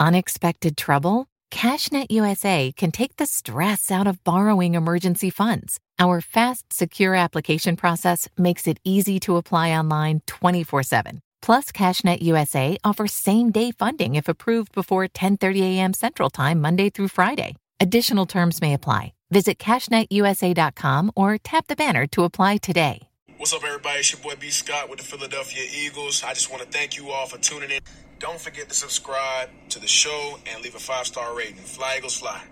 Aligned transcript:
Unexpected 0.00 0.76
trouble? 0.76 1.26
CashNet 1.50 2.06
USA 2.10 2.72
can 2.76 2.92
take 2.92 3.16
the 3.16 3.26
stress 3.26 3.90
out 3.90 4.06
of 4.06 4.22
borrowing 4.22 4.74
emergency 4.74 5.30
funds. 5.30 5.80
Our 5.98 6.20
fast, 6.20 6.72
secure 6.72 7.14
application 7.14 7.74
process 7.76 8.28
makes 8.36 8.68
it 8.68 8.78
easy 8.84 9.18
to 9.20 9.36
apply 9.36 9.72
online 9.72 10.22
24 10.26 10.82
7. 10.84 11.20
Plus, 11.42 11.72
CashNet 11.72 12.22
USA 12.22 12.76
offers 12.84 13.12
same-day 13.12 13.72
funding 13.72 14.14
if 14.14 14.28
approved 14.28 14.72
before 14.72 15.08
10:30 15.08 15.62
a.m. 15.62 15.94
Central 15.94 16.30
Time 16.30 16.60
Monday 16.60 16.90
through 16.90 17.08
Friday. 17.08 17.56
Additional 17.80 18.26
terms 18.26 18.60
may 18.60 18.74
apply. 18.74 19.14
Visit 19.30 19.58
cashnetusa.com 19.58 21.12
or 21.16 21.38
tap 21.38 21.66
the 21.66 21.76
banner 21.76 22.06
to 22.06 22.22
apply 22.24 22.58
today. 22.58 23.08
What's 23.36 23.52
up, 23.52 23.64
everybody? 23.64 23.98
It's 24.00 24.12
your 24.12 24.20
boy 24.20 24.34
B. 24.38 24.50
Scott 24.50 24.88
with 24.88 24.98
the 24.98 25.04
Philadelphia 25.04 25.64
Eagles. 25.72 26.22
I 26.24 26.34
just 26.34 26.50
want 26.50 26.62
to 26.62 26.68
thank 26.68 26.96
you 26.96 27.10
all 27.10 27.26
for 27.26 27.38
tuning 27.38 27.70
in. 27.70 27.80
Don't 28.18 28.40
forget 28.40 28.68
to 28.68 28.74
subscribe 28.74 29.48
to 29.68 29.78
the 29.78 29.86
show 29.86 30.38
and 30.52 30.60
leave 30.62 30.74
a 30.74 30.80
five-star 30.80 31.36
rating. 31.36 31.54
Fly 31.54 31.96
Eagles 31.98 32.18
Fly. 32.18 32.42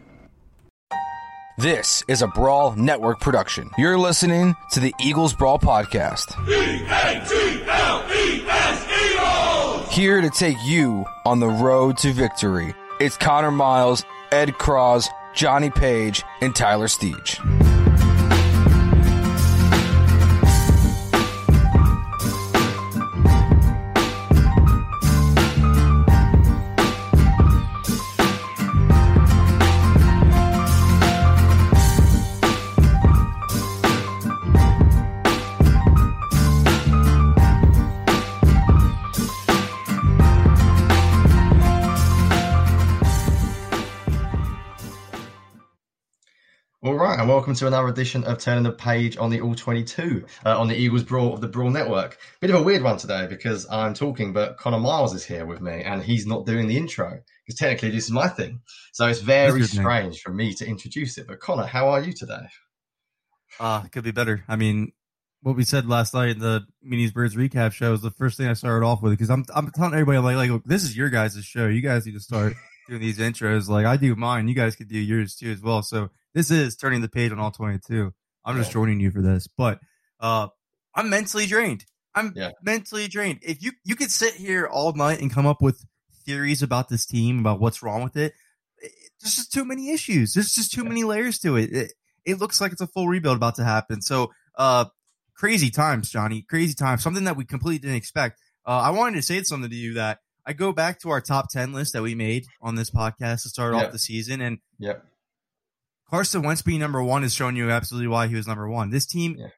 This 1.58 2.04
is 2.06 2.22
a 2.22 2.28
Brawl 2.28 2.76
Network 2.76 3.18
production. 3.18 3.70
You're 3.76 3.98
listening 3.98 4.54
to 4.72 4.80
the 4.80 4.94
Eagles 5.00 5.34
Brawl 5.34 5.58
Podcast. 5.58 6.36
Here 9.90 10.20
to 10.20 10.30
take 10.30 10.56
you 10.64 11.04
on 11.24 11.40
the 11.40 11.48
road 11.48 11.96
to 11.98 12.12
victory. 12.12 12.74
It's 13.00 13.16
Connor 13.16 13.50
Miles, 13.50 14.04
Ed 14.30 14.58
Cross, 14.58 15.08
Johnny 15.34 15.70
Page, 15.70 16.22
and 16.42 16.54
Tyler 16.54 16.86
Steege. 16.86 17.40
And 47.26 47.32
welcome 47.32 47.54
to 47.54 47.66
another 47.66 47.88
edition 47.88 48.22
of 48.22 48.38
Turning 48.38 48.62
the 48.62 48.70
Page 48.70 49.16
on 49.16 49.30
the 49.30 49.40
All 49.40 49.56
22 49.56 50.24
uh, 50.44 50.60
on 50.60 50.68
the 50.68 50.76
Eagles 50.76 51.02
Brawl 51.02 51.34
of 51.34 51.40
the 51.40 51.48
Brawl 51.48 51.70
Network. 51.70 52.18
Bit 52.40 52.50
of 52.50 52.60
a 52.60 52.62
weird 52.62 52.84
one 52.84 52.98
today 52.98 53.26
because 53.28 53.66
I'm 53.68 53.94
talking, 53.94 54.32
but 54.32 54.58
Connor 54.58 54.78
Miles 54.78 55.12
is 55.12 55.24
here 55.24 55.44
with 55.44 55.60
me 55.60 55.82
and 55.82 56.00
he's 56.00 56.24
not 56.24 56.46
doing 56.46 56.68
the 56.68 56.76
intro 56.76 57.18
because 57.44 57.58
technically 57.58 57.90
this 57.90 58.04
is 58.04 58.12
my 58.12 58.28
thing. 58.28 58.60
So 58.92 59.08
it's 59.08 59.18
very 59.18 59.64
strange 59.64 60.20
for 60.20 60.32
me 60.32 60.54
to 60.54 60.64
introduce 60.68 61.18
it. 61.18 61.26
But 61.26 61.40
Connor, 61.40 61.66
how 61.66 61.88
are 61.88 62.00
you 62.00 62.12
today? 62.12 62.46
Uh, 63.58 63.82
could 63.90 64.04
be 64.04 64.12
better. 64.12 64.44
I 64.46 64.54
mean, 64.54 64.92
what 65.42 65.56
we 65.56 65.64
said 65.64 65.88
last 65.88 66.14
night 66.14 66.28
in 66.28 66.38
the 66.38 66.64
Meanies 66.88 67.12
Birds 67.12 67.34
recap 67.34 67.72
show 67.72 67.92
is 67.92 68.02
the 68.02 68.12
first 68.12 68.36
thing 68.36 68.46
I 68.46 68.52
started 68.52 68.86
off 68.86 69.02
with 69.02 69.14
because 69.14 69.30
I'm 69.30 69.44
I'm 69.52 69.72
telling 69.72 69.94
everybody 69.94 70.18
like 70.18 70.48
like 70.48 70.62
this 70.62 70.84
is 70.84 70.96
your 70.96 71.10
guys' 71.10 71.44
show. 71.44 71.66
You 71.66 71.80
guys 71.80 72.06
need 72.06 72.12
to 72.12 72.20
start 72.20 72.54
doing 72.88 73.00
these 73.00 73.18
intros. 73.18 73.68
Like 73.68 73.84
I 73.84 73.96
do 73.96 74.14
mine. 74.14 74.46
You 74.46 74.54
guys 74.54 74.76
could 74.76 74.88
do 74.88 74.98
yours 74.98 75.34
too 75.34 75.50
as 75.50 75.60
well. 75.60 75.82
So 75.82 76.10
this 76.36 76.50
is 76.50 76.76
turning 76.76 77.00
the 77.00 77.08
page 77.08 77.32
on 77.32 77.38
all 77.40 77.50
22. 77.50 78.12
I'm 78.44 78.56
just 78.58 78.70
joining 78.70 79.00
you 79.00 79.10
for 79.10 79.22
this, 79.22 79.48
but 79.56 79.80
uh, 80.20 80.48
I'm 80.94 81.08
mentally 81.10 81.46
drained. 81.46 81.84
I'm 82.14 82.32
Yeah. 82.36 82.50
mentally 82.62 83.08
drained. 83.08 83.40
If 83.42 83.62
you 83.62 83.72
you 83.84 83.96
could 83.96 84.10
sit 84.10 84.34
here 84.34 84.66
all 84.66 84.92
night 84.92 85.20
and 85.20 85.32
come 85.32 85.46
up 85.46 85.60
with 85.62 85.82
theories 86.24 86.62
about 86.62 86.88
this 86.88 87.06
team 87.06 87.38
about 87.40 87.58
what's 87.58 87.82
wrong 87.82 88.04
with 88.04 88.16
it, 88.16 88.34
it- 88.78 88.92
there's 89.20 89.34
just 89.34 89.52
too 89.52 89.64
many 89.64 89.90
issues. 89.90 90.34
There's 90.34 90.52
just 90.54 90.72
too 90.72 90.84
many 90.84 91.02
layers 91.04 91.38
to 91.40 91.56
it. 91.56 91.72
it. 91.72 91.92
It 92.26 92.38
looks 92.38 92.60
like 92.60 92.72
it's 92.72 92.80
a 92.82 92.86
full 92.86 93.08
rebuild 93.08 93.36
about 93.38 93.54
to 93.56 93.64
happen. 93.64 94.02
So, 94.02 94.30
uh, 94.56 94.84
crazy 95.34 95.70
times, 95.70 96.10
Johnny. 96.10 96.42
Crazy 96.42 96.74
times. 96.74 97.02
Something 97.02 97.24
that 97.24 97.36
we 97.36 97.44
completely 97.46 97.78
didn't 97.78 97.96
expect. 97.96 98.38
Uh, 98.66 98.70
I 98.80 98.90
wanted 98.90 99.16
to 99.16 99.22
say 99.22 99.42
something 99.42 99.70
to 99.70 99.76
you 99.76 99.94
that 99.94 100.18
I 100.44 100.52
go 100.52 100.72
back 100.72 101.00
to 101.00 101.10
our 101.10 101.20
top 101.20 101.50
10 101.50 101.72
list 101.72 101.92
that 101.94 102.02
we 102.02 102.14
made 102.14 102.44
on 102.60 102.74
this 102.74 102.90
podcast 102.90 103.42
to 103.44 103.48
start 103.48 103.74
off 103.74 103.90
the 103.92 103.98
season. 103.98 104.40
And 104.42 104.58
Yep. 104.78 105.04
Carson 106.08 106.42
Wentz 106.42 106.62
being 106.62 106.80
number 106.80 107.02
one 107.02 107.24
is 107.24 107.34
showing 107.34 107.56
you 107.56 107.70
absolutely 107.70 108.08
why 108.08 108.26
he 108.28 108.34
was 108.36 108.46
number 108.46 108.68
one. 108.68 108.90
This 108.90 109.06
team 109.06 109.36
Yeah. 109.38 109.48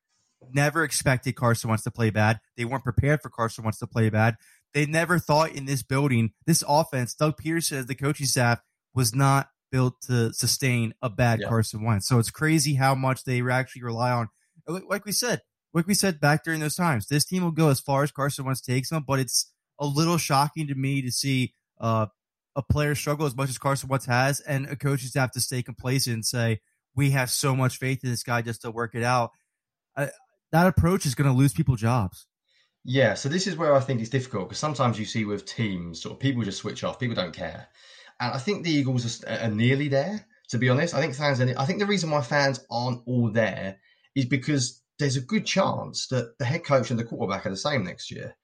never 0.52 0.82
expected 0.84 1.34
Carson 1.34 1.68
Wentz 1.68 1.84
to 1.84 1.90
play 1.90 2.10
bad. 2.10 2.40
They 2.56 2.64
weren't 2.64 2.84
prepared 2.84 3.20
for 3.22 3.28
Carson 3.30 3.64
Wentz 3.64 3.78
to 3.80 3.86
play 3.86 4.08
bad. 4.08 4.36
They 4.74 4.86
never 4.86 5.18
thought 5.18 5.52
in 5.52 5.64
this 5.66 5.82
building, 5.82 6.32
this 6.46 6.62
offense, 6.66 7.14
Doug 7.14 7.40
Pederson, 7.42 7.78
as 7.78 7.86
the 7.86 7.94
coaching 7.94 8.26
staff, 8.26 8.60
was 8.94 9.14
not 9.14 9.48
built 9.70 10.00
to 10.02 10.32
sustain 10.32 10.94
a 11.02 11.10
bad 11.10 11.40
Yeah. 11.40 11.48
Carson 11.48 11.82
Wentz. 11.82 12.06
So 12.08 12.18
it's 12.18 12.30
crazy 12.30 12.74
how 12.74 12.94
much 12.94 13.24
they 13.24 13.42
actually 13.50 13.82
rely 13.82 14.10
on. 14.10 14.28
Like 14.66 15.04
we 15.04 15.12
said, 15.12 15.42
like 15.74 15.86
we 15.86 15.94
said 15.94 16.20
back 16.20 16.44
during 16.44 16.60
those 16.60 16.76
times, 16.76 17.06
this 17.08 17.24
team 17.26 17.42
will 17.44 17.50
go 17.50 17.68
as 17.68 17.80
far 17.80 18.02
as 18.02 18.10
Carson 18.10 18.44
Wentz 18.46 18.60
takes 18.62 18.88
them, 18.90 19.04
but 19.06 19.18
it's 19.18 19.52
a 19.78 19.86
little 19.86 20.16
shocking 20.18 20.66
to 20.66 20.74
me 20.74 21.02
to 21.02 21.10
see 21.12 21.54
uh, 21.80 22.06
a 22.58 22.62
player 22.62 22.96
struggle 22.96 23.24
as 23.24 23.36
much 23.36 23.48
as 23.48 23.56
Carson 23.56 23.88
Wentz 23.88 24.06
has, 24.06 24.40
and 24.40 24.66
a 24.66 24.74
coaching 24.74 25.08
staff 25.08 25.30
to 25.30 25.40
stay 25.40 25.62
complacent 25.62 26.14
and 26.14 26.26
say 26.26 26.60
we 26.94 27.12
have 27.12 27.30
so 27.30 27.54
much 27.54 27.78
faith 27.78 28.02
in 28.02 28.10
this 28.10 28.24
guy 28.24 28.42
just 28.42 28.62
to 28.62 28.72
work 28.72 28.96
it 28.96 29.04
out. 29.04 29.30
I, 29.96 30.08
that 30.50 30.66
approach 30.66 31.06
is 31.06 31.14
going 31.14 31.30
to 31.30 31.36
lose 31.36 31.52
people 31.52 31.76
jobs. 31.76 32.26
Yeah, 32.84 33.14
so 33.14 33.28
this 33.28 33.46
is 33.46 33.56
where 33.56 33.74
I 33.74 33.80
think 33.80 34.00
it's 34.00 34.10
difficult 34.10 34.48
because 34.48 34.58
sometimes 34.58 34.98
you 34.98 35.04
see 35.04 35.24
with 35.24 35.46
teams, 35.46 36.02
sort 36.02 36.14
of 36.14 36.20
people 36.20 36.42
just 36.42 36.58
switch 36.58 36.82
off, 36.82 36.98
people 36.98 37.14
don't 37.14 37.34
care, 37.34 37.68
and 38.20 38.34
I 38.34 38.38
think 38.38 38.64
the 38.64 38.72
Eagles 38.72 39.22
are, 39.24 39.38
are 39.40 39.50
nearly 39.50 39.88
there. 39.88 40.26
To 40.50 40.58
be 40.58 40.70
honest, 40.70 40.94
I 40.94 41.00
think 41.00 41.14
fans. 41.14 41.40
I 41.40 41.64
think 41.64 41.78
the 41.78 41.86
reason 41.86 42.10
why 42.10 42.22
fans 42.22 42.64
aren't 42.70 43.02
all 43.06 43.30
there 43.30 43.76
is 44.16 44.24
because 44.24 44.82
there's 44.98 45.16
a 45.16 45.20
good 45.20 45.46
chance 45.46 46.08
that 46.08 46.38
the 46.38 46.44
head 46.44 46.64
coach 46.64 46.90
and 46.90 46.98
the 46.98 47.04
quarterback 47.04 47.46
are 47.46 47.50
the 47.50 47.56
same 47.56 47.84
next 47.84 48.10
year. 48.10 48.34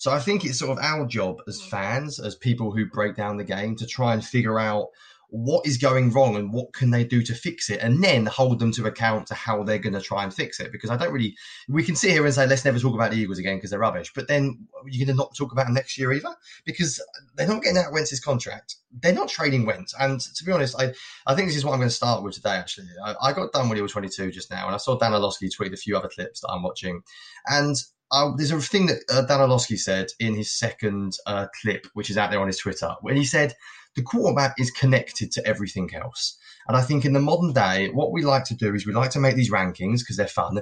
So 0.00 0.10
I 0.10 0.18
think 0.18 0.46
it's 0.46 0.58
sort 0.58 0.70
of 0.70 0.82
our 0.82 1.04
job 1.04 1.42
as 1.46 1.60
mm. 1.60 1.68
fans, 1.68 2.18
as 2.18 2.34
people 2.34 2.72
who 2.72 2.86
break 2.86 3.16
down 3.16 3.36
the 3.36 3.44
game, 3.44 3.76
to 3.76 3.86
try 3.86 4.14
and 4.14 4.24
figure 4.24 4.58
out 4.58 4.88
what 5.28 5.66
is 5.66 5.76
going 5.76 6.10
wrong 6.10 6.36
and 6.36 6.54
what 6.54 6.72
can 6.72 6.90
they 6.90 7.04
do 7.04 7.22
to 7.22 7.34
fix 7.34 7.68
it, 7.68 7.80
and 7.82 8.02
then 8.02 8.24
hold 8.24 8.60
them 8.60 8.72
to 8.72 8.86
account 8.86 9.26
to 9.26 9.34
how 9.34 9.62
they're 9.62 9.78
going 9.78 9.92
to 9.92 10.00
try 10.00 10.24
and 10.24 10.32
fix 10.32 10.58
it. 10.58 10.72
Because 10.72 10.88
I 10.88 10.96
don't 10.96 11.12
really, 11.12 11.36
we 11.68 11.82
can 11.82 11.94
sit 11.94 12.12
here 12.12 12.24
and 12.24 12.34
say 12.34 12.46
let's 12.46 12.64
never 12.64 12.78
talk 12.78 12.94
about 12.94 13.10
the 13.10 13.18
Eagles 13.18 13.38
again 13.38 13.58
because 13.58 13.68
they're 13.68 13.78
rubbish, 13.78 14.10
but 14.14 14.26
then 14.26 14.66
you're 14.86 15.04
going 15.04 15.14
to 15.14 15.22
not 15.22 15.36
talk 15.36 15.52
about 15.52 15.66
them 15.66 15.74
next 15.74 15.98
year 15.98 16.14
either 16.14 16.34
because 16.64 16.98
they're 17.36 17.46
not 17.46 17.62
getting 17.62 17.76
out 17.76 17.92
Wentz's 17.92 18.20
contract. 18.20 18.76
They're 19.02 19.12
not 19.12 19.28
trading 19.28 19.66
Wentz, 19.66 19.94
and 20.00 20.18
to 20.18 20.44
be 20.44 20.50
honest, 20.50 20.80
I 20.80 20.94
I 21.26 21.34
think 21.34 21.48
this 21.48 21.56
is 21.58 21.64
what 21.66 21.72
I'm 21.72 21.78
going 21.78 21.90
to 21.90 21.94
start 21.94 22.22
with 22.22 22.36
today. 22.36 22.56
Actually, 22.56 22.88
I, 23.04 23.16
I 23.20 23.32
got 23.34 23.52
done 23.52 23.68
when 23.68 23.76
he 23.76 23.82
was 23.82 23.92
22 23.92 24.32
just 24.32 24.50
now, 24.50 24.64
and 24.64 24.74
I 24.74 24.78
saw 24.78 24.96
Dan 24.96 25.12
Orlovsky 25.12 25.50
tweet 25.50 25.74
a 25.74 25.76
few 25.76 25.94
other 25.94 26.08
clips 26.08 26.40
that 26.40 26.48
I'm 26.48 26.62
watching, 26.62 27.02
and 27.48 27.76
uh, 28.12 28.32
there's 28.36 28.50
a 28.50 28.60
thing 28.60 28.86
that 28.86 29.02
uh, 29.10 29.22
Dan 29.22 29.40
Orlovsky 29.40 29.76
said 29.76 30.08
in 30.18 30.34
his 30.34 30.52
second 30.52 31.16
uh, 31.26 31.46
clip, 31.60 31.86
which 31.94 32.10
is 32.10 32.18
out 32.18 32.30
there 32.30 32.40
on 32.40 32.46
his 32.46 32.58
Twitter, 32.58 32.94
when 33.00 33.16
he 33.16 33.24
said 33.24 33.54
the 33.96 34.02
quarterback 34.02 34.54
is 34.58 34.70
connected 34.70 35.30
to 35.32 35.46
everything 35.46 35.90
else. 35.94 36.38
And 36.68 36.76
I 36.76 36.82
think 36.82 37.04
in 37.04 37.12
the 37.12 37.20
modern 37.20 37.52
day, 37.52 37.88
what 37.90 38.12
we 38.12 38.22
like 38.22 38.44
to 38.44 38.54
do 38.54 38.74
is 38.74 38.86
we 38.86 38.92
like 38.92 39.10
to 39.10 39.20
make 39.20 39.36
these 39.36 39.50
rankings 39.50 40.00
because 40.00 40.16
they're 40.16 40.26
fun. 40.26 40.60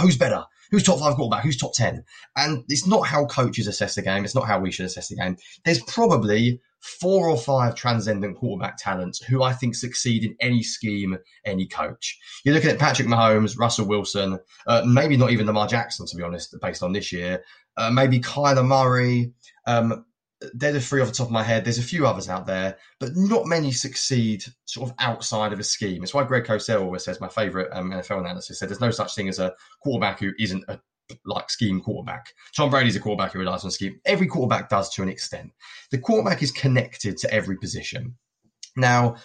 Who's 0.00 0.16
better? 0.16 0.44
Who's 0.70 0.82
top 0.82 0.98
five 0.98 1.14
quarterback? 1.14 1.44
Who's 1.44 1.56
top 1.56 1.72
10? 1.74 2.04
And 2.36 2.64
it's 2.68 2.86
not 2.86 3.06
how 3.06 3.24
coaches 3.26 3.66
assess 3.66 3.94
the 3.94 4.02
game. 4.02 4.24
It's 4.24 4.34
not 4.34 4.46
how 4.46 4.60
we 4.60 4.70
should 4.70 4.86
assess 4.86 5.08
the 5.08 5.16
game. 5.16 5.36
There's 5.64 5.82
probably 5.82 6.60
four 6.80 7.28
or 7.28 7.36
five 7.36 7.74
transcendent 7.74 8.36
quarterback 8.36 8.76
talents 8.76 9.22
who 9.22 9.42
I 9.42 9.52
think 9.52 9.74
succeed 9.74 10.24
in 10.24 10.36
any 10.40 10.62
scheme, 10.62 11.18
any 11.44 11.66
coach. 11.66 12.18
You're 12.44 12.54
looking 12.54 12.70
at 12.70 12.78
Patrick 12.78 13.08
Mahomes, 13.08 13.58
Russell 13.58 13.88
Wilson, 13.88 14.38
uh, 14.66 14.82
maybe 14.86 15.16
not 15.16 15.30
even 15.30 15.46
Lamar 15.46 15.66
Jackson, 15.66 16.06
to 16.06 16.16
be 16.16 16.22
honest, 16.22 16.54
based 16.60 16.82
on 16.82 16.92
this 16.92 17.12
year. 17.12 17.42
Uh, 17.76 17.90
maybe 17.90 18.20
Kyler 18.20 18.66
Murray. 18.66 19.32
Um, 19.66 20.04
they're 20.54 20.72
the 20.72 20.80
three 20.80 21.00
off 21.00 21.08
the 21.08 21.14
top 21.14 21.26
of 21.26 21.32
my 21.32 21.42
head. 21.42 21.64
There's 21.64 21.78
a 21.78 21.82
few 21.82 22.06
others 22.06 22.28
out 22.28 22.46
there, 22.46 22.78
but 23.00 23.16
not 23.16 23.46
many 23.46 23.72
succeed 23.72 24.44
sort 24.66 24.90
of 24.90 24.96
outside 25.00 25.52
of 25.52 25.58
a 25.58 25.64
scheme. 25.64 26.02
It's 26.02 26.14
why 26.14 26.24
Greg 26.24 26.44
Cosell 26.44 26.82
always 26.82 27.04
says 27.04 27.20
my 27.20 27.28
favourite 27.28 27.68
um, 27.72 27.90
NFL 27.90 28.24
analyst 28.24 28.54
said 28.54 28.68
there's 28.68 28.80
no 28.80 28.90
such 28.90 29.14
thing 29.14 29.28
as 29.28 29.38
a 29.38 29.54
quarterback 29.82 30.20
who 30.20 30.32
isn't 30.38 30.64
a 30.68 30.78
like 31.24 31.50
scheme 31.50 31.80
quarterback. 31.80 32.32
Tom 32.56 32.70
Brady's 32.70 32.96
a 32.96 33.00
quarterback 33.00 33.32
who 33.32 33.38
relies 33.38 33.64
on 33.64 33.70
scheme. 33.70 34.00
Every 34.04 34.26
quarterback 34.26 34.68
does 34.68 34.90
to 34.94 35.02
an 35.02 35.08
extent. 35.08 35.50
The 35.90 35.98
quarterback 35.98 36.42
is 36.42 36.52
connected 36.52 37.16
to 37.18 37.32
every 37.32 37.56
position. 37.56 38.14
Now, 38.76 39.16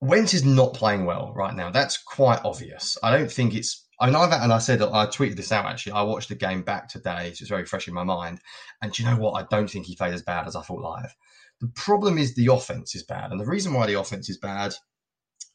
Wentz 0.00 0.34
is 0.34 0.44
not 0.44 0.74
playing 0.74 1.04
well 1.04 1.32
right 1.34 1.54
now. 1.54 1.70
That's 1.70 1.98
quite 1.98 2.40
obvious. 2.44 2.96
I 3.02 3.16
don't 3.16 3.30
think 3.30 3.54
it's. 3.54 3.85
I 3.98 4.06
mean, 4.06 4.14
I've 4.14 4.32
and 4.32 4.52
I 4.52 4.58
said 4.58 4.82
I 4.82 5.06
tweeted 5.06 5.36
this 5.36 5.52
out 5.52 5.66
actually. 5.66 5.92
I 5.92 6.02
watched 6.02 6.28
the 6.28 6.34
game 6.34 6.62
back 6.62 6.88
today, 6.88 7.32
so 7.32 7.42
it's 7.42 7.48
very 7.48 7.64
fresh 7.64 7.88
in 7.88 7.94
my 7.94 8.04
mind. 8.04 8.40
And 8.82 8.92
do 8.92 9.02
you 9.02 9.08
know 9.08 9.16
what? 9.16 9.32
I 9.32 9.46
don't 9.50 9.70
think 9.70 9.86
he 9.86 9.96
played 9.96 10.14
as 10.14 10.22
bad 10.22 10.46
as 10.46 10.54
I 10.56 10.62
thought 10.62 10.80
live. 10.80 11.14
The 11.60 11.68
problem 11.68 12.18
is 12.18 12.34
the 12.34 12.52
offense 12.52 12.94
is 12.94 13.02
bad, 13.02 13.30
and 13.30 13.40
the 13.40 13.46
reason 13.46 13.72
why 13.72 13.86
the 13.86 13.98
offense 13.98 14.28
is 14.28 14.38
bad 14.38 14.74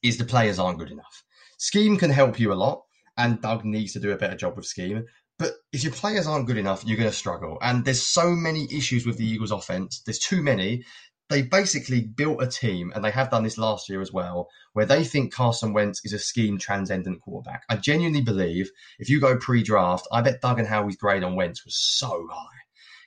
is 0.01 0.17
the 0.17 0.25
players 0.25 0.57
aren't 0.57 0.79
good 0.79 0.91
enough. 0.91 1.23
Scheme 1.57 1.97
can 1.97 2.09
help 2.09 2.39
you 2.39 2.51
a 2.51 2.55
lot, 2.55 2.81
and 3.17 3.41
Doug 3.41 3.63
needs 3.63 3.93
to 3.93 3.99
do 3.99 4.11
a 4.11 4.17
better 4.17 4.35
job 4.35 4.55
with 4.55 4.65
scheme. 4.65 5.05
But 5.37 5.53
if 5.71 5.83
your 5.83 5.93
players 5.93 6.27
aren't 6.27 6.47
good 6.47 6.57
enough, 6.57 6.83
you're 6.85 6.97
going 6.97 7.09
to 7.09 7.15
struggle. 7.15 7.57
And 7.61 7.83
there's 7.83 8.01
so 8.01 8.31
many 8.31 8.67
issues 8.71 9.05
with 9.05 9.17
the 9.17 9.25
Eagles' 9.25 9.51
offense. 9.51 10.01
There's 10.05 10.19
too 10.19 10.41
many. 10.43 10.83
They 11.31 11.43
basically 11.43 12.01
built 12.01 12.43
a 12.43 12.47
team, 12.47 12.91
and 12.93 13.05
they 13.05 13.11
have 13.11 13.31
done 13.31 13.43
this 13.43 13.57
last 13.57 13.87
year 13.87 14.01
as 14.01 14.11
well, 14.11 14.49
where 14.73 14.85
they 14.85 15.05
think 15.05 15.33
Carson 15.33 15.71
Wentz 15.71 16.01
is 16.03 16.11
a 16.11 16.19
scheme 16.19 16.57
transcendent 16.57 17.21
quarterback. 17.21 17.63
I 17.69 17.77
genuinely 17.77 18.19
believe 18.19 18.69
if 18.99 19.09
you 19.09 19.21
go 19.21 19.37
pre-draft, 19.37 20.05
I 20.11 20.19
bet 20.21 20.41
Doug 20.41 20.59
and 20.59 20.67
Howie's 20.67 20.97
grade 20.97 21.23
on 21.23 21.37
Wentz 21.37 21.63
was 21.63 21.77
so 21.77 22.27
high 22.29 22.57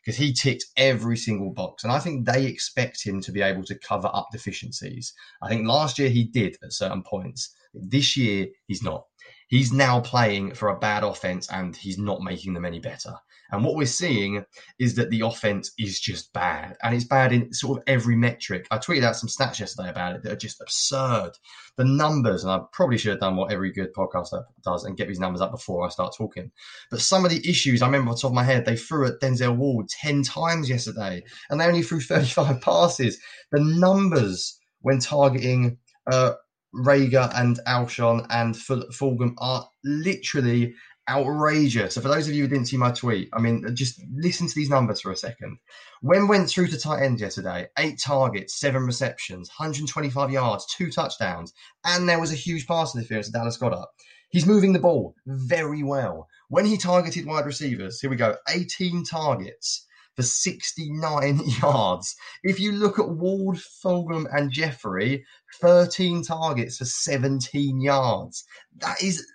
because 0.02 0.16
he 0.16 0.32
ticked 0.32 0.64
every 0.78 1.18
single 1.18 1.50
box. 1.50 1.84
And 1.84 1.92
I 1.92 1.98
think 1.98 2.24
they 2.24 2.46
expect 2.46 3.04
him 3.04 3.20
to 3.20 3.30
be 3.30 3.42
able 3.42 3.64
to 3.64 3.78
cover 3.78 4.10
up 4.10 4.28
deficiencies. 4.32 5.12
I 5.42 5.50
think 5.50 5.68
last 5.68 5.98
year 5.98 6.08
he 6.08 6.24
did 6.24 6.56
at 6.62 6.72
certain 6.72 7.02
points. 7.02 7.54
This 7.74 8.16
year 8.16 8.46
he's 8.66 8.82
not 8.82 9.04
he's 9.48 9.72
now 9.72 10.00
playing 10.00 10.54
for 10.54 10.68
a 10.68 10.78
bad 10.78 11.04
offense 11.04 11.48
and 11.50 11.76
he's 11.76 11.98
not 11.98 12.22
making 12.22 12.54
them 12.54 12.64
any 12.64 12.80
better. 12.80 13.14
And 13.54 13.64
what 13.64 13.76
we're 13.76 13.86
seeing 13.86 14.44
is 14.78 14.96
that 14.96 15.10
the 15.10 15.20
offense 15.20 15.72
is 15.78 16.00
just 16.00 16.32
bad. 16.32 16.76
And 16.82 16.94
it's 16.94 17.04
bad 17.04 17.32
in 17.32 17.52
sort 17.52 17.78
of 17.78 17.84
every 17.86 18.16
metric. 18.16 18.66
I 18.70 18.78
tweeted 18.78 19.04
out 19.04 19.16
some 19.16 19.28
stats 19.28 19.60
yesterday 19.60 19.90
about 19.90 20.16
it 20.16 20.22
that 20.22 20.32
are 20.32 20.36
just 20.36 20.60
absurd. 20.60 21.32
The 21.76 21.84
numbers, 21.84 22.44
and 22.44 22.52
I 22.52 22.60
probably 22.72 22.98
should 22.98 23.12
have 23.12 23.20
done 23.20 23.36
what 23.36 23.52
every 23.52 23.72
good 23.72 23.94
podcaster 23.94 24.44
does 24.62 24.84
and 24.84 24.96
get 24.96 25.08
these 25.08 25.20
numbers 25.20 25.40
up 25.40 25.52
before 25.52 25.86
I 25.86 25.88
start 25.88 26.14
talking. 26.16 26.50
But 26.90 27.00
some 27.00 27.24
of 27.24 27.30
the 27.30 27.48
issues, 27.48 27.80
I 27.80 27.86
remember 27.86 28.10
off 28.10 28.16
the 28.16 28.22
top 28.22 28.30
of 28.32 28.36
my 28.36 28.44
head, 28.44 28.64
they 28.64 28.76
threw 28.76 29.06
at 29.06 29.20
Denzel 29.20 29.56
Ward 29.56 29.88
10 29.88 30.22
times 30.22 30.68
yesterday 30.68 31.22
and 31.48 31.60
they 31.60 31.66
only 31.66 31.82
threw 31.82 32.00
35 32.00 32.60
passes. 32.60 33.20
The 33.52 33.60
numbers 33.60 34.58
when 34.80 34.98
targeting 34.98 35.78
uh, 36.10 36.32
Reagor 36.74 37.30
and 37.34 37.58
Alshon 37.66 38.26
and 38.30 38.54
Fulgham 38.54 39.34
are 39.38 39.68
literally 39.84 40.74
outrageous. 41.08 41.94
So 41.94 42.00
for 42.00 42.08
those 42.08 42.28
of 42.28 42.34
you 42.34 42.42
who 42.42 42.48
didn't 42.48 42.66
see 42.66 42.76
my 42.76 42.90
tweet, 42.90 43.28
I 43.32 43.40
mean, 43.40 43.64
just 43.74 44.02
listen 44.14 44.48
to 44.48 44.54
these 44.54 44.70
numbers 44.70 45.00
for 45.00 45.12
a 45.12 45.16
second. 45.16 45.58
When 46.00 46.28
went 46.28 46.48
through 46.48 46.68
to 46.68 46.78
tight 46.78 47.02
end 47.02 47.20
yesterday, 47.20 47.68
eight 47.78 48.00
targets, 48.00 48.58
seven 48.58 48.84
receptions, 48.84 49.48
125 49.56 50.30
yards, 50.30 50.66
two 50.66 50.90
touchdowns, 50.90 51.52
and 51.84 52.08
there 52.08 52.20
was 52.20 52.32
a 52.32 52.36
huge 52.36 52.66
pass 52.66 52.94
interference 52.94 53.26
to 53.26 53.32
Dallas 53.32 53.58
Goedert. 53.58 53.86
He's 54.30 54.46
moving 54.46 54.72
the 54.72 54.80
ball 54.80 55.14
very 55.26 55.82
well. 55.82 56.26
When 56.48 56.66
he 56.66 56.76
targeted 56.76 57.26
wide 57.26 57.46
receivers, 57.46 58.00
here 58.00 58.10
we 58.10 58.16
go, 58.16 58.36
18 58.48 59.04
targets, 59.04 59.86
for 60.16 60.22
69 60.22 61.40
yards. 61.62 62.16
If 62.42 62.60
you 62.60 62.72
look 62.72 62.98
at 62.98 63.08
Ward, 63.08 63.58
Fulgham, 63.84 64.26
and 64.32 64.52
Jeffery, 64.52 65.24
13 65.60 66.22
targets 66.22 66.78
for 66.78 66.84
17 66.84 67.80
yards. 67.80 68.44
That 68.78 69.02
is 69.02 69.26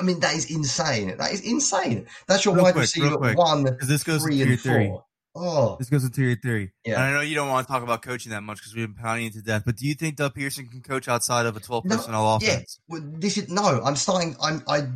I 0.00 0.02
mean, 0.02 0.20
that 0.20 0.34
is 0.34 0.50
insane. 0.50 1.16
That 1.18 1.32
is 1.32 1.42
insane. 1.42 2.06
That's 2.26 2.44
your 2.44 2.54
real 2.54 2.64
wide 2.64 2.72
quick, 2.72 2.82
receiver 2.82 3.16
one, 3.34 3.76
this 3.86 4.02
goes 4.02 4.22
three, 4.22 4.40
and 4.42 4.58
four. 4.58 4.72
Theory. 4.72 4.98
Oh, 5.34 5.76
this 5.78 5.88
goes 5.88 6.02
into 6.04 6.22
your 6.22 6.34
theory. 6.34 6.72
Yeah, 6.84 6.94
and 6.94 7.02
I 7.04 7.12
know 7.12 7.20
you 7.20 7.36
don't 7.36 7.48
want 7.48 7.64
to 7.64 7.72
talk 7.72 7.84
about 7.84 8.02
coaching 8.02 8.32
that 8.32 8.42
much 8.42 8.58
because 8.58 8.74
we've 8.74 8.86
been 8.88 9.00
pounding 9.00 9.26
it 9.26 9.34
to 9.34 9.42
death. 9.42 9.62
But 9.64 9.76
do 9.76 9.86
you 9.86 9.94
think 9.94 10.16
Doug 10.16 10.34
Pederson 10.34 10.68
can 10.68 10.80
coach 10.80 11.06
outside 11.06 11.46
of 11.46 11.56
a 11.56 11.60
twelve 11.60 11.84
personnel 11.84 12.24
no, 12.24 12.36
offense? 12.36 12.80
Yeah, 12.88 12.92
well, 12.92 13.08
this 13.14 13.38
is 13.38 13.48
no. 13.48 13.80
I'm 13.84 13.94
starting. 13.94 14.34
I'm 14.42 14.64
I 14.66 14.88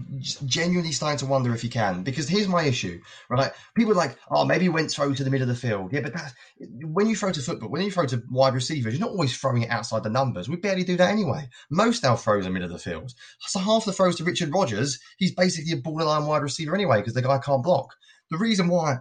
genuinely 0.44 0.90
starting 0.90 1.19
to 1.19 1.26
wonder 1.26 1.54
if 1.54 1.62
he 1.62 1.69
can 1.69 2.02
because 2.02 2.28
here's 2.28 2.48
my 2.48 2.64
issue. 2.64 3.00
Right, 3.31 3.52
people 3.76 3.92
are 3.92 3.96
like, 3.96 4.16
oh, 4.28 4.44
maybe 4.44 4.64
he 4.64 4.69
went 4.70 4.90
throw 4.90 5.14
to 5.14 5.22
the 5.22 5.31
middle 5.31 5.48
of 5.48 5.54
the 5.54 5.69
field. 5.69 5.92
Yeah, 5.92 6.00
but 6.00 6.14
that's 6.14 6.34
when 6.82 7.06
you 7.06 7.14
throw 7.14 7.31
to 7.31 7.40
football, 7.40 7.69
when 7.69 7.82
you 7.82 7.92
throw 7.92 8.06
to 8.06 8.20
wide 8.28 8.54
receivers, 8.54 8.94
you're 8.94 9.06
not 9.06 9.10
always 9.10 9.36
throwing 9.36 9.62
it 9.62 9.70
outside 9.70 10.02
the 10.02 10.10
numbers. 10.10 10.48
We 10.48 10.56
barely 10.56 10.82
do 10.82 10.96
that 10.96 11.10
anyway. 11.10 11.48
Most 11.70 12.02
now 12.02 12.16
throws 12.16 12.44
are 12.44 12.50
middle 12.50 12.66
of 12.66 12.72
the 12.72 12.78
field. 12.81 13.14
So 13.38 13.60
half 13.60 13.84
the 13.84 13.92
throws 13.92 14.16
to 14.16 14.25
Richard 14.25 14.52
Rodgers, 14.52 14.98
he's 15.16 15.32
basically 15.32 15.72
a 15.75 15.76
borderline 15.76 16.26
wide 16.26 16.42
receiver 16.42 16.75
anyway 16.75 16.98
because 16.98 17.14
the 17.14 17.22
guy 17.22 17.38
can't 17.38 17.62
block. 17.62 17.94
The 18.32 18.38
reason 18.38 18.66
why 18.66 18.98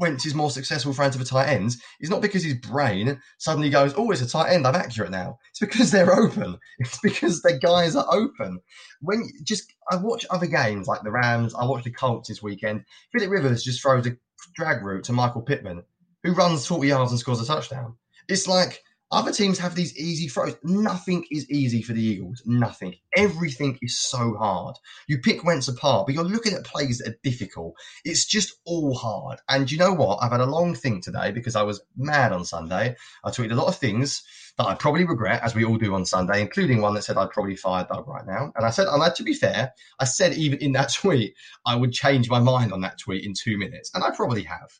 Wentz 0.00 0.26
is 0.26 0.34
more 0.34 0.50
successful 0.50 0.92
for 0.92 1.04
of 1.04 1.20
a 1.20 1.24
tight 1.24 1.48
ends 1.48 1.80
is 2.00 2.10
not 2.10 2.22
because 2.22 2.42
his 2.42 2.54
brain 2.54 3.20
suddenly 3.38 3.70
goes, 3.70 3.92
oh, 3.96 4.10
it's 4.10 4.22
a 4.22 4.28
tight 4.28 4.52
end, 4.52 4.66
I'm 4.66 4.74
accurate 4.74 5.10
now. 5.10 5.38
It's 5.50 5.60
because 5.60 5.90
they're 5.90 6.12
open. 6.12 6.58
It's 6.78 6.98
because 7.00 7.42
the 7.42 7.58
guys 7.58 7.94
are 7.94 8.06
open. 8.10 8.60
When 9.02 9.28
just 9.44 9.72
I 9.90 9.96
watch 9.96 10.24
other 10.30 10.46
games 10.46 10.88
like 10.88 11.02
the 11.02 11.10
Rams, 11.10 11.54
I 11.54 11.64
watched 11.66 11.84
the 11.84 11.90
Colts 11.90 12.28
this 12.28 12.42
weekend. 12.42 12.84
Philip 13.12 13.30
Rivers 13.30 13.62
just 13.62 13.82
throws 13.82 14.06
a 14.06 14.16
drag 14.54 14.82
route 14.82 15.04
to 15.04 15.12
Michael 15.12 15.42
Pittman, 15.42 15.82
who 16.22 16.32
runs 16.32 16.66
40 16.66 16.88
yards 16.88 17.12
and 17.12 17.20
scores 17.20 17.40
a 17.40 17.46
touchdown. 17.46 17.96
It's 18.28 18.48
like 18.48 18.82
other 19.12 19.32
teams 19.32 19.58
have 19.58 19.74
these 19.74 19.96
easy 19.96 20.28
throws. 20.28 20.56
Nothing 20.62 21.24
is 21.30 21.50
easy 21.50 21.82
for 21.82 21.92
the 21.92 22.02
Eagles. 22.02 22.42
Nothing. 22.46 22.94
Everything 23.16 23.78
is 23.82 23.98
so 23.98 24.34
hard. 24.34 24.76
You 25.08 25.18
pick 25.18 25.44
Wentz 25.44 25.66
apart, 25.66 26.06
but 26.06 26.14
you're 26.14 26.22
looking 26.22 26.54
at 26.54 26.64
plays 26.64 26.98
that 26.98 27.08
are 27.08 27.18
difficult. 27.24 27.74
It's 28.04 28.24
just 28.24 28.54
all 28.64 28.94
hard. 28.94 29.40
And 29.48 29.70
you 29.70 29.78
know 29.78 29.92
what? 29.92 30.18
I've 30.22 30.30
had 30.30 30.40
a 30.40 30.46
long 30.46 30.74
thing 30.74 31.00
today 31.00 31.32
because 31.32 31.56
I 31.56 31.62
was 31.62 31.82
mad 31.96 32.32
on 32.32 32.44
Sunday. 32.44 32.94
I 33.24 33.30
tweeted 33.30 33.52
a 33.52 33.56
lot 33.56 33.66
of 33.66 33.76
things 33.76 34.22
that 34.58 34.66
I 34.66 34.74
probably 34.74 35.04
regret, 35.04 35.42
as 35.42 35.54
we 35.54 35.64
all 35.64 35.76
do 35.76 35.94
on 35.94 36.06
Sunday, 36.06 36.40
including 36.40 36.80
one 36.80 36.94
that 36.94 37.02
said 37.02 37.16
I'd 37.16 37.30
probably 37.30 37.56
fire 37.56 37.86
Doug 37.90 38.06
right 38.06 38.26
now. 38.26 38.52
And 38.54 38.64
I 38.64 38.70
said, 38.70 38.86
and 38.86 39.14
to 39.14 39.22
be 39.22 39.34
fair, 39.34 39.72
I 39.98 40.04
said 40.04 40.34
even 40.34 40.60
in 40.60 40.72
that 40.72 40.92
tweet, 40.94 41.34
I 41.66 41.74
would 41.74 41.92
change 41.92 42.30
my 42.30 42.38
mind 42.38 42.72
on 42.72 42.82
that 42.82 42.98
tweet 42.98 43.24
in 43.24 43.34
two 43.34 43.58
minutes. 43.58 43.90
And 43.94 44.04
I 44.04 44.10
probably 44.10 44.44
have. 44.44 44.70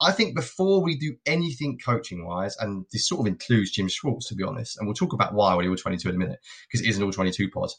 I 0.00 0.12
think 0.12 0.34
before 0.34 0.82
we 0.82 0.98
do 0.98 1.16
anything 1.26 1.78
coaching 1.78 2.26
wise, 2.26 2.56
and 2.58 2.84
this 2.92 3.08
sort 3.08 3.20
of 3.20 3.26
includes 3.26 3.70
Jim 3.70 3.88
Schwartz, 3.88 4.28
to 4.28 4.34
be 4.34 4.42
honest, 4.42 4.76
and 4.76 4.86
we'll 4.86 4.94
talk 4.94 5.12
about 5.12 5.34
why 5.34 5.60
he 5.62 5.68
was 5.68 5.82
22 5.82 6.08
in 6.08 6.16
a 6.16 6.18
minute, 6.18 6.40
because 6.68 6.84
it 6.84 6.88
is 6.88 6.98
an 6.98 7.04
all 7.04 7.12
22 7.12 7.50
pod. 7.50 7.70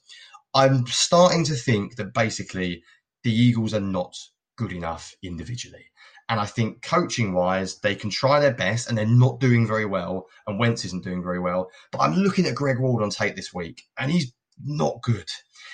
I'm 0.53 0.87
starting 0.87 1.43
to 1.45 1.55
think 1.55 1.97
that 1.97 2.13
basically 2.13 2.81
the 3.23 3.33
Eagles 3.33 3.73
are 3.73 3.81
not 3.81 4.15
good 4.55 4.71
enough 4.71 5.13
individually. 5.21 5.85
And 6.29 6.39
I 6.39 6.45
think 6.45 6.81
coaching 6.81 7.33
wise, 7.33 7.79
they 7.79 7.93
can 7.95 8.09
try 8.09 8.39
their 8.39 8.53
best 8.53 8.87
and 8.87 8.97
they're 8.97 9.05
not 9.05 9.39
doing 9.39 9.67
very 9.67 9.85
well. 9.85 10.25
And 10.47 10.57
Wentz 10.57 10.85
isn't 10.85 11.03
doing 11.03 11.21
very 11.21 11.39
well. 11.39 11.69
But 11.91 12.01
I'm 12.01 12.15
looking 12.15 12.47
at 12.47 12.55
Greg 12.55 12.79
Ward 12.79 13.03
on 13.03 13.09
tape 13.09 13.35
this 13.35 13.53
week 13.53 13.83
and 13.97 14.11
he's 14.11 14.33
not 14.63 15.01
good. 15.01 15.29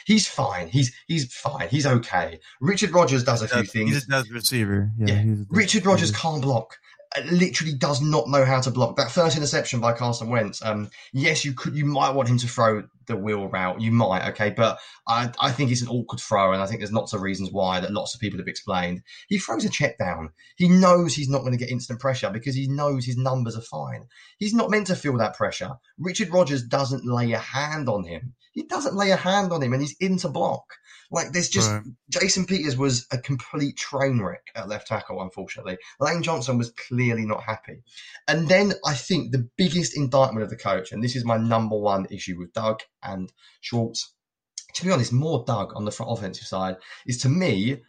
He's 0.06 0.28
fine. 0.28 0.68
He's 0.68 0.94
he's 1.08 1.34
fine. 1.34 1.70
He's 1.70 1.86
okay. 1.86 2.40
Richard 2.60 2.92
Rodgers 2.92 3.24
does 3.24 3.42
a 3.42 3.48
few 3.48 3.64
things. 3.64 3.90
He 3.90 3.96
just 3.96 4.10
does 4.10 4.30
receiver. 4.32 4.92
Yeah. 4.98 5.22
yeah. 5.22 5.36
Richard 5.50 5.86
Rodgers 5.86 6.12
can't 6.12 6.42
block. 6.42 6.78
Literally 7.26 7.74
does 7.74 8.02
not 8.02 8.30
know 8.30 8.46
how 8.46 8.62
to 8.62 8.72
block. 8.72 8.96
That 8.96 9.12
first 9.12 9.36
interception 9.36 9.82
by 9.82 9.94
Carson 9.94 10.30
Wentz. 10.30 10.64
Um, 10.64 10.90
yes, 11.12 11.44
you 11.44 11.54
could. 11.54 11.76
You 11.76 11.86
might 11.86 12.12
want 12.12 12.30
him 12.30 12.38
to 12.38 12.48
throw 12.48 12.84
the 13.08 13.18
wheel 13.18 13.48
route. 13.48 13.82
You 13.82 13.92
might, 13.92 14.30
okay, 14.30 14.50
but 14.50 14.80
I, 15.08 15.32
I 15.40 15.52
think 15.52 15.72
it's 15.72 15.82
an 15.82 15.90
awkward 15.90 16.22
throw, 16.22 16.54
and 16.54 16.62
I 16.62 16.66
think 16.66 16.80
there's 16.80 16.94
lots 16.94 17.14
of 17.14 17.22
reasons 17.22 17.52
why 17.52 17.80
that 17.82 17.92
lots 17.92 18.16
of 18.16 18.22
people 18.22 18.40
have 18.40 18.48
explained. 18.48 19.02
He 19.28 19.38
throws 19.38 19.66
a 19.66 19.70
check 19.70 19.98
down. 19.98 20.30
He 20.56 20.70
knows 20.70 21.14
he's 21.14 21.30
not 21.30 21.40
going 21.40 21.52
to 21.52 21.58
get 21.58 21.70
instant 21.70 22.00
pressure 22.00 22.30
because 22.30 22.56
he 22.56 22.68
knows 22.68 23.06
his 23.06 23.18
numbers 23.18 23.58
are 23.58 23.62
fine. 23.62 24.08
He's 24.38 24.54
not 24.54 24.70
meant 24.70 24.88
to 24.88 24.96
feel 24.96 25.18
that 25.18 25.36
pressure. 25.36 25.72
Richard 25.98 26.32
Rodgers 26.32 26.64
doesn't 26.64 27.06
lay 27.06 27.34
a 27.34 27.40
hand 27.40 27.90
on 27.90 28.06
him. 28.06 28.34
He 28.54 28.64
doesn't 28.64 28.96
lay 28.96 29.12
a 29.12 29.18
hand 29.18 29.52
on 29.52 29.62
him, 29.62 29.74
and 29.74 29.82
he's 29.82 29.96
into 30.00 30.30
block. 30.30 30.64
Like 31.12 31.34
there's 31.34 31.50
just 31.50 31.70
right. 31.70 31.84
Jason 32.10 32.46
Peters 32.46 32.78
was 32.78 33.06
a 33.12 33.18
complete 33.18 33.78
train 33.78 34.22
wreck 34.22 34.48
at 34.56 34.70
left 34.70 34.88
tackle, 34.88 35.22
unfortunately. 35.22 35.78
Lane 36.00 36.24
Johnson 36.24 36.58
was 36.58 36.72
clearly 36.72 37.26
not 37.26 37.44
happy. 37.44 37.84
And 38.28 38.48
then 38.48 38.74
I 38.86 38.94
think 38.94 39.32
the 39.32 39.50
biggest 39.58 39.96
indictment 39.98 40.44
of 40.44 40.50
the 40.50 40.56
coach, 40.56 40.92
and 40.92 41.04
this 41.04 41.16
is 41.16 41.26
my 41.26 41.38
number 41.38 41.78
one 41.78 42.08
issue 42.10 42.38
with 42.40 42.54
Doug 42.54 42.82
and 43.04 43.32
Schwartz, 43.60 44.14
to 44.76 44.86
be 44.86 44.92
honest, 44.92 45.12
more 45.12 45.44
Doug 45.46 45.74
on 45.76 45.84
the 45.84 45.92
front 45.92 46.18
offensive 46.18 46.48
side, 46.48 46.78
is 47.06 47.18
to 47.20 47.30
me, 47.30 47.82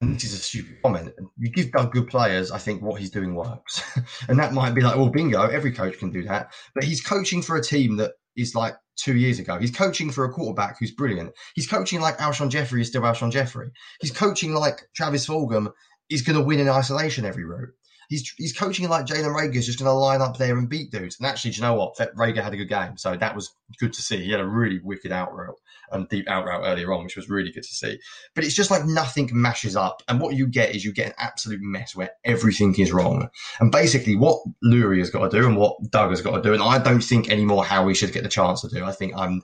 and 0.00 0.16
this 0.16 0.24
is 0.24 0.34
a 0.34 0.38
stupid 0.38 0.82
comment, 0.82 1.12
you 1.38 1.48
give 1.48 1.70
Doug 1.70 1.92
good 1.92 2.08
players, 2.08 2.50
I 2.50 2.58
think 2.58 2.82
what 2.82 3.00
he's 3.00 3.10
doing 3.10 3.36
works. 3.36 3.82
and 4.28 4.36
that 4.40 4.52
might 4.52 4.74
be 4.74 4.80
like, 4.80 4.96
well, 4.96 5.10
bingo, 5.10 5.42
every 5.46 5.70
coach 5.70 5.98
can 5.98 6.10
do 6.10 6.24
that. 6.24 6.52
But 6.74 6.82
he's 6.82 7.00
coaching 7.00 7.40
for 7.40 7.56
a 7.56 7.62
team 7.62 7.96
that 7.98 8.14
is 8.36 8.56
like 8.56 8.74
two 9.02 9.16
years 9.16 9.38
ago. 9.38 9.58
He's 9.58 9.70
coaching 9.70 10.10
for 10.10 10.24
a 10.24 10.32
quarterback 10.32 10.78
who's 10.78 10.92
brilliant. 10.92 11.32
He's 11.54 11.66
coaching 11.66 12.00
like 12.00 12.18
Alshon 12.18 12.50
Jeffery 12.50 12.82
is 12.82 12.88
still 12.88 13.02
Alshon 13.02 13.32
Jeffery. 13.32 13.70
He's 14.00 14.10
coaching 14.10 14.54
like 14.54 14.82
Travis 14.94 15.26
Fulgham 15.26 15.72
is 16.08 16.22
going 16.22 16.38
to 16.38 16.44
win 16.44 16.60
in 16.60 16.68
isolation 16.68 17.24
every 17.24 17.44
route. 17.44 17.70
He's 18.12 18.34
he's 18.36 18.52
coaching 18.52 18.88
like 18.90 19.06
Jalen 19.06 19.34
Reagor 19.34 19.56
is 19.56 19.66
just 19.66 19.78
going 19.78 19.88
to 19.88 19.92
line 19.92 20.20
up 20.20 20.36
there 20.36 20.58
and 20.58 20.68
beat 20.68 20.90
dudes. 20.90 21.18
And 21.18 21.26
actually, 21.26 21.52
do 21.52 21.56
you 21.56 21.62
know 21.62 21.74
what? 21.74 21.96
Reagor 21.96 22.42
had 22.42 22.52
a 22.52 22.58
good 22.58 22.68
game, 22.68 22.98
so 22.98 23.16
that 23.16 23.34
was 23.34 23.54
good 23.80 23.94
to 23.94 24.02
see. 24.02 24.22
He 24.22 24.30
had 24.30 24.40
a 24.40 24.46
really 24.46 24.80
wicked 24.84 25.12
out 25.12 25.34
route 25.34 25.56
and 25.90 26.08
deep 26.10 26.28
out 26.28 26.44
route 26.44 26.62
earlier 26.64 26.92
on, 26.92 27.04
which 27.04 27.16
was 27.16 27.30
really 27.30 27.50
good 27.50 27.62
to 27.62 27.74
see. 27.74 27.98
But 28.34 28.44
it's 28.44 28.54
just 28.54 28.70
like 28.70 28.84
nothing 28.84 29.30
mashes 29.32 29.76
up, 29.76 30.02
and 30.08 30.20
what 30.20 30.36
you 30.36 30.46
get 30.46 30.74
is 30.74 30.84
you 30.84 30.92
get 30.92 31.08
an 31.08 31.14
absolute 31.18 31.60
mess 31.62 31.96
where 31.96 32.10
everything 32.22 32.78
is 32.78 32.92
wrong. 32.92 33.30
And 33.60 33.72
basically, 33.72 34.16
what 34.16 34.42
Lurie 34.62 34.98
has 34.98 35.10
got 35.10 35.30
to 35.30 35.40
do 35.40 35.46
and 35.46 35.56
what 35.56 35.76
Doug 35.90 36.10
has 36.10 36.20
got 36.20 36.36
to 36.36 36.42
do, 36.42 36.52
and 36.52 36.62
I 36.62 36.78
don't 36.78 37.02
think 37.02 37.30
anymore 37.30 37.64
how 37.64 37.84
we 37.84 37.94
should 37.94 38.12
get 38.12 38.24
the 38.24 38.28
chance 38.28 38.60
to 38.60 38.68
do. 38.68 38.84
I 38.84 38.92
think 38.92 39.14
I'm 39.16 39.42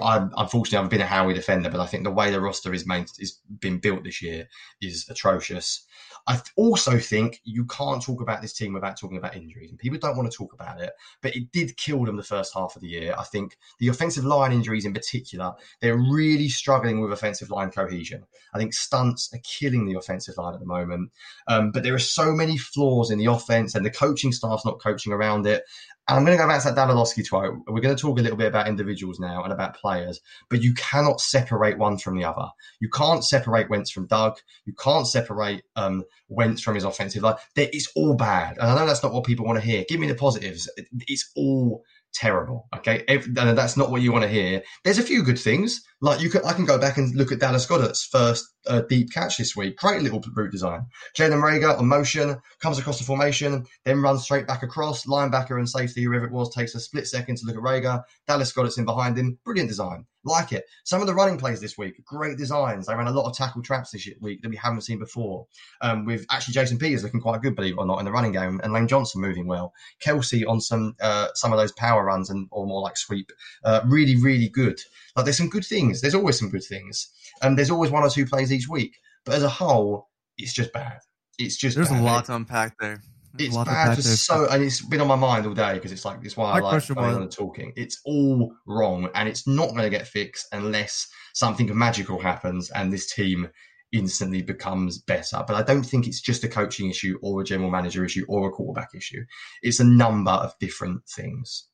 I, 0.00 0.28
unfortunately, 0.36 0.84
I've 0.84 0.90
been 0.90 1.00
a 1.00 1.06
Howie 1.06 1.34
defender, 1.34 1.70
but 1.70 1.80
I 1.80 1.86
think 1.86 2.04
the 2.04 2.10
way 2.10 2.30
the 2.30 2.40
roster 2.40 2.72
is 2.72 2.86
made 2.86 3.06
is 3.18 3.40
been 3.60 3.78
built 3.78 4.04
this 4.04 4.22
year 4.22 4.48
is 4.80 5.06
atrocious. 5.08 5.84
I 6.28 6.40
also 6.56 6.98
think 6.98 7.40
you 7.44 7.64
can't 7.66 8.02
talk 8.02 8.20
about 8.20 8.42
this 8.42 8.52
team 8.52 8.72
without 8.72 8.98
talking 8.98 9.16
about 9.16 9.36
injuries, 9.36 9.70
and 9.70 9.78
people 9.78 9.98
don't 9.98 10.16
want 10.16 10.30
to 10.30 10.36
talk 10.36 10.52
about 10.52 10.80
it, 10.80 10.92
but 11.22 11.36
it 11.36 11.52
did 11.52 11.76
kill 11.76 12.04
them 12.04 12.16
the 12.16 12.22
first 12.22 12.52
half 12.52 12.74
of 12.74 12.82
the 12.82 12.88
year. 12.88 13.14
I 13.16 13.22
think 13.22 13.56
the 13.78 13.88
offensive 13.88 14.24
line 14.24 14.52
injuries 14.52 14.84
in 14.84 14.92
particular, 14.92 15.54
they're 15.80 15.96
really 15.96 16.48
struggling 16.48 17.00
with 17.00 17.12
offensive 17.12 17.50
line 17.50 17.70
cohesion. 17.70 18.24
I 18.52 18.58
think 18.58 18.74
stunts 18.74 19.32
are 19.32 19.40
killing 19.44 19.86
the 19.86 19.98
offensive 19.98 20.36
line 20.36 20.54
at 20.54 20.60
the 20.60 20.66
moment, 20.66 21.12
um, 21.46 21.70
but 21.70 21.84
there 21.84 21.94
are 21.94 21.98
so 21.98 22.32
many 22.32 22.58
flaws 22.58 23.10
in 23.10 23.18
the 23.18 23.26
offense, 23.26 23.74
and 23.74 23.86
the 23.86 23.90
coaching 23.90 24.32
staff's 24.32 24.64
not 24.64 24.80
coaching 24.82 25.12
around 25.12 25.46
it. 25.46 25.62
And 26.08 26.16
I'm 26.16 26.24
going 26.24 26.38
to 26.38 26.42
go 26.42 26.48
back 26.48 26.62
to 26.62 26.68
that 26.68 26.76
Dan 26.76 26.90
Orlovsky 26.90 27.24
quote. 27.24 27.56
We're 27.66 27.80
going 27.80 27.96
to 27.96 28.00
talk 28.00 28.18
a 28.18 28.22
little 28.22 28.36
bit 28.36 28.46
about 28.46 28.68
individuals 28.68 29.18
now 29.18 29.42
and 29.42 29.52
about 29.52 29.76
players, 29.76 30.20
but 30.48 30.62
you 30.62 30.72
cannot 30.74 31.20
separate 31.20 31.78
one 31.78 31.98
from 31.98 32.16
the 32.16 32.24
other. 32.24 32.48
You 32.78 32.88
can't 32.88 33.24
separate 33.24 33.68
Wentz 33.68 33.90
from 33.90 34.06
Doug. 34.06 34.36
You 34.66 34.72
can't 34.74 35.06
separate 35.06 35.64
um, 35.74 36.04
Wentz 36.28 36.62
from 36.62 36.76
his 36.76 36.84
offensive 36.84 37.22
line. 37.22 37.34
It's 37.56 37.90
all 37.96 38.14
bad. 38.14 38.56
And 38.58 38.70
I 38.70 38.76
know 38.76 38.86
that's 38.86 39.02
not 39.02 39.12
what 39.12 39.24
people 39.24 39.46
want 39.46 39.58
to 39.58 39.64
hear. 39.64 39.84
Give 39.88 39.98
me 39.98 40.06
the 40.06 40.14
positives. 40.14 40.70
It's 41.08 41.32
all 41.34 41.82
terrible. 42.16 42.66
Okay, 42.74 43.04
Every, 43.08 43.32
that's 43.32 43.76
not 43.76 43.90
what 43.90 44.02
you 44.02 44.12
want 44.12 44.24
to 44.24 44.28
hear. 44.28 44.62
There's 44.84 44.98
a 44.98 45.02
few 45.02 45.22
good 45.22 45.38
things. 45.38 45.82
Like 46.00 46.20
you 46.20 46.30
can, 46.30 46.44
I 46.44 46.52
can 46.52 46.64
go 46.64 46.78
back 46.78 46.96
and 46.96 47.14
look 47.14 47.32
at 47.32 47.40
Dallas 47.40 47.66
Goedert's 47.66 48.04
first 48.04 48.44
uh, 48.66 48.82
deep 48.88 49.12
catch 49.12 49.36
this 49.36 49.54
week. 49.54 49.76
Great 49.78 50.02
little 50.02 50.22
route 50.34 50.52
design. 50.52 50.86
Jalen 51.16 51.42
Reagor 51.42 51.78
on 51.78 51.86
motion 51.86 52.36
comes 52.60 52.78
across 52.78 52.98
the 52.98 53.04
formation, 53.04 53.64
then 53.84 54.02
runs 54.02 54.24
straight 54.24 54.46
back 54.46 54.62
across. 54.62 55.06
Linebacker 55.06 55.58
and 55.58 55.68
safety, 55.68 56.02
whoever 56.02 56.26
it 56.26 56.32
was, 56.32 56.54
takes 56.54 56.74
a 56.74 56.80
split 56.80 57.06
second 57.06 57.36
to 57.36 57.46
look 57.46 57.56
at 57.56 57.62
Reagor. 57.62 58.02
Dallas 58.26 58.52
Goedert's 58.52 58.78
in 58.78 58.84
behind 58.84 59.16
him. 59.18 59.38
Brilliant 59.44 59.68
design. 59.68 60.06
Like 60.26 60.52
it. 60.52 60.66
Some 60.82 61.00
of 61.00 61.06
the 61.06 61.14
running 61.14 61.38
plays 61.38 61.60
this 61.60 61.78
week, 61.78 62.04
great 62.04 62.36
designs. 62.36 62.86
They 62.86 62.94
ran 62.94 63.06
a 63.06 63.12
lot 63.12 63.30
of 63.30 63.36
tackle 63.36 63.62
traps 63.62 63.92
this 63.92 64.08
week 64.20 64.42
that 64.42 64.48
we 64.48 64.56
haven't 64.56 64.80
seen 64.80 64.98
before. 64.98 65.46
Um, 65.80 66.04
with 66.04 66.26
actually 66.30 66.54
Jason 66.54 66.78
Peters 66.78 67.04
looking 67.04 67.20
quite 67.20 67.40
good, 67.42 67.54
believe 67.54 67.74
it 67.74 67.78
or 67.78 67.86
not, 67.86 68.00
in 68.00 68.04
the 68.04 68.10
running 68.10 68.32
game, 68.32 68.60
and 68.64 68.72
Lane 68.72 68.88
Johnson 68.88 69.20
moving 69.20 69.46
well. 69.46 69.72
Kelce 70.04 70.46
on 70.46 70.60
some 70.60 70.96
uh, 71.00 71.28
some 71.34 71.52
of 71.52 71.58
those 71.58 71.70
power 71.72 72.04
runs 72.04 72.28
and 72.28 72.48
or 72.50 72.66
more 72.66 72.82
like 72.82 72.96
sweep, 72.96 73.30
uh, 73.64 73.82
really 73.86 74.16
really 74.16 74.48
good. 74.48 74.80
Like 75.14 75.24
there's 75.24 75.38
some 75.38 75.48
good 75.48 75.64
things. 75.64 76.00
There's 76.00 76.14
always 76.14 76.38
some 76.38 76.50
good 76.50 76.64
things. 76.64 77.08
And 77.40 77.50
um, 77.50 77.56
there's 77.56 77.70
always 77.70 77.92
one 77.92 78.02
or 78.02 78.10
two 78.10 78.26
plays 78.26 78.52
each 78.52 78.68
week. 78.68 78.96
But 79.24 79.36
as 79.36 79.44
a 79.44 79.48
whole, 79.48 80.08
it's 80.36 80.52
just 80.52 80.72
bad. 80.72 80.98
It's 81.38 81.56
just 81.56 81.76
there's 81.76 81.90
bad. 81.90 82.00
a 82.00 82.04
lot 82.04 82.24
to 82.26 82.34
unpack 82.34 82.76
there. 82.80 83.00
It's 83.38 83.56
bad 83.56 83.96
for 83.96 84.02
so, 84.02 84.48
and 84.48 84.62
it's 84.62 84.80
been 84.80 85.00
on 85.00 85.08
my 85.08 85.16
mind 85.16 85.46
all 85.46 85.54
day 85.54 85.74
because 85.74 85.92
it's 85.92 86.04
like 86.04 86.18
it's 86.22 86.36
why 86.36 86.52
I 86.52 86.60
like 86.60 86.86
going 86.86 87.14
on 87.14 87.22
and 87.22 87.30
talking. 87.30 87.72
It's 87.76 88.00
all 88.04 88.54
wrong, 88.66 89.08
and 89.14 89.28
it's 89.28 89.46
not 89.46 89.70
going 89.70 89.82
to 89.82 89.90
get 89.90 90.06
fixed 90.06 90.46
unless 90.52 91.08
something 91.34 91.76
magical 91.76 92.18
happens 92.18 92.70
and 92.70 92.92
this 92.92 93.12
team 93.12 93.48
instantly 93.92 94.42
becomes 94.42 94.98
better. 94.98 95.44
But 95.46 95.56
I 95.56 95.62
don't 95.62 95.84
think 95.84 96.06
it's 96.06 96.20
just 96.20 96.44
a 96.44 96.48
coaching 96.48 96.90
issue 96.90 97.18
or 97.22 97.40
a 97.40 97.44
general 97.44 97.70
manager 97.70 98.04
issue 98.04 98.24
or 98.28 98.48
a 98.48 98.52
quarterback 98.52 98.90
issue. 98.94 99.24
It's 99.62 99.80
a 99.80 99.84
number 99.84 100.30
of 100.30 100.52
different 100.60 101.06
things. 101.08 101.66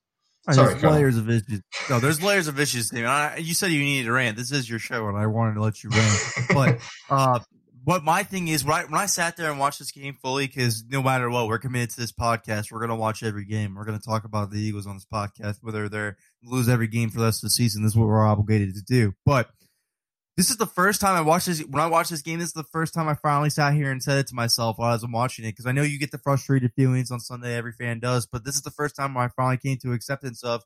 Sorry, 0.51 0.75
there's 0.75 0.83
layers 0.83 1.17
of 1.17 1.31
issues. 1.31 1.63
No, 1.89 2.01
there's 2.01 2.21
layers 2.21 2.49
of 2.49 2.59
issues. 2.59 2.93
You 2.93 3.55
said 3.55 3.71
you 3.71 3.81
needed 3.81 4.07
to 4.07 4.13
rant. 4.13 4.37
This 4.37 4.51
is 4.51 4.69
your 4.69 4.81
show, 4.81 5.07
and 5.07 5.17
I 5.17 5.27
wanted 5.29 5.55
to 5.55 5.63
let 5.63 5.85
you 5.85 5.91
rant. 5.91 6.21
but 6.53 6.79
uh, 7.11 7.39
what 7.85 8.05
my 8.05 8.23
thing 8.23 8.49
is, 8.49 8.65
when 8.65 8.75
I, 8.75 8.85
when 8.85 9.01
I 9.01 9.07
sat 9.07 9.37
there 9.37 9.51
and 9.51 9.59
watched 9.59 9.79
this 9.79 9.91
game 9.91 10.17
fully, 10.23 10.47
because 10.47 10.85
no 10.89 11.03
matter 11.03 11.29
what, 11.29 11.49
we're 11.49 11.59
committed 11.59 11.91
to 11.91 12.01
this 12.01 12.13
podcast. 12.13 12.71
We're 12.71 12.87
to 12.91 12.95
watch 12.97 13.23
every 13.23 13.45
game. 13.45 13.75
We're 13.75 13.85
to 13.85 13.99
talk 13.99 14.25
about 14.25 14.51
the 14.51 14.61
Eagles 14.61 14.87
on 14.87 14.97
this 14.97 15.07
podcast, 15.07 15.59
whether 15.63 15.89
they're 15.89 16.17
lose 16.45 16.69
every 16.69 16.87
game 16.87 17.11
for 17.11 17.19
the 17.19 17.25
rest 17.25 17.43
of 17.43 17.47
the 17.47 17.51
season. 17.51 17.83
This 17.83 17.93
is 17.93 17.97
what 17.97 18.07
we're 18.07 18.27
obligated 18.27 18.75
to 18.75 18.83
do. 18.83 19.15
But 19.27 19.51
this 20.37 20.51
is 20.51 20.57
the 20.57 20.67
first 20.67 21.01
time 21.01 21.17
I 21.17 21.21
watched 21.21 21.47
this. 21.47 21.61
When 21.61 21.83
I 21.83 21.87
watched 21.87 22.11
this 22.11 22.23
game, 22.23 22.39
this 22.39 22.49
is 22.49 22.55
the 22.55 22.65
first 22.65 22.95
time 22.95 23.09
I 23.09 23.15
finally 23.15 23.51
sat 23.51 23.75
here 23.75 23.91
and 23.91 24.03
said 24.03 24.19
it 24.19 24.29
to 24.29 24.35
myself 24.35 24.79
while 24.79 24.91
I 24.91 24.95
was 24.95 25.07
watching 25.07 25.45
it. 25.45 25.51
Because 25.53 25.67
I 25.67 25.73
know 25.73 25.83
you 25.83 25.99
get 25.99 26.11
the 26.11 26.19
frustrated 26.19 26.73
feelings 26.75 27.11
on 27.11 27.21
Sunday, 27.21 27.57
every 27.57 27.73
fan 27.73 28.01
does. 28.01 28.27
But 28.27 28.45
this 28.45 28.55
is 28.55 28.63
the 28.63 28.71
first 28.71 28.97
time 28.97 29.17
I 29.17 29.29
finally 29.29 29.59
came 29.59 29.79
to 29.79 29.93
acceptance 29.93 30.43
of 30.43 30.63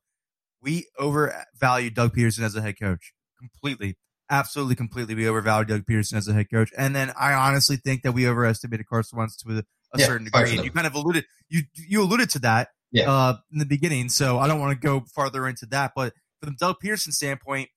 we 0.62 0.87
overvalue 0.99 1.90
Doug 1.90 2.14
Pederson 2.14 2.42
as 2.42 2.54
a 2.54 2.62
head 2.62 2.78
coach 2.78 3.12
completely, 3.38 3.96
absolutely, 4.30 4.75
completely. 4.75 5.14
We 5.14 5.28
overvalued 5.28 5.68
Doug 5.68 5.85
Pederson 5.87 6.14
as 6.14 6.28
a 6.28 6.35
head 6.35 6.50
coach, 6.50 6.71
and 6.76 6.95
then 6.95 7.12
I 7.18 7.33
honestly 7.33 7.76
think 7.76 8.02
that 8.02 8.12
we 8.12 8.28
overestimated 8.28 8.87
Carson 8.87 9.18
Wentz 9.18 9.37
to 9.38 9.50
a, 9.50 9.59
a 9.59 9.64
yeah, 9.99 10.06
certain 10.06 10.25
degree. 10.25 10.56
And 10.56 10.64
you 10.64 10.71
kind 10.71 10.87
of 10.87 10.95
alluded 10.95 11.25
you 11.49 11.62
you 11.75 12.02
alluded 12.02 12.30
to 12.30 12.38
that 12.40 12.68
yeah. 12.92 13.11
uh, 13.11 13.37
in 13.52 13.59
the 13.59 13.66
beginning, 13.66 14.09
so 14.09 14.38
I 14.38 14.47
don't 14.47 14.61
want 14.61 14.80
to 14.80 14.87
go 14.87 15.04
farther 15.14 15.47
into 15.47 15.66
that. 15.66 15.92
But 15.95 16.14
from 16.42 16.56
Doug 16.59 16.76
Pederson 16.83 17.12
standpoint, 17.12 17.68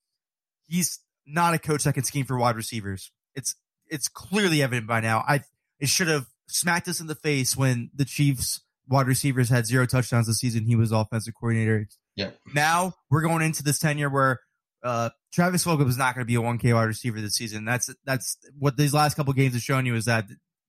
he's 0.68 1.00
not 1.26 1.54
a 1.54 1.60
coach 1.60 1.84
that 1.84 1.94
can 1.94 2.04
scheme 2.04 2.26
for 2.26 2.38
wide 2.38 2.56
receivers. 2.56 3.12
It's 3.36 3.56
it's 3.88 4.08
clearly 4.08 4.62
evident 4.62 4.88
by 4.88 5.02
now. 5.02 5.24
I 5.28 5.42
it 5.80 5.90
should 5.90 6.08
have 6.08 6.26
smacked 6.48 6.88
us 6.88 7.00
in 7.00 7.08
the 7.08 7.16
face 7.16 7.56
when 7.56 7.90
the 7.94 8.06
Chiefs 8.06 8.62
wide 8.88 9.08
receivers 9.08 9.50
had 9.50 9.66
zero 9.66 9.86
touchdowns 9.86 10.28
this 10.28 10.40
season. 10.40 10.66
He 10.66 10.76
was 10.76 10.92
offensive 10.92 11.34
coordinator. 11.40 11.88
Yeah. 12.16 12.32
Now 12.54 12.94
we're 13.10 13.22
going 13.22 13.44
into 13.44 13.64
this 13.64 13.80
tenure 13.80 14.10
where 14.10 14.40
uh, 14.84 15.10
Travis 15.34 15.66
Fulgham 15.66 15.88
is 15.88 15.98
not 15.98 16.16
going 16.16 16.26
to 16.26 16.28
be 16.28 16.36
a 16.36 16.42
1K 16.42 16.74
wide 16.74 16.84
receiver 16.84 17.22
this 17.22 17.36
season. 17.36 17.66
That's 17.66 17.94
that's 18.06 18.38
what 18.58 18.78
these 18.78 18.94
last 18.94 19.16
couple 19.16 19.34
games 19.34 19.54
have 19.54 19.62
shown 19.62 19.86
you 19.86 19.96
is 19.96 20.06
that 20.06 20.26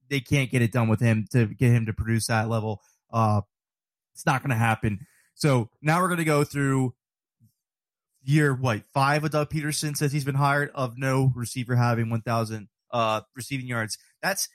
they 0.09 0.21
can't 0.21 0.51
get 0.51 0.63
it 0.63 0.73
done 0.73 0.89
with 0.89 1.01
him 1.01 1.27
to 1.33 1.47
get 1.47 1.71
him 1.71 1.87
to 1.87 1.93
produce 1.93 2.27
that 2.27 2.49
level. 2.49 2.81
Uh, 3.13 3.43
it's 4.15 4.27
not 4.27 4.43
going 4.43 4.51
to 4.51 4.57
happen. 4.57 5.07
So 5.35 5.71
now 5.81 6.01
we're 6.01 6.09
going 6.09 6.19
to 6.19 6.25
go 6.25 6.45
through 6.45 6.95
year 8.23 8.55
what 8.55 8.83
five 8.93 9.25
of 9.25 9.31
Doug 9.31 9.51
Pederson 9.51 9.97
says 9.97 10.13
he's 10.13 10.25
been 10.25 10.35
hired 10.35 10.71
of 10.75 10.99
no 10.99 11.33
receiver 11.35 11.77
having 11.77 12.11
1,000 12.11 12.69
uh, 12.93 13.23
receiving 13.35 13.67
yards. 13.67 13.97
That's 14.23 14.49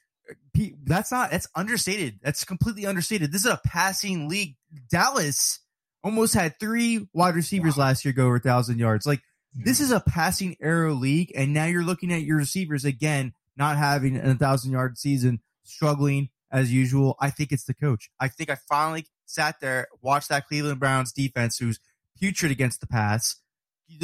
that's 0.83 1.11
not 1.11 1.31
that's 1.31 1.47
understated. 1.55 2.19
That's 2.21 2.43
completely 2.43 2.85
understated. 2.85 3.31
This 3.31 3.45
is 3.45 3.51
a 3.51 3.61
passing 3.65 4.27
league. 4.27 4.55
Dallas 4.89 5.59
almost 6.03 6.33
had 6.33 6.59
three 6.59 7.07
wide 7.13 7.35
receivers 7.35 7.77
wow. 7.77 7.85
last 7.85 8.05
year 8.05 8.13
go 8.13 8.25
over 8.25 8.33
1,000 8.33 8.77
yards. 8.77 9.05
Like 9.05 9.21
this 9.55 9.79
is 9.79 9.91
a 9.91 9.99
passing 9.99 10.55
arrow 10.61 10.93
league, 10.93 11.31
and 11.35 11.53
now 11.53 11.65
you're 11.65 11.83
looking 11.83 12.11
at 12.11 12.23
your 12.23 12.37
receivers 12.37 12.85
again 12.85 13.33
not 13.57 13.77
having 13.77 14.17
a 14.17 14.35
thousand 14.35 14.71
yard 14.71 14.97
season, 14.97 15.39
struggling 15.63 16.29
as 16.51 16.73
usual. 16.73 17.15
I 17.19 17.29
think 17.29 17.51
it's 17.51 17.63
the 17.63 17.73
coach. 17.73 18.09
I 18.19 18.27
think 18.27 18.49
I 18.49 18.57
finally 18.67 19.07
sat 19.25 19.59
there, 19.61 19.87
watched 20.01 20.29
that 20.29 20.47
Cleveland 20.47 20.79
Browns 20.79 21.13
defense, 21.13 21.57
who's 21.57 21.79
putrid 22.19 22.51
against 22.51 22.81
the 22.81 22.87
pass 22.87 23.37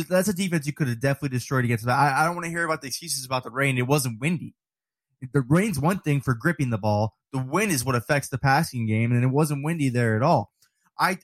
that's 0.07 0.27
a 0.27 0.33
defense 0.33 0.67
you 0.67 0.73
could 0.73 0.87
have 0.87 0.99
definitely 0.99 1.35
destroyed 1.37 1.65
against. 1.65 1.87
I, 1.87 2.21
I 2.21 2.25
don't 2.25 2.35
want 2.35 2.45
to 2.45 2.51
hear 2.51 2.65
about 2.65 2.81
the 2.81 2.87
excuses 2.87 3.25
about 3.25 3.43
the 3.43 3.49
rain. 3.49 3.77
It 3.77 3.87
wasn't 3.87 4.19
windy. 4.19 4.53
The 5.33 5.41
rain's 5.41 5.79
one 5.79 5.99
thing 5.99 6.21
for 6.21 6.33
gripping 6.33 6.69
the 6.69 6.77
ball. 6.77 7.15
The 7.31 7.39
wind 7.39 7.71
is 7.71 7.85
what 7.85 7.95
affects 7.95 8.29
the 8.29 8.37
passing 8.37 8.87
game, 8.87 9.11
and 9.11 9.23
it 9.23 9.27
wasn't 9.27 9.63
windy 9.63 9.89
there 9.89 10.15
at 10.15 10.23
all. 10.23 10.51
I 10.99 11.19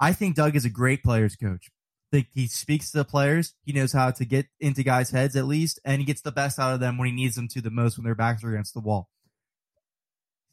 I 0.00 0.12
think 0.12 0.34
Doug 0.34 0.56
is 0.56 0.64
a 0.64 0.70
great 0.70 1.02
players 1.02 1.36
coach. 1.36 1.70
He 2.12 2.46
speaks 2.46 2.92
to 2.92 2.98
the 2.98 3.04
players. 3.04 3.54
He 3.64 3.72
knows 3.72 3.92
how 3.92 4.12
to 4.12 4.24
get 4.24 4.46
into 4.60 4.84
guys' 4.84 5.10
heads 5.10 5.34
at 5.34 5.46
least, 5.46 5.80
and 5.84 6.00
he 6.00 6.04
gets 6.04 6.20
the 6.20 6.30
best 6.30 6.60
out 6.60 6.74
of 6.74 6.80
them 6.80 6.96
when 6.96 7.08
he 7.08 7.14
needs 7.14 7.34
them 7.34 7.48
to 7.48 7.60
the 7.60 7.70
most 7.70 7.98
when 7.98 8.04
their 8.04 8.14
backs 8.14 8.44
are 8.44 8.50
against 8.50 8.72
the 8.72 8.80
wall. 8.80 9.08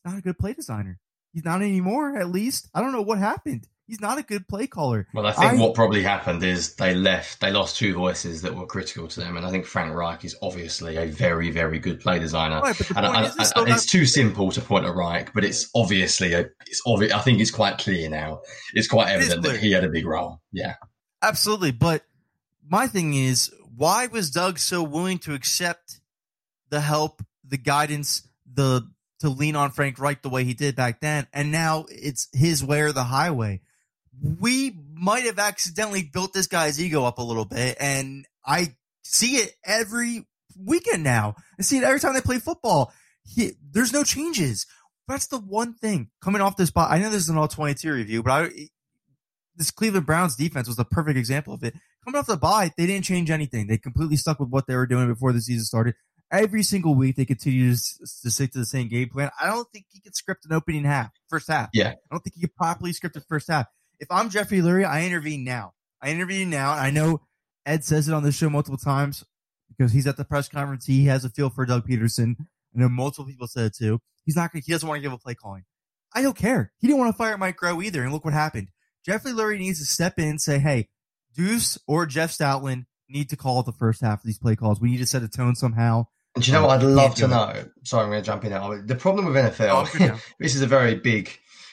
He's 0.03 0.11
not 0.11 0.19
a 0.19 0.23
good 0.23 0.39
play 0.39 0.53
designer. 0.53 0.99
He's 1.33 1.45
not 1.45 1.61
anymore, 1.61 2.17
at 2.17 2.29
least. 2.29 2.67
I 2.73 2.81
don't 2.81 2.91
know 2.91 3.03
what 3.03 3.19
happened. 3.19 3.67
He's 3.87 3.99
not 3.99 4.17
a 4.17 4.23
good 4.23 4.47
play 4.47 4.67
caller. 4.67 5.05
Well, 5.13 5.25
I 5.25 5.33
think 5.33 5.53
I, 5.53 5.55
what 5.55 5.75
probably 5.75 6.01
happened 6.01 6.43
is 6.43 6.75
they 6.75 6.95
left, 6.95 7.41
they 7.41 7.51
lost 7.51 7.75
two 7.75 7.93
voices 7.93 8.41
that 8.41 8.55
were 8.55 8.65
critical 8.65 9.07
to 9.09 9.19
them. 9.19 9.35
And 9.35 9.45
I 9.45 9.51
think 9.51 9.65
Frank 9.65 9.93
Reich 9.93 10.23
is 10.23 10.35
obviously 10.41 10.95
a 10.95 11.07
very, 11.07 11.51
very 11.51 11.77
good 11.77 11.99
play 11.99 12.17
designer. 12.17 12.61
Right, 12.61 12.89
and 12.91 13.05
I, 13.05 13.23
I, 13.23 13.25
it's, 13.37 13.51
it's 13.55 13.85
too 13.85 14.05
simple 14.05 14.49
to 14.51 14.61
point 14.61 14.85
at 14.85 14.95
Reich, 14.95 15.33
but 15.33 15.43
it's 15.43 15.69
obviously, 15.75 16.33
a, 16.33 16.45
it's 16.65 16.81
obvious. 16.87 17.11
I 17.11 17.19
think 17.19 17.41
it's 17.41 17.51
quite 17.51 17.79
clear 17.79 18.09
now. 18.09 18.41
It's 18.73 18.87
quite 18.87 19.09
evident 19.09 19.43
that 19.43 19.57
he 19.57 19.73
had 19.73 19.83
a 19.83 19.89
big 19.89 20.05
role. 20.05 20.41
Yeah. 20.53 20.75
Absolutely. 21.21 21.71
But 21.71 22.03
my 22.67 22.87
thing 22.87 23.13
is, 23.13 23.53
why 23.75 24.07
was 24.07 24.31
Doug 24.31 24.59
so 24.59 24.83
willing 24.83 25.19
to 25.19 25.33
accept 25.33 25.99
the 26.69 26.81
help, 26.81 27.23
the 27.47 27.57
guidance, 27.57 28.27
the 28.51 28.87
to 29.19 29.29
lean 29.29 29.55
on 29.55 29.69
Frank 29.69 29.99
Reich 29.99 30.23
the 30.23 30.29
way 30.29 30.43
he 30.43 30.55
did 30.55 30.75
back 30.75 30.99
then, 30.99 31.27
and 31.31 31.51
now 31.51 31.85
it's 31.89 32.27
his 32.33 32.63
way 32.63 32.81
or 32.81 32.91
the 32.91 33.03
highway 33.03 33.61
we 34.39 34.75
might 34.93 35.25
have 35.25 35.39
accidentally 35.39 36.03
built 36.03 36.33
this 36.33 36.47
guy's 36.47 36.79
ego 36.81 37.03
up 37.03 37.17
a 37.17 37.23
little 37.23 37.45
bit. 37.45 37.77
And 37.79 38.25
I 38.45 38.75
see 39.03 39.37
it 39.37 39.53
every 39.65 40.27
weekend 40.57 41.03
now. 41.03 41.35
I 41.59 41.63
see 41.63 41.77
it 41.77 41.83
every 41.83 41.99
time 41.99 42.13
they 42.13 42.21
play 42.21 42.39
football. 42.39 42.93
He, 43.23 43.53
there's 43.71 43.93
no 43.93 44.03
changes. 44.03 44.65
That's 45.07 45.27
the 45.27 45.39
one 45.39 45.73
thing 45.73 46.09
coming 46.21 46.41
off 46.41 46.57
this 46.57 46.71
bye. 46.71 46.87
I 46.89 46.99
know 46.99 47.09
this 47.09 47.23
is 47.23 47.29
an 47.29 47.37
all 47.37 47.47
22 47.47 47.91
review, 47.91 48.23
but 48.23 48.31
I, 48.31 48.49
this 49.55 49.71
Cleveland 49.71 50.05
Browns 50.05 50.35
defense 50.35 50.67
was 50.67 50.79
a 50.79 50.85
perfect 50.85 51.17
example 51.17 51.53
of 51.53 51.63
it. 51.63 51.73
Coming 52.05 52.19
off 52.19 52.27
the 52.27 52.37
bye, 52.37 52.71
they 52.77 52.85
didn't 52.85 53.05
change 53.05 53.29
anything. 53.29 53.67
They 53.67 53.77
completely 53.77 54.15
stuck 54.15 54.39
with 54.39 54.49
what 54.49 54.67
they 54.67 54.75
were 54.75 54.87
doing 54.87 55.07
before 55.07 55.33
the 55.33 55.41
season 55.41 55.65
started. 55.65 55.95
Every 56.31 56.63
single 56.63 56.95
week, 56.95 57.17
they 57.17 57.25
continue 57.25 57.75
to, 57.75 57.81
to 58.23 58.31
stick 58.31 58.53
to 58.53 58.59
the 58.59 58.65
same 58.65 58.87
game 58.87 59.09
plan. 59.09 59.29
I 59.39 59.47
don't 59.47 59.67
think 59.71 59.85
he 59.89 59.99
could 59.99 60.15
script 60.15 60.45
an 60.45 60.53
opening 60.53 60.85
half, 60.85 61.11
first 61.29 61.49
half. 61.49 61.69
Yeah. 61.73 61.89
I 61.89 61.95
don't 62.09 62.23
think 62.23 62.35
he 62.35 62.41
could 62.41 62.55
properly 62.55 62.93
script 62.93 63.15
the 63.15 63.21
first 63.21 63.49
half. 63.49 63.67
If 63.99 64.07
I'm 64.09 64.29
Jeffrey 64.29 64.59
Lurie, 64.59 64.87
I 64.87 65.05
intervene 65.05 65.43
now. 65.43 65.73
I 66.01 66.09
intervene 66.09 66.49
now. 66.49 66.71
I 66.71 66.89
know 66.89 67.21
Ed 67.65 67.83
says 67.83 68.07
it 68.07 68.13
on 68.13 68.23
the 68.23 68.31
show 68.31 68.49
multiple 68.49 68.77
times 68.77 69.23
because 69.69 69.91
he's 69.91 70.07
at 70.07 70.17
the 70.17 70.25
press 70.25 70.47
conference. 70.47 70.85
He 70.85 71.05
has 71.05 71.25
a 71.25 71.29
feel 71.29 71.49
for 71.49 71.65
Doug 71.65 71.87
Pederson. 71.87 72.35
I 72.39 72.79
know 72.79 72.89
multiple 72.89 73.25
people 73.25 73.47
said 73.47 73.65
it 73.65 73.75
too. 73.75 73.99
He's 74.25 74.35
not 74.35 74.51
going. 74.51 74.63
He 74.65 74.71
doesn't 74.71 74.87
want 74.87 74.99
to 74.99 75.01
give 75.01 75.13
a 75.13 75.17
play 75.17 75.35
calling. 75.35 75.65
I 76.13 76.21
don't 76.21 76.35
care. 76.35 76.71
He 76.79 76.87
didn't 76.87 76.99
want 76.99 77.13
to 77.13 77.17
fire 77.17 77.37
Mike 77.37 77.57
Groh 77.57 77.83
either. 77.83 78.03
And 78.03 78.11
look 78.11 78.25
what 78.25 78.33
happened. 78.33 78.69
Jeffrey 79.05 79.31
Lurie 79.31 79.59
needs 79.59 79.79
to 79.79 79.85
step 79.85 80.19
in 80.19 80.27
and 80.27 80.41
say, 80.41 80.59
"Hey, 80.59 80.89
Duce 81.35 81.77
or 81.87 82.05
Jeff 82.05 82.31
Stoutland 82.31 82.85
need 83.09 83.29
to 83.29 83.37
call 83.37 83.63
the 83.63 83.71
first 83.71 84.01
half 84.01 84.19
of 84.19 84.25
these 84.25 84.39
play 84.39 84.55
calls. 84.55 84.79
We 84.79 84.91
need 84.91 84.97
to 84.99 85.05
set 85.05 85.23
a 85.23 85.27
tone 85.27 85.55
somehow." 85.55 86.05
And 86.35 86.43
do 86.43 86.51
you 86.51 86.57
know 86.57 86.65
what 86.65 86.79
I'd 86.79 86.83
love 86.85 87.15
to 87.15 87.27
know? 87.27 87.65
Sorry, 87.83 88.03
I'm 88.05 88.09
going 88.09 88.21
to 88.21 88.25
jump 88.25 88.45
in 88.45 88.51
now. 88.51 88.81
The 88.81 88.95
problem 88.95 89.25
with 89.25 89.35
NFL, 89.35 89.89
Oh, 89.99 90.19
this 90.39 90.55
is 90.55 90.61
a 90.61 90.67
very 90.67 90.95
big 90.95 91.29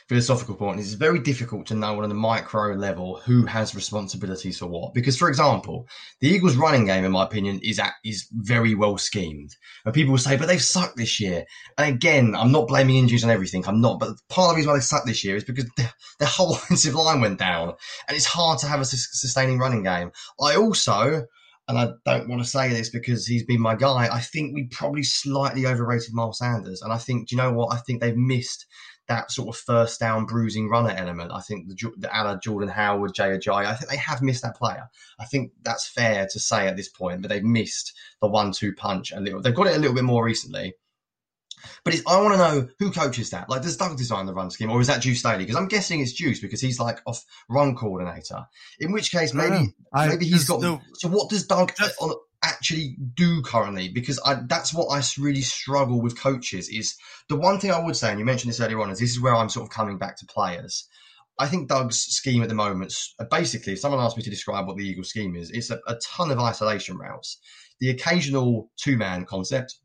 philosophical 0.08 0.54
point. 0.54 0.80
is 0.80 0.86
It's 0.86 0.94
very 0.94 1.18
difficult 1.18 1.66
to 1.66 1.74
know 1.74 2.02
on 2.02 2.10
a 2.10 2.14
micro 2.14 2.74
level 2.74 3.20
who 3.24 3.44
has 3.44 3.74
responsibilities 3.74 4.58
for 4.58 4.66
what. 4.66 4.94
Because, 4.94 5.18
for 5.18 5.28
example, 5.28 5.86
the 6.20 6.28
Eagles' 6.28 6.56
running 6.56 6.86
game, 6.86 7.04
in 7.04 7.12
my 7.12 7.24
opinion, 7.24 7.60
is 7.62 7.78
at, 7.78 7.92
is 8.04 8.26
very 8.32 8.74
well 8.74 8.96
schemed. 8.96 9.54
And 9.84 9.94
people 9.94 10.12
will 10.12 10.18
say, 10.18 10.36
"But 10.36 10.48
they've 10.48 10.62
sucked 10.62 10.96
this 10.96 11.20
year." 11.20 11.44
And 11.76 11.94
again, 11.94 12.34
I'm 12.34 12.52
not 12.52 12.68
blaming 12.68 12.96
injuries 12.96 13.24
on 13.24 13.30
everything. 13.30 13.66
I'm 13.66 13.80
not. 13.80 14.00
But 14.00 14.16
part 14.28 14.48
of 14.48 14.50
the 14.50 14.56
reason 14.56 14.70
why 14.70 14.78
they 14.78 14.82
sucked 14.82 15.06
this 15.06 15.24
year 15.24 15.36
is 15.36 15.44
because 15.44 15.66
their, 15.76 16.28
whole 16.28 16.52
offensive 16.54 16.94
line 16.94 17.20
went 17.20 17.38
down, 17.38 17.74
and 18.08 18.16
it's 18.16 18.26
hard 18.26 18.58
to 18.60 18.66
have 18.66 18.80
a 18.80 18.84
sus- 18.84 19.08
sustaining 19.12 19.58
running 19.58 19.82
game. 19.82 20.10
I 20.40 20.56
also 20.56 21.26
and 21.68 21.76
I 21.78 21.90
don't 22.06 22.30
want 22.30 22.42
to 22.42 22.48
say 22.48 22.70
this 22.70 22.88
because 22.88 23.26
he's 23.26 23.44
been 23.44 23.60
my 23.60 23.74
guy. 23.74 24.08
I 24.10 24.20
think 24.20 24.54
we 24.54 24.68
probably 24.68 25.02
slightly 25.02 25.66
overrated 25.66 26.14
Miles 26.14 26.38
Sanders, 26.38 26.80
and 26.80 26.94
I 26.94 26.96
think, 26.96 27.28
do 27.28 27.36
you 27.36 27.42
know 27.42 27.52
what? 27.52 27.74
I 27.74 27.78
think 27.80 28.00
they've 28.00 28.16
missed 28.16 28.64
that 29.08 29.30
sort 29.30 29.48
of 29.48 29.56
first 29.56 29.98
down 29.98 30.26
bruising 30.26 30.68
runner 30.68 30.94
element. 30.96 31.32
I 31.32 31.40
think 31.40 31.68
the, 31.68 31.92
the 31.96 32.40
Jordan 32.42 32.68
Howard, 32.68 33.14
Jay 33.14 33.30
Ajayi, 33.30 33.64
I 33.64 33.74
think 33.74 33.90
they 33.90 33.96
have 33.96 34.22
missed 34.22 34.42
that 34.42 34.56
player. 34.56 34.88
I 35.18 35.24
think 35.24 35.52
that's 35.62 35.88
fair 35.88 36.28
to 36.30 36.38
say 36.38 36.68
at 36.68 36.76
this 36.76 36.88
point, 36.88 37.22
but 37.22 37.28
they've 37.28 37.42
missed 37.42 37.94
the 38.20 38.28
one-two 38.28 38.74
punch 38.74 39.12
a 39.12 39.20
little. 39.20 39.40
They've 39.40 39.54
got 39.54 39.66
it 39.66 39.76
a 39.76 39.78
little 39.78 39.94
bit 39.94 40.04
more 40.04 40.24
recently. 40.24 40.74
But 41.84 41.94
I 42.06 42.20
want 42.20 42.34
to 42.34 42.38
know 42.38 42.68
who 42.78 42.92
coaches 42.92 43.30
that. 43.30 43.48
Like, 43.48 43.62
does 43.62 43.76
Doug 43.76 43.96
design 43.96 44.26
the 44.26 44.34
run 44.34 44.50
scheme, 44.50 44.70
or 44.70 44.80
is 44.80 44.86
that 44.86 45.02
Duce 45.02 45.18
Staley? 45.18 45.38
Because 45.38 45.56
I'm 45.56 45.66
guessing 45.68 46.00
it's 46.00 46.12
Duce 46.12 46.38
because 46.38 46.60
he's 46.60 46.78
like 46.78 47.00
off 47.04 47.24
run 47.48 47.74
coordinator. 47.74 48.46
In 48.78 48.92
which 48.92 49.10
case, 49.10 49.34
maybe 49.34 49.74
I, 49.92 50.08
maybe 50.08 50.26
he's 50.26 50.46
got. 50.46 50.60
No, 50.60 50.80
so 50.94 51.08
what 51.08 51.30
does 51.30 51.46
Doug 51.46 51.72
on, 52.00 52.14
actually 52.42 52.96
do 53.14 53.42
currently? 53.42 53.88
Because 53.88 54.20
I, 54.24 54.40
that's 54.46 54.72
what 54.72 54.88
I 54.88 55.02
really 55.18 55.40
struggle 55.40 56.00
with 56.00 56.20
coaches. 56.20 56.68
Is 56.68 56.96
the 57.28 57.36
one 57.36 57.58
thing 57.58 57.72
I 57.72 57.84
would 57.84 57.96
say, 57.96 58.10
and 58.10 58.18
you 58.18 58.24
mentioned 58.24 58.50
this 58.50 58.60
earlier 58.60 58.80
on, 58.80 58.90
is 58.90 58.98
this 58.98 59.10
is 59.10 59.20
where 59.20 59.34
I'm 59.34 59.48
sort 59.48 59.64
of 59.64 59.70
coming 59.70 59.98
back 59.98 60.16
to 60.18 60.26
players. 60.26 60.88
I 61.38 61.46
think 61.46 61.68
Doug's 61.68 62.00
scheme 62.00 62.42
at 62.42 62.48
the 62.48 62.54
moment, 62.54 62.92
uh, 63.20 63.24
basically, 63.30 63.74
if 63.74 63.78
someone 63.78 64.00
asked 64.00 64.16
me 64.16 64.24
to 64.24 64.30
describe 64.30 64.66
what 64.66 64.76
the 64.76 64.84
Eagle 64.84 65.04
scheme 65.04 65.36
is, 65.36 65.50
it's 65.50 65.70
a, 65.70 65.78
a 65.86 65.96
ton 66.04 66.30
of 66.30 66.38
isolation 66.38 66.98
routes, 66.98 67.38
the 67.80 67.90
occasional 67.90 68.70
two 68.76 68.96
man 68.96 69.24
concept, 69.24 69.76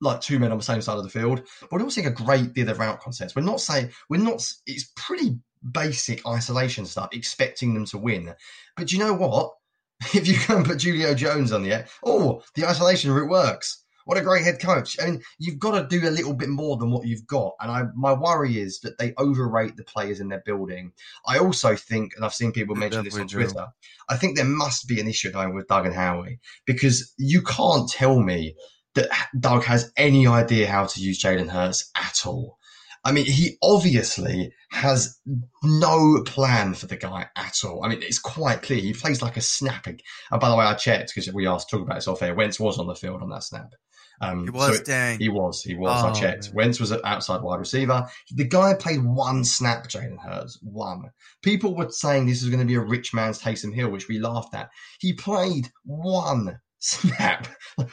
like 0.00 0.20
two 0.20 0.38
men 0.38 0.52
on 0.52 0.58
the 0.58 0.64
same 0.64 0.80
side 0.80 0.96
of 0.96 1.04
the 1.04 1.10
field, 1.10 1.42
but 1.70 1.80
we're 1.80 1.90
seeing 1.90 2.06
a 2.06 2.10
great 2.10 2.54
deal 2.54 2.68
of 2.70 2.78
route 2.78 3.00
concepts. 3.00 3.36
We're 3.36 3.42
not 3.42 3.60
saying, 3.60 3.90
we're 4.08 4.22
not, 4.22 4.46
it's 4.66 4.90
pretty 4.96 5.38
basic 5.70 6.26
isolation 6.26 6.86
stuff, 6.86 7.10
expecting 7.12 7.74
them 7.74 7.86
to 7.86 7.98
win. 7.98 8.34
But 8.76 8.92
you 8.92 8.98
know 8.98 9.14
what? 9.14 9.52
If 10.14 10.28
you 10.28 10.34
can 10.34 10.64
put 10.64 10.82
Julio 10.82 11.14
Jones 11.14 11.52
on 11.52 11.62
the 11.62 11.86
oh, 12.04 12.42
the 12.54 12.66
isolation 12.66 13.10
route 13.10 13.30
works. 13.30 13.82
What 14.04 14.18
a 14.18 14.22
great 14.22 14.44
head 14.44 14.60
coach. 14.60 14.96
I 15.02 15.06
mean, 15.06 15.22
you've 15.38 15.58
got 15.58 15.72
to 15.72 15.98
do 15.98 16.08
a 16.08 16.10
little 16.10 16.32
bit 16.32 16.48
more 16.48 16.76
than 16.76 16.92
what 16.92 17.08
you've 17.08 17.26
got. 17.26 17.54
And 17.58 17.72
I, 17.72 17.82
my 17.96 18.12
worry 18.12 18.56
is 18.56 18.78
that 18.80 18.98
they 18.98 19.12
overrate 19.18 19.76
the 19.76 19.82
players 19.82 20.20
in 20.20 20.28
their 20.28 20.44
building. 20.46 20.92
I 21.26 21.38
also 21.38 21.74
think, 21.74 22.12
and 22.14 22.24
I've 22.24 22.32
seen 22.32 22.52
people 22.52 22.76
mention 22.76 23.02
this 23.02 23.14
on 23.14 23.22
definitely 23.22 23.46
do. 23.46 23.50
Twitter, 23.50 23.66
I 24.08 24.16
think 24.16 24.36
there 24.36 24.44
must 24.44 24.86
be 24.86 25.00
an 25.00 25.08
issue 25.08 25.32
going 25.32 25.56
with 25.56 25.66
Doug 25.66 25.86
and 25.86 25.94
Howie 25.94 26.38
because 26.66 27.14
you 27.18 27.42
can't 27.42 27.90
tell 27.90 28.20
me 28.20 28.54
that 28.94 29.08
Doug 29.38 29.64
has 29.64 29.92
any 29.96 30.28
idea 30.28 30.68
how 30.68 30.86
to 30.86 31.00
use 31.00 31.20
Jalen 31.20 31.48
Hurts 31.48 31.90
at 31.96 32.26
all. 32.26 32.55
I 33.06 33.12
mean, 33.12 33.24
he 33.26 33.56
obviously 33.62 34.52
has 34.72 35.18
no 35.62 36.22
plan 36.26 36.74
for 36.74 36.86
the 36.86 36.96
guy 36.96 37.26
at 37.36 37.54
all. 37.64 37.84
I 37.84 37.88
mean, 37.88 38.02
it's 38.02 38.18
quite 38.18 38.62
clear. 38.62 38.80
He 38.80 38.92
plays 38.92 39.22
like 39.22 39.36
a 39.36 39.40
snapping. 39.40 40.00
And 40.30 40.40
by 40.40 40.48
the 40.50 40.56
way, 40.56 40.64
I 40.64 40.74
checked 40.74 41.12
because 41.14 41.32
we 41.32 41.46
asked 41.46 41.70
talk 41.70 41.82
about 41.82 41.94
this 41.94 42.08
off 42.08 42.20
air. 42.22 42.34
Wentz 42.34 42.58
was 42.58 42.78
on 42.78 42.88
the 42.88 42.94
field 42.96 43.22
on 43.22 43.30
that 43.30 43.44
snap. 43.44 43.68
Um, 44.20 44.40
he 44.40 44.46
so 44.46 44.52
was 44.54 44.80
it- 44.80 44.86
dang. 44.86 45.18
he 45.18 45.28
was. 45.28 45.62
He 45.62 45.74
was. 45.76 46.02
I 46.02 46.10
Oh, 46.10 46.14
checked. 46.14 46.46
man. 46.46 46.54
Wentz 46.54 46.80
was 46.80 46.90
an 46.90 47.00
outside 47.04 47.42
wide 47.42 47.58
receiver. 47.60 48.08
The 48.34 48.44
guy 48.48 48.74
played 48.74 49.04
one 49.04 49.44
snap, 49.44 49.88
Jalen 49.88 50.18
Hurts. 50.18 50.58
One. 50.62 51.10
People 51.42 51.76
were 51.76 51.90
saying 51.90 52.26
this 52.26 52.42
is 52.42 52.48
going 52.48 52.60
to 52.60 52.66
be 52.66 52.74
a 52.76 52.80
rich 52.80 53.14
man's 53.14 53.38
Taysom 53.40 53.74
Hill, 53.74 53.90
which 53.90 54.08
we 54.08 54.18
laughed 54.18 54.54
at. 54.54 54.70
He 54.98 55.12
played 55.12 55.70
one 55.84 56.58
snap. 56.78 57.46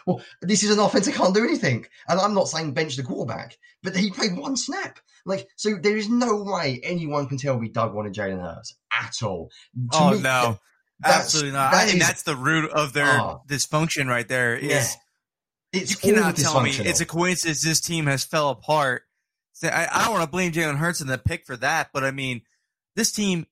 Well, 0.06 0.22
this 0.42 0.64
is 0.64 0.72
an 0.72 0.80
offense 0.80 1.06
that 1.08 1.16
can't 1.16 1.34
do 1.36 1.44
anything. 1.44 1.86
And 2.08 2.20
I'm 2.20 2.34
not 2.34 2.48
saying 2.48 2.74
bench 2.74 2.96
the 2.96 3.04
quarterback, 3.04 3.58
but 3.82 3.96
he 3.96 4.12
played 4.12 4.38
one 4.38 4.56
snap. 4.56 5.00
Like, 5.26 5.48
so 5.58 5.76
there 5.82 5.98
is 5.98 6.10
no 6.10 6.44
way 6.44 6.80
anyone 6.84 7.28
can 7.28 7.38
tell 7.38 7.60
me 7.60 7.70
Doug 7.70 7.94
wanted 7.94 8.14
Jalen 8.14 8.42
Hurts 8.42 8.76
at 8.98 9.14
all. 9.24 9.50
To 9.92 9.98
Oh 9.98 10.12
me, 10.12 10.22
no, 10.22 10.58
absolutely 11.04 11.52
not. 11.52 11.72
that 11.72 11.84
I 11.84 11.86
think 11.88 12.02
is- 12.02 12.08
that's 12.08 12.24
the 12.24 12.36
root 12.36 12.72
of 12.72 12.94
their 12.94 13.08
Oh. 13.20 13.42
dysfunction 13.48 14.08
right 14.08 14.28
there. 14.28 14.56
Is 14.56 14.70
Yeah. 14.72 15.80
It's 15.82 15.92
you 15.92 15.98
cannot 15.98 16.36
tell 16.36 16.62
me 16.62 16.70
it's 16.72 17.02
a 17.02 17.06
coincidence 17.06 17.64
this 17.64 17.82
team 17.82 18.06
has 18.06 18.24
fell 18.24 18.50
apart. 18.52 19.04
So 19.54 19.68
I, 19.70 19.88
I 19.92 20.04
don't 20.06 20.14
want 20.14 20.24
to 20.24 20.30
blame 20.30 20.52
Jalen 20.52 20.78
Hurts 20.78 21.02
in 21.02 21.08
the 21.08 21.18
pick 21.18 21.46
for 21.46 21.58
that, 21.58 21.90
but 21.94 22.04
I 22.04 22.12
mean, 22.12 22.42
this 22.96 23.12
team 23.12 23.48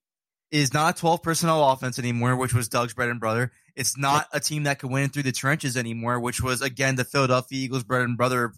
is 0.51 0.73
not 0.73 0.95
a 0.95 0.99
12 0.99 1.23
personnel 1.23 1.67
offense 1.69 1.97
anymore, 1.97 2.35
which 2.35 2.53
was 2.53 2.67
Doug's 2.69 2.93
bread 2.93 3.09
and 3.09 3.19
butter. 3.19 3.51
It's 3.75 3.97
not 3.97 4.27
a 4.33 4.39
team 4.39 4.63
that 4.63 4.79
can 4.79 4.91
win 4.91 5.09
through 5.09 5.23
the 5.23 5.31
trenches 5.31 5.77
anymore, 5.77 6.19
which 6.19 6.41
was 6.41 6.61
again 6.61 6.95
the 6.95 7.05
Philadelphia 7.05 7.59
Eagles 7.59 7.83
bread 7.83 8.01
and 8.03 8.17
brother. 8.17 8.53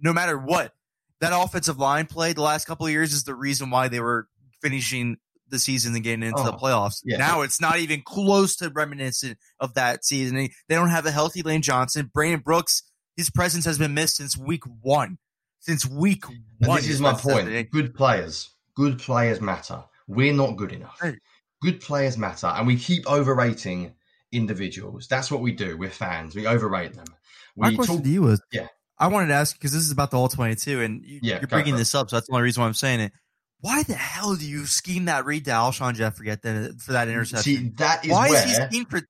No 0.00 0.12
matter 0.12 0.36
what, 0.38 0.72
that 1.20 1.32
offensive 1.34 1.78
line 1.78 2.06
play 2.06 2.32
the 2.32 2.42
last 2.42 2.66
couple 2.66 2.86
of 2.86 2.92
years 2.92 3.12
is 3.12 3.24
the 3.24 3.34
reason 3.34 3.70
why 3.70 3.88
they 3.88 4.00
were 4.00 4.28
finishing 4.60 5.16
the 5.48 5.58
season 5.58 5.94
and 5.94 6.02
getting 6.02 6.22
into 6.22 6.42
the 6.42 6.52
Oh, 6.52 6.56
playoffs. 6.56 7.02
yeah. 7.04 7.18
Now 7.18 7.42
it's 7.42 7.60
not 7.60 7.78
even 7.78 8.02
close 8.02 8.56
to 8.56 8.70
reminiscent 8.70 9.38
of 9.60 9.74
that 9.74 10.04
season. 10.04 10.36
They 10.36 10.50
don't 10.74 10.88
have 10.88 11.04
a 11.06 11.10
healthy 11.10 11.42
Lane 11.42 11.60
Johnson. 11.62 12.10
Brandon 12.12 12.40
Brooks, 12.40 12.82
his 13.16 13.28
presence 13.30 13.64
has 13.66 13.78
been 13.78 13.92
missed 13.94 14.16
since 14.16 14.36
week 14.36 14.64
one. 14.80 15.18
Since 15.60 15.86
week 15.86 16.24
And 16.26 16.68
one. 16.68 16.78
this 16.78 16.88
is 16.88 17.00
my 17.00 17.12
point. 17.12 17.70
Good 17.70 17.94
players, 17.94 18.50
good 18.74 18.98
players 18.98 19.40
matter. 19.40 19.84
We're 20.08 20.32
not 20.32 20.56
good 20.56 20.72
enough. 20.72 20.98
Right. 21.02 21.18
Good 21.60 21.80
players 21.80 22.18
matter, 22.18 22.48
and 22.48 22.66
we 22.66 22.76
keep 22.76 23.06
overrating 23.06 23.94
individuals. 24.32 25.06
That's 25.06 25.30
what 25.30 25.40
we 25.40 25.52
do. 25.52 25.76
We're 25.76 25.90
fans. 25.90 26.34
We 26.34 26.46
overrate 26.46 26.94
them. 26.94 27.06
My 27.56 27.68
We 27.68 27.76
question 27.76 27.96
talk. 27.96 28.04
to 28.04 28.10
you 28.10 28.22
was, 28.22 28.42
Yeah. 28.50 28.68
I 28.98 29.08
wanted 29.08 29.28
to 29.28 29.34
ask 29.34 29.56
because 29.56 29.72
this 29.72 29.82
is 29.82 29.90
about 29.90 30.10
the 30.10 30.16
all 30.16 30.28
twenty-two, 30.28 30.80
and 30.80 31.04
you, 31.04 31.20
Yeah, 31.22 31.38
you're 31.40 31.48
bringing 31.48 31.76
this 31.76 31.94
up, 31.94 32.08
so 32.08 32.16
that's 32.16 32.28
the 32.28 32.32
only 32.34 32.44
reason 32.44 32.60
why 32.60 32.66
I'm 32.66 32.74
saying 32.74 33.00
it. 33.00 33.12
Why 33.60 33.82
the 33.82 33.94
hell 33.94 34.34
do 34.34 34.44
you 34.48 34.66
scheme 34.66 35.04
that 35.06 35.24
read 35.24 35.44
to 35.44 35.50
Alshon 35.52 35.94
Jeffery 35.94 36.30
at 36.30 36.42
the, 36.42 36.74
for 36.78 36.92
that 36.92 37.08
interception? 37.08 37.42
See, 37.42 37.68
that 37.76 38.04
is 38.04 38.10
why 38.10 38.28
where 38.28 38.44
is 38.44 38.56
he 38.58 38.64
schemed 38.64 38.90
for? 38.90 39.00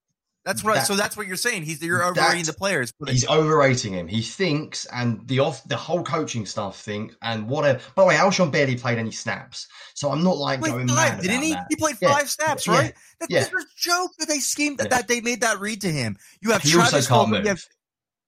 That's 0.45 0.65
what. 0.65 0.75
That- 0.75 0.87
so 0.87 0.97
that's 0.97 1.17
what 1.17 1.27
you're 1.29 1.37
saying. 1.37 1.63
He's 1.63 1.81
you're 1.83 2.05
overrating 2.05 2.45
the 2.45 2.53
players. 2.53 2.93
He's 3.07 3.29
overrating 3.29 3.93
him. 3.93 4.09
He 4.09 4.23
thinks, 4.23 4.87
and 4.87 5.27
the 5.29 5.39
off 5.39 5.63
the 5.69 5.77
whole 5.77 6.03
coaching 6.03 6.47
staff 6.47 6.77
think, 6.77 7.15
and 7.23 7.49
whatever. 7.49 7.79
By 7.95 8.03
the 8.03 8.09
way, 8.09 8.15
Alshon 8.17 8.51
barely 8.51 8.77
played 8.77 8.99
any 8.99 9.13
snaps, 9.13 9.69
so 9.95 10.11
I'm 10.11 10.25
not 10.25 10.39
like 10.39 10.61
going 10.61 10.89
five, 10.89 11.15
mad 11.17 11.23
didn't 11.23 11.43
he? 11.43 11.53
that. 11.53 11.67
He 11.69 11.77
played 11.77 11.97
Yeah. 12.01 12.13
five 12.13 12.29
snaps, 12.29 12.67
Yeah. 12.67 12.73
right? 12.77 12.95
That, 13.21 13.31
Yeah. 13.31 13.45
A 13.47 13.63
joke 13.77 14.11
that 14.19 14.27
they 14.29 14.41
schemed 14.41 14.79
that, 14.79 14.91
that 14.91 15.07
they 15.09 15.21
made 15.21 15.43
that 15.43 15.61
read 15.61 15.83
to 15.83 15.93
him. 15.93 16.17
You 16.41 16.51
have 16.51 16.63
He 16.63 16.71
also 16.77 16.91
Travis 16.91 17.07
can't 17.07 17.29
Fulgham, 17.29 17.45
move. 17.45 17.69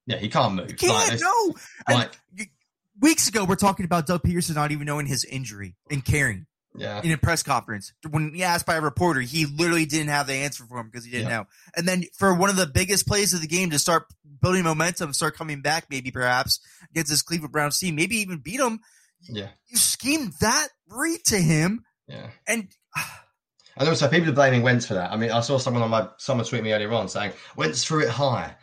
Yeah, 0.07 0.19
he 0.19 0.29
can't 0.29 0.55
move. 0.55 0.71
You 0.71 0.77
can't 0.77 1.11
Like, 1.11 1.21
no. 1.21 1.55
Like- 1.89 2.13
weeks 3.01 3.27
ago, 3.29 3.45
we're 3.45 3.57
talking 3.57 3.85
about 3.85 4.07
Doug 4.07 4.23
Pederson 4.23 4.55
not 4.55 4.71
even 4.71 4.87
knowing 4.87 5.07
his 5.07 5.25
injury 5.25 5.75
and 5.91 6.05
caring 6.05 6.47
yeah. 6.77 7.01
in 7.03 7.13
a 7.13 7.19
press 7.19 7.43
conference. 7.43 7.93
When 8.09 8.35
he 8.35 8.43
asked 8.43 8.67
by 8.67 8.77
a 8.77 8.81
reporter, 8.81 9.21
he 9.21 9.47
literally 9.47 9.87
didn't 9.87 10.09
have 10.09 10.27
the 10.27 10.35
answer 10.35 10.65
for 10.65 10.79
him 10.79 10.87
because 10.91 11.05
he 11.05 11.11
didn't 11.11 11.29
Yeah. 11.29 11.37
know. 11.39 11.45
And 11.77 11.87
then 11.87 12.05
for 12.17 12.35
one 12.35 12.51
of 12.51 12.57
the 12.57 12.67
biggest 12.67 13.07
plays 13.07 13.35
of 13.35 13.41
the 13.41 13.47
game 13.47 13.71
to 13.71 13.79
start 13.79 14.07
building 14.43 14.65
momentum, 14.65 15.13
start 15.13 15.37
coming 15.37 15.61
back, 15.63 15.87
maybe 15.91 16.11
perhaps 16.11 16.61
against 16.91 17.11
this 17.11 17.23
Cleveland 17.23 17.53
Browns 17.53 17.79
team, 17.79 17.95
maybe 17.95 18.17
even 18.17 18.39
beat 18.39 18.59
them. 18.59 18.81
Yeah. 19.23 19.49
You 19.69 19.77
schemed 19.77 20.35
that 20.41 20.69
read 20.89 21.25
to 21.27 21.39
him, 21.39 21.85
Yeah. 22.07 22.29
and 22.47 22.69
And 23.77 23.89
also, 23.89 24.09
people 24.09 24.29
are 24.29 24.33
blaming 24.33 24.63
Wentz 24.63 24.87
for 24.87 24.95
that. 24.95 25.11
I 25.11 25.17
mean, 25.17 25.33
I 25.33 25.41
saw 25.41 25.59
someone 25.59 25.83
on 25.83 25.91
my 25.91 26.09
someone 26.19 26.47
tweet 26.47 26.63
me 26.63 26.73
earlier 26.73 26.93
on 26.93 27.09
saying 27.09 27.33
Wentz 27.57 27.83
threw 27.85 28.03
it 28.03 28.09
high. 28.09 28.55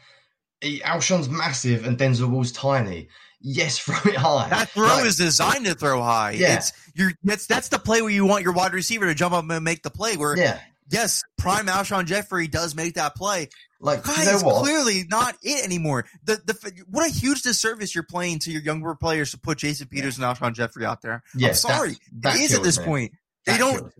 He, 0.61 0.81
Alshon's 0.83 1.27
massive 1.27 1.85
and 1.85 1.97
Denzel 1.97 2.29
Ward's 2.29 2.51
tiny. 2.51 3.09
Yes, 3.41 3.79
throw 3.83 3.95
it 4.05 4.15
high. 4.15 4.49
That 4.49 4.69
throw 4.69 4.85
Like, 4.87 5.05
is 5.05 5.17
designed 5.17 5.65
to 5.65 5.75
throw 5.75 6.01
high. 6.01 6.31
Yeah. 6.31 6.55
It's 6.57 6.73
you're 6.95 7.11
that's 7.23 7.47
that's 7.47 7.69
the 7.69 7.79
play 7.79 8.01
where 8.01 8.11
you 8.11 8.25
want 8.25 8.43
your 8.43 8.53
wide 8.53 8.73
receiver 8.73 9.05
to 9.07 9.15
jump 9.15 9.33
up 9.33 9.49
and 9.49 9.63
make 9.63 9.81
the 9.83 9.89
play. 9.89 10.17
Where 10.17 10.37
yeah, 10.37 10.59
yes, 10.89 11.23
prime 11.37 11.67
Alshon 11.67 12.05
Jeffery 12.05 12.47
does 12.47 12.75
make 12.75 12.95
that 12.95 13.15
play. 13.15 13.49
like 13.79 14.03
Guy 14.03 14.23
you 14.23 14.31
know 14.31 14.39
what? 14.43 14.63
clearly 14.63 15.05
not 15.09 15.35
it 15.41 15.63
anymore. 15.65 16.05
The 16.23 16.35
the 16.45 16.83
what 16.89 17.05
a 17.07 17.11
huge 17.11 17.41
disservice 17.41 17.95
you're 17.95 18.03
playing 18.03 18.39
to 18.39 18.51
your 18.51 18.61
younger 18.61 18.93
players 18.95 19.31
to 19.31 19.39
put 19.39 19.57
Jason 19.57 19.87
Peters 19.87 20.17
and 20.19 20.25
Alshon 20.25 20.53
Jeffery 20.53 20.85
out 20.85 21.01
there. 21.01 21.23
Yeah, 21.35 21.49
I'm 21.49 21.53
sorry, 21.55 21.89
that- 21.91 21.99
that 22.21 22.35
it 22.35 22.41
is 22.41 22.53
at 22.55 22.63
this 22.63 22.77
me. 22.79 22.85
point. 22.85 23.11
They 23.45 23.53
That 23.53 23.59
don't. 23.59 23.91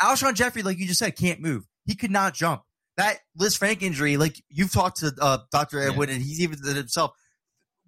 Alshon 0.00 0.34
Jeffery, 0.34 0.62
like 0.62 0.78
you 0.78 0.86
just 0.86 0.98
said, 0.98 1.16
can't 1.16 1.40
move. 1.40 1.64
He 1.86 1.94
could 1.94 2.10
not 2.10 2.34
jump. 2.34 2.62
That 2.96 3.18
Lisfranc 3.40 3.82
injury, 3.82 4.16
like 4.16 4.42
you've 4.50 4.72
talked 4.72 4.98
to 4.98 5.12
uh, 5.20 5.38
Dr. 5.50 5.80
Yeah. 5.80 5.90
Edwin, 5.90 6.10
and 6.10 6.22
he's 6.22 6.40
even 6.40 6.58
said 6.62 6.76
himself. 6.76 7.12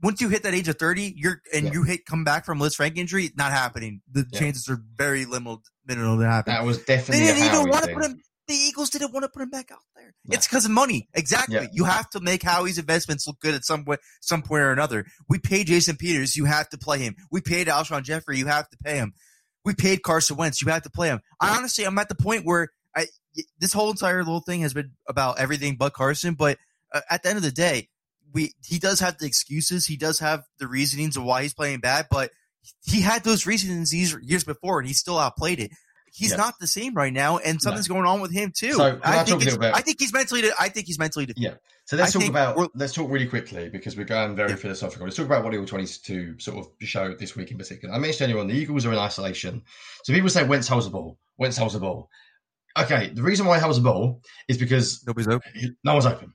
Once 0.03 0.21
you 0.21 0.29
hit 0.29 0.43
that 0.43 0.55
age 0.55 0.69
of 0.69 0.79
thirty, 0.79 1.15
you're 1.17 1.41
and 1.55 1.67
Yeah. 1.67 1.73
you 1.73 1.83
hit 1.83 2.05
come 2.05 2.25
back 2.25 2.45
from 2.45 2.59
Lisfranc 2.59 2.97
injury, 2.97 3.33
not 3.37 3.53
happening. 3.53 4.03
The 4.11 4.27
Yeah. 4.31 4.39
chances 4.39 4.69
are 4.69 4.81
very 4.97 5.25
limited 5.25 5.61
minimal 5.87 6.19
to 6.19 6.27
happen. 6.27 6.53
That 6.53 6.65
was 6.65 6.79
definitely. 6.79 7.27
They 7.27 7.35
didn't 7.35 7.55
even 7.55 7.71
want 7.71 7.85
to 7.85 7.95
put 7.95 8.05
him. 8.05 8.21
The 8.49 8.55
Eagles 8.55 8.91
didn't 8.91 9.13
want 9.13 9.25
to 9.25 9.29
put 9.29 9.43
him 9.43 9.51
back 9.51 9.73
out 9.73 9.81
there. 9.97 10.15
It's 10.31 10.47
because 10.47 10.65
of 10.65 10.71
money. 10.71 11.09
Exactly. 11.15 11.69
You 11.73 11.85
have 11.85 12.09
to 12.11 12.21
make 12.21 12.43
Howie's 12.45 12.79
investments 12.79 13.27
look 13.27 13.41
good 13.41 13.55
at 13.55 13.65
some 13.65 13.85
way, 13.85 13.97
some 14.21 14.43
point 14.43 14.63
or 14.63 14.71
another. 14.71 15.05
We 15.29 15.39
paid 15.39 15.67
Jason 15.67 15.97
Peters. 15.97 16.37
You 16.37 16.45
have 16.45 16.69
to 16.69 16.79
play 16.79 17.01
him. 17.01 17.17
We 17.33 17.41
paid 17.41 17.67
Alshon 17.67 18.05
Jeffery. 18.05 18.39
You 18.39 18.47
have 18.47 18.69
to 18.71 18.77
pay 18.85 18.97
him. 18.99 19.15
We 19.65 19.75
paid 19.75 20.05
Carson 20.05 20.37
Wentz. 20.37 20.63
You 20.63 20.71
have 20.71 20.83
to 20.83 20.91
play 20.91 21.09
him. 21.09 21.21
I 21.41 21.57
honestly, 21.57 21.85
I'm 21.85 21.99
at 21.99 22.09
the 22.09 22.15
point 22.15 22.45
where 22.45 22.69
I 22.95 23.07
this 23.59 23.73
whole 23.73 23.91
entire 23.91 24.19
little 24.19 24.41
thing 24.41 24.61
has 24.61 24.73
been 24.73 24.93
about 25.09 25.41
everything 25.41 25.75
but 25.77 25.93
Carson. 25.93 26.35
But 26.35 26.59
uh, 26.95 27.01
at 27.11 27.25
the 27.25 27.31
end 27.31 27.39
of 27.39 27.43
the 27.43 27.51
day, 27.51 27.89
we 28.33 28.53
he 28.65 28.79
does 28.79 29.01
have 29.01 29.19
the 29.19 29.27
excuses. 29.27 29.87
He 29.87 29.97
does 29.97 30.19
have 30.21 30.43
the 30.59 30.67
reasonings 30.69 31.17
of 31.17 31.25
why 31.25 31.43
he's 31.43 31.55
playing 31.55 31.81
bad. 31.81 32.07
But 32.11 32.31
he 32.85 33.01
had 33.01 33.25
those 33.25 33.47
reasons 33.47 33.91
these 33.91 34.17
years 34.23 34.45
before, 34.45 34.79
and 34.81 34.89
he 34.89 34.95
still 34.95 35.19
outplayed 35.19 35.61
it. 35.61 35.71
He's 36.13 36.35
not 36.37 36.55
the 36.59 36.67
same 36.67 36.95
right 36.95 37.13
now, 37.13 37.37
and 37.37 37.61
something's 37.61 37.89
going 37.89 38.07
on 38.07 38.21
with 38.23 38.33
him 38.33 38.51
too. 38.57 38.73
So, 38.73 38.99
I 39.05 39.21
I, 39.21 39.25
think 39.25 39.29
a 39.29 39.43
it's- 39.43 39.45
little 39.45 39.59
bit- 39.59 39.75
I 39.75 39.81
think 39.83 40.01
he's 40.01 40.13
mentally. 40.15 40.43
I 40.59 40.71
think 40.71 40.87
he's 40.87 40.99
mentally 40.99 41.27
defeated. 41.27 41.51
Yeah. 41.51 41.57
So 41.85 41.97
let's 41.97 42.17
I 42.17 42.21
talk 42.21 42.29
about 42.31 42.71
let's 42.75 42.95
talk 42.95 43.11
really 43.11 43.27
quickly 43.27 43.69
because 43.69 43.97
we're 43.97 44.05
going 44.07 44.35
very 44.35 44.51
Yeah. 44.51 44.57
philosophical. 44.57 45.05
Let's 45.07 45.17
talk 45.17 45.27
about 45.27 45.45
what 45.45 45.53
Eagle 45.53 45.67
22 45.67 46.39
sort 46.41 46.59
of 46.59 46.69
showed 46.81 47.19
this 47.19 47.37
week 47.37 47.51
in 47.51 47.59
particular. 47.59 47.95
I 47.95 47.99
mentioned 47.99 48.31
earlier 48.31 48.41
on 48.41 48.49
the 48.49 48.55
Eagles 48.55 48.87
are 48.87 48.93
in 48.93 48.99
isolation. 48.99 49.63
So 50.05 50.13
people 50.15 50.29
say 50.31 50.43
Wentz 50.45 50.67
holds 50.69 50.87
the 50.87 50.91
ball. 50.91 51.19
Wentz 51.39 51.57
holds 51.59 51.75
the 51.75 51.81
ball. 51.81 52.09
Okay, 52.79 53.11
the 53.11 53.23
reason 53.23 53.47
why 53.47 53.57
he 53.57 53.63
holds 53.63 53.77
the 53.79 53.85
ball 53.85 54.21
is 54.49 54.59
because 54.59 55.03
Nobody's 55.07 55.29
open. 55.29 55.77
no 55.85 55.93
one's 55.95 56.07
open. 56.07 56.33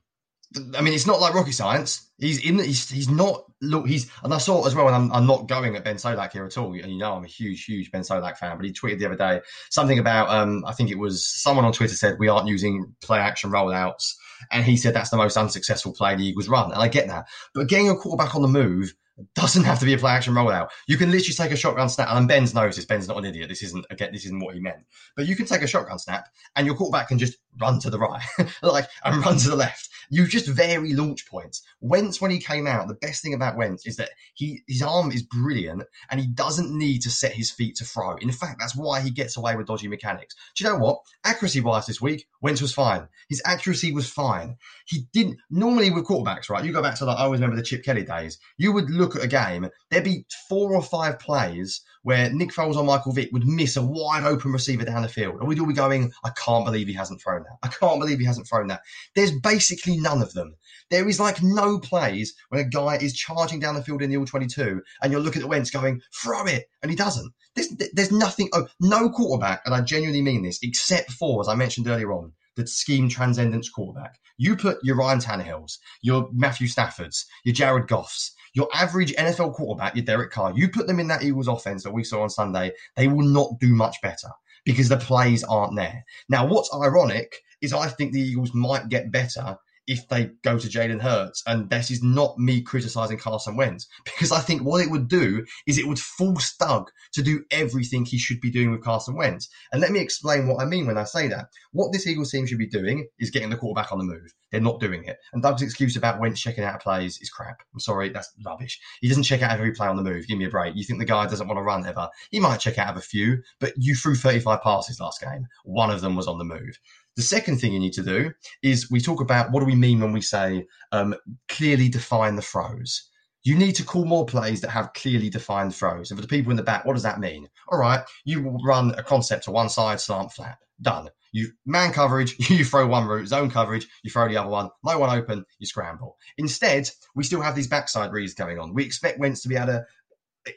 I 0.76 0.80
mean, 0.80 0.94
it's 0.94 1.06
not 1.06 1.20
like 1.20 1.34
rocket 1.34 1.52
science. 1.52 2.10
He's 2.18 2.44
in. 2.44 2.58
He's 2.58 2.88
he's 2.88 3.08
not. 3.08 3.44
Look, 3.60 3.86
he's 3.86 4.10
and 4.22 4.34
I 4.34 4.38
saw 4.38 4.66
as 4.66 4.74
well. 4.74 4.86
And 4.86 4.96
I'm, 4.96 5.12
I'm 5.12 5.26
not 5.26 5.48
going 5.48 5.76
at 5.76 5.84
Ben 5.84 5.96
Solak 5.96 6.32
here 6.32 6.44
at 6.44 6.58
all. 6.58 6.72
And 6.72 6.90
you 6.90 6.98
know, 6.98 7.14
I'm 7.14 7.24
a 7.24 7.28
huge, 7.28 7.64
huge 7.64 7.90
Ben 7.90 8.02
Solak 8.02 8.36
fan. 8.36 8.56
But 8.56 8.66
he 8.66 8.72
tweeted 8.72 8.98
the 8.98 9.06
other 9.06 9.16
day 9.16 9.40
something 9.70 9.98
about. 9.98 10.28
Um, 10.30 10.64
I 10.66 10.72
think 10.72 10.90
it 10.90 10.98
was 10.98 11.24
someone 11.26 11.64
on 11.64 11.72
Twitter 11.72 11.94
said 11.94 12.18
we 12.18 12.28
aren't 12.28 12.48
using 12.48 12.94
play 13.00 13.18
action 13.18 13.50
rollouts, 13.50 14.14
and 14.50 14.64
he 14.64 14.76
said 14.76 14.94
that's 14.94 15.10
the 15.10 15.16
most 15.16 15.36
unsuccessful 15.36 15.92
play 15.92 16.14
the 16.16 16.26
Eagles 16.26 16.48
run. 16.48 16.72
And 16.72 16.82
I 16.82 16.88
get 16.88 17.06
that, 17.08 17.26
but 17.54 17.68
getting 17.68 17.88
a 17.88 17.96
quarterback 17.96 18.34
on 18.34 18.42
the 18.42 18.48
move 18.48 18.94
doesn't 19.34 19.64
have 19.64 19.78
to 19.80 19.84
be 19.84 19.92
a 19.92 19.98
play 19.98 20.12
action 20.12 20.34
rollout. 20.34 20.68
You 20.86 20.96
can 20.96 21.10
literally 21.10 21.34
take 21.34 21.52
a 21.52 21.56
shotgun 21.56 21.88
snap, 21.88 22.08
and 22.10 22.26
Ben's 22.26 22.54
knows 22.54 22.76
this. 22.76 22.84
Ben's 22.84 23.08
not 23.08 23.18
an 23.18 23.24
idiot. 23.26 23.48
This 23.48 23.62
isn't 23.62 23.86
again. 23.90 24.10
This 24.12 24.24
isn't 24.24 24.40
what 24.40 24.54
he 24.54 24.60
meant. 24.60 24.84
But 25.16 25.26
you 25.26 25.36
can 25.36 25.46
take 25.46 25.62
a 25.62 25.66
shotgun 25.66 25.98
snap, 25.98 26.28
and 26.56 26.66
your 26.66 26.76
quarterback 26.76 27.08
can 27.08 27.18
just 27.18 27.36
run 27.60 27.78
to 27.80 27.90
the 27.90 27.98
right, 27.98 28.22
like 28.62 28.88
and 29.04 29.24
run 29.24 29.36
to 29.38 29.50
the 29.50 29.56
left. 29.56 29.88
You 30.10 30.26
just 30.26 30.48
vary 30.48 30.92
launch 30.94 31.26
points. 31.26 31.62
Wentz, 31.80 32.20
when 32.20 32.30
he 32.30 32.38
came 32.38 32.66
out, 32.66 32.88
the 32.88 32.94
best 32.94 33.22
thing 33.22 33.34
about 33.34 33.56
Wentz 33.56 33.86
is 33.86 33.96
that 33.96 34.10
he 34.34 34.62
his 34.66 34.82
arm 34.82 35.10
is 35.12 35.22
brilliant, 35.22 35.84
and 36.10 36.20
he 36.20 36.26
doesn't 36.26 36.76
need 36.76 37.02
to 37.02 37.10
set 37.10 37.32
his 37.32 37.50
feet 37.50 37.76
to 37.76 37.84
throw. 37.84 38.16
In 38.16 38.32
fact, 38.32 38.60
that's 38.60 38.76
why 38.76 39.00
he 39.00 39.10
gets 39.10 39.36
away 39.36 39.56
with 39.56 39.66
dodgy 39.66 39.88
mechanics. 39.88 40.34
Do 40.56 40.64
you 40.64 40.70
know 40.70 40.78
what? 40.78 41.00
Accuracy 41.24 41.60
wise, 41.60 41.86
this 41.86 42.00
week, 42.00 42.26
Wentz 42.40 42.62
was 42.62 42.72
fine. 42.72 43.08
His 43.28 43.42
accuracy 43.44 43.92
was 43.92 44.08
fine. 44.08 44.56
He 44.86 45.06
didn't 45.12 45.38
normally 45.50 45.90
with 45.90 46.06
quarterbacks, 46.06 46.48
right? 46.48 46.64
You 46.64 46.72
go 46.72 46.82
back 46.82 46.96
to 46.96 47.04
like 47.04 47.18
I 47.18 47.24
always 47.24 47.40
remember 47.40 47.56
the 47.56 47.66
Chip 47.66 47.84
Kelly 47.84 48.04
days. 48.04 48.38
You 48.56 48.72
would 48.72 48.90
look 48.90 49.11
at 49.16 49.24
a 49.24 49.28
game, 49.28 49.68
there'd 49.90 50.04
be 50.04 50.26
four 50.48 50.74
or 50.74 50.82
five 50.82 51.18
plays 51.18 51.80
where 52.02 52.30
Nick 52.30 52.50
Foles 52.50 52.76
or 52.76 52.84
Michael 52.84 53.12
Vick 53.12 53.30
would 53.32 53.46
miss 53.46 53.76
a 53.76 53.82
wide 53.82 54.24
open 54.24 54.52
receiver 54.52 54.84
down 54.84 55.02
the 55.02 55.08
field. 55.08 55.36
And 55.38 55.48
we'd 55.48 55.60
all 55.60 55.66
be 55.66 55.72
going, 55.72 56.12
I 56.24 56.30
can't 56.30 56.64
believe 56.64 56.88
he 56.88 56.94
hasn't 56.94 57.20
thrown 57.22 57.44
that. 57.44 57.58
I 57.62 57.68
can't 57.68 58.00
believe 58.00 58.18
he 58.18 58.24
hasn't 58.24 58.48
thrown 58.48 58.66
that. 58.68 58.82
There's 59.14 59.30
basically 59.40 59.98
none 59.98 60.20
of 60.20 60.32
them. 60.32 60.56
There 60.90 61.08
is 61.08 61.20
like 61.20 61.42
no 61.42 61.78
plays 61.78 62.34
when 62.48 62.60
a 62.60 62.68
guy 62.68 62.96
is 62.96 63.14
charging 63.14 63.60
down 63.60 63.74
the 63.74 63.84
field 63.84 64.02
in 64.02 64.10
the 64.10 64.16
all 64.16 64.26
22 64.26 64.82
and 65.02 65.12
you're 65.12 65.20
looking 65.20 65.42
at 65.42 65.48
Wentz 65.48 65.70
going, 65.70 66.00
throw 66.22 66.44
it. 66.46 66.64
And 66.82 66.90
he 66.90 66.96
doesn't. 66.96 67.32
There's, 67.54 67.68
there's 67.92 68.12
nothing, 68.12 68.48
oh, 68.52 68.66
no 68.80 69.10
quarterback, 69.10 69.62
and 69.64 69.74
I 69.74 69.82
genuinely 69.82 70.22
mean 70.22 70.42
this, 70.42 70.58
except 70.62 71.12
for, 71.12 71.40
as 71.40 71.48
I 71.48 71.54
mentioned 71.54 71.86
earlier 71.86 72.12
on, 72.12 72.32
the 72.56 72.66
scheme 72.66 73.08
transcendence 73.08 73.68
quarterback. 73.68 74.18
You 74.36 74.56
put 74.56 74.78
your 74.82 74.96
Ryan 74.96 75.20
Tannehills, 75.20 75.78
your 76.02 76.28
Matthew 76.32 76.66
Staffords, 76.66 77.24
your 77.44 77.54
Jared 77.54 77.86
Goffs, 77.86 78.30
your 78.54 78.68
average 78.74 79.14
NFL 79.14 79.54
quarterback, 79.54 79.94
your 79.94 80.04
Derek 80.04 80.30
Carr, 80.30 80.52
you 80.54 80.68
put 80.68 80.86
them 80.86 81.00
in 81.00 81.08
that 81.08 81.22
Eagles 81.22 81.48
offense 81.48 81.82
that 81.84 81.92
we 81.92 82.04
saw 82.04 82.22
on 82.22 82.30
Sunday, 82.30 82.72
they 82.96 83.08
will 83.08 83.26
not 83.26 83.58
do 83.60 83.74
much 83.74 83.96
better 84.02 84.28
because 84.64 84.88
the 84.88 84.96
plays 84.96 85.42
aren't 85.44 85.76
there. 85.76 86.04
Now, 86.28 86.46
what's 86.46 86.72
ironic 86.74 87.34
is 87.60 87.72
I 87.72 87.88
think 87.88 88.12
the 88.12 88.20
Eagles 88.20 88.54
might 88.54 88.88
get 88.88 89.12
better 89.12 89.56
if 89.86 90.08
they 90.08 90.30
go 90.42 90.58
to 90.58 90.68
Jalen 90.68 91.00
Hurts. 91.00 91.42
And 91.46 91.68
this 91.70 91.90
is 91.90 92.02
not 92.02 92.38
me 92.38 92.60
criticizing 92.60 93.18
Carson 93.18 93.56
Wentz 93.56 93.86
because 94.04 94.32
I 94.32 94.40
think 94.40 94.62
what 94.62 94.80
it 94.80 94.90
would 94.90 95.08
do 95.08 95.44
is 95.66 95.78
it 95.78 95.86
would 95.86 95.98
force 95.98 96.54
Doug 96.56 96.90
to 97.12 97.22
do 97.22 97.44
everything 97.50 98.04
he 98.04 98.18
should 98.18 98.40
be 98.40 98.50
doing 98.50 98.70
with 98.70 98.82
Carson 98.82 99.16
Wentz. 99.16 99.48
And 99.72 99.80
let 99.80 99.90
me 99.90 100.00
explain 100.00 100.46
what 100.46 100.62
I 100.62 100.66
mean 100.66 100.86
when 100.86 100.98
I 100.98 101.04
say 101.04 101.28
that. 101.28 101.46
What 101.72 101.92
this 101.92 102.06
Eagles 102.06 102.30
team 102.30 102.46
should 102.46 102.58
be 102.58 102.66
doing 102.66 103.08
is 103.18 103.30
getting 103.30 103.50
the 103.50 103.56
quarterback 103.56 103.92
on 103.92 103.98
the 103.98 104.04
move. 104.04 104.32
They're 104.50 104.60
not 104.60 104.80
doing 104.80 105.04
it. 105.04 105.16
And 105.32 105.42
Doug's 105.42 105.62
excuse 105.62 105.96
about 105.96 106.20
Wentz 106.20 106.40
checking 106.40 106.64
out 106.64 106.82
plays 106.82 107.18
is 107.20 107.30
crap. 107.30 107.62
I'm 107.72 107.80
sorry, 107.80 108.10
that's 108.10 108.32
rubbish. 108.44 108.78
He 109.00 109.08
doesn't 109.08 109.22
check 109.22 109.40
out 109.40 109.52
every 109.52 109.72
play 109.72 109.88
on 109.88 109.96
the 109.96 110.02
move. 110.02 110.26
Give 110.28 110.38
me 110.38 110.44
a 110.44 110.50
break. 110.50 110.76
You 110.76 110.84
think 110.84 110.98
the 110.98 111.06
guy 111.06 111.26
doesn't 111.26 111.48
want 111.48 111.56
to 111.56 111.62
run 111.62 111.86
ever? 111.86 112.08
He 112.30 112.38
might 112.38 112.60
check 112.60 112.78
out 112.78 112.90
of 112.90 112.98
a 112.98 113.00
few, 113.00 113.42
but 113.60 113.72
you 113.76 113.94
threw 113.94 114.14
35 114.14 114.60
passes 114.62 115.00
last 115.00 115.22
game. 115.22 115.46
One 115.64 115.90
of 115.90 116.02
them 116.02 116.16
was 116.16 116.28
on 116.28 116.36
the 116.36 116.44
move. 116.44 116.78
The 117.16 117.22
second 117.22 117.58
thing 117.58 117.72
you 117.72 117.80
need 117.80 117.92
to 117.94 118.02
do 118.02 118.32
is 118.62 118.90
we 118.90 119.00
talk 119.00 119.20
about 119.20 119.50
what 119.50 119.60
do 119.60 119.66
we 119.66 119.74
mean 119.74 120.00
when 120.00 120.12
we 120.12 120.22
say 120.22 120.66
um, 120.92 121.14
clearly 121.48 121.88
define 121.88 122.36
the 122.36 122.42
throws. 122.42 123.08
You 123.44 123.56
need 123.56 123.72
to 123.72 123.84
call 123.84 124.04
more 124.04 124.24
plays 124.24 124.60
that 124.60 124.70
have 124.70 124.92
clearly 124.94 125.28
defined 125.28 125.74
throws. 125.74 126.10
And 126.10 126.18
for 126.18 126.22
the 126.22 126.28
people 126.28 126.52
in 126.52 126.56
the 126.56 126.62
back, 126.62 126.84
what 126.84 126.94
does 126.94 127.02
that 127.02 127.20
mean? 127.20 127.48
All 127.68 127.78
right, 127.78 128.00
you 128.24 128.56
run 128.64 128.94
a 128.96 129.02
concept 129.02 129.44
to 129.44 129.50
one 129.50 129.68
side, 129.68 130.00
slant 130.00 130.32
flat. 130.32 130.58
Done. 130.80 131.08
You 131.32 131.50
man 131.66 131.92
coverage, 131.92 132.34
you 132.50 132.64
throw 132.64 132.86
one 132.86 133.06
route, 133.06 133.28
zone 133.28 133.50
coverage, 133.50 133.86
you 134.02 134.10
throw 134.10 134.28
the 134.28 134.36
other 134.36 134.50
one, 134.50 134.70
no 134.84 134.98
one 134.98 135.16
open, 135.16 135.44
you 135.58 135.66
scramble. 135.66 136.16
Instead, 136.38 136.88
we 137.14 137.24
still 137.24 137.40
have 137.40 137.54
these 137.54 137.68
backside 137.68 138.12
reads 138.12 138.34
going 138.34 138.58
on. 138.58 138.74
We 138.74 138.84
expect 138.84 139.18
Wentz 139.18 139.42
to 139.42 139.48
be 139.48 139.56
able 139.56 139.66
to 139.66 139.84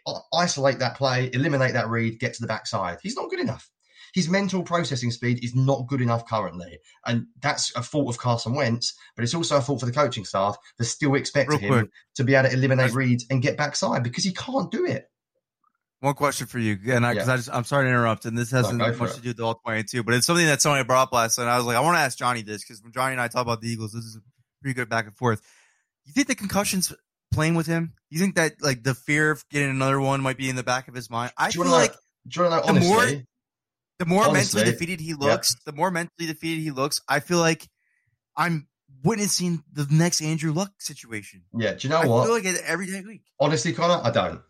uh, 0.08 0.20
isolate 0.34 0.80
that 0.80 0.98
play, 0.98 1.30
eliminate 1.34 1.74
that 1.74 1.90
read, 1.90 2.20
get 2.20 2.34
to 2.36 2.42
the 2.42 2.48
backside. 2.48 3.00
He's 3.02 3.16
not 3.16 3.30
good 3.30 3.40
enough. 3.40 3.70
His 4.16 4.30
mental 4.30 4.64
processing 4.64 5.12
speed 5.12 5.44
is 5.44 5.54
not 5.54 5.88
good 5.88 6.00
enough 6.02 6.26
currently. 6.26 6.80
And 7.06 7.28
that's 7.42 7.76
a 7.76 7.84
fault 7.84 8.08
of 8.10 8.18
Carson 8.18 8.56
Wentz, 8.56 8.96
but 9.16 9.24
it's 9.24 9.36
also 9.36 9.58
a 9.58 9.62
fault 9.62 9.82
for 9.82 9.86
the 9.86 9.92
coaching 9.92 10.24
staff 10.24 10.58
for 10.78 10.86
still 10.86 11.14
expecting 11.16 11.60
Real 11.60 11.74
him 11.74 11.80
quick. 11.82 11.92
to 12.16 12.24
be 12.24 12.34
able 12.34 12.48
to 12.50 12.56
eliminate 12.56 12.94
reads 12.94 13.26
and 13.30 13.42
get 13.42 13.58
backside 13.58 14.04
because 14.04 14.24
he 14.24 14.32
can't 14.34 14.72
do 14.72 14.86
it. 14.86 15.10
One 16.00 16.14
question 16.14 16.48
for 16.48 16.60
you, 16.60 16.74
and 16.94 17.04
because 17.06 17.28
Yeah. 17.28 17.34
I, 17.34 17.36
just 17.38 17.50
I'm 17.52 17.64
sorry 17.66 17.86
to 17.86 17.90
interrupt, 17.90 18.26
and 18.26 18.38
this 18.38 18.52
hasn't 18.52 18.82
for 18.82 19.04
much 19.04 19.12
it. 19.12 19.16
to 19.16 19.22
do 19.22 19.30
with 19.30 19.38
the 19.38 19.44
all 19.46 19.56
22, 19.66 20.04
but 20.04 20.14
it's 20.14 20.26
something 20.28 20.46
that 20.46 20.62
somebody 20.62 20.84
brought 20.86 21.04
up 21.04 21.14
last 21.14 21.38
night. 21.38 21.48
I 21.48 21.58
was 21.58 21.66
like, 21.66 21.76
I 21.76 21.82
want 21.82 21.96
to 21.98 22.02
ask 22.02 22.18
Johnny 22.18 22.42
this 22.42 22.64
because 22.64 22.82
when 22.84 22.92
Johnny 22.94 23.14
and 23.14 23.22
I 23.22 23.28
talk 23.28 23.42
about 23.42 23.62
the 23.62 23.70
Eagles, 23.70 23.92
this 23.94 24.04
is 24.06 24.16
a 24.16 24.20
pretty 24.62 24.76
good 24.76 24.88
back 24.90 25.08
and 25.08 25.16
forth. 25.18 25.42
You 26.06 26.14
think 26.14 26.28
the 26.28 26.36
concussions 26.36 26.94
playing 27.34 27.56
with 27.56 27.66
him? 27.66 27.94
You 28.10 28.20
think 28.20 28.36
that 28.36 28.54
like 28.62 28.84
the 28.84 28.94
fear 28.94 29.32
of 29.32 29.44
getting 29.50 29.70
another 29.72 30.00
one 30.00 30.22
might 30.22 30.38
be 30.38 30.48
in 30.50 30.56
the 30.56 30.64
back 30.64 30.88
of 30.88 30.94
his 30.94 31.10
mind? 31.10 31.32
I 31.38 31.52
feel 31.52 31.66
like 31.66 31.94
do 32.28 32.44
you 32.44 32.50
know 32.50 32.62
the 32.66 32.74
more- 32.74 33.00
honestly? 33.00 33.26
The 34.00 34.06
more 34.06 34.24
honestly, 34.24 34.60
mentally 34.60 34.72
defeated 34.74 35.00
he 35.02 35.14
looks, 35.14 35.56
the 35.66 35.72
more 35.74 35.92
mentally 35.92 36.28
defeated 36.28 36.62
he 36.62 36.72
looks. 36.72 37.02
I 37.08 37.20
feel 37.20 37.40
like 37.40 37.68
I'm 38.38 38.68
witnessing 39.04 39.64
the 39.72 39.88
next 39.90 40.22
Andrew 40.22 40.52
Luck 40.52 40.72
situation. 40.80 41.44
yeah, 41.58 41.74
do 41.74 41.88
you 41.88 41.90
know 41.94 42.00
I 42.02 42.06
what? 42.06 42.26
feel 42.26 42.34
like 42.34 42.46
it 42.46 42.62
every 42.66 42.88
day 42.88 43.02
week. 43.06 43.22
Honestly, 43.40 43.74
Connor, 43.74 44.02
I 44.04 44.12
don't. 44.12 44.42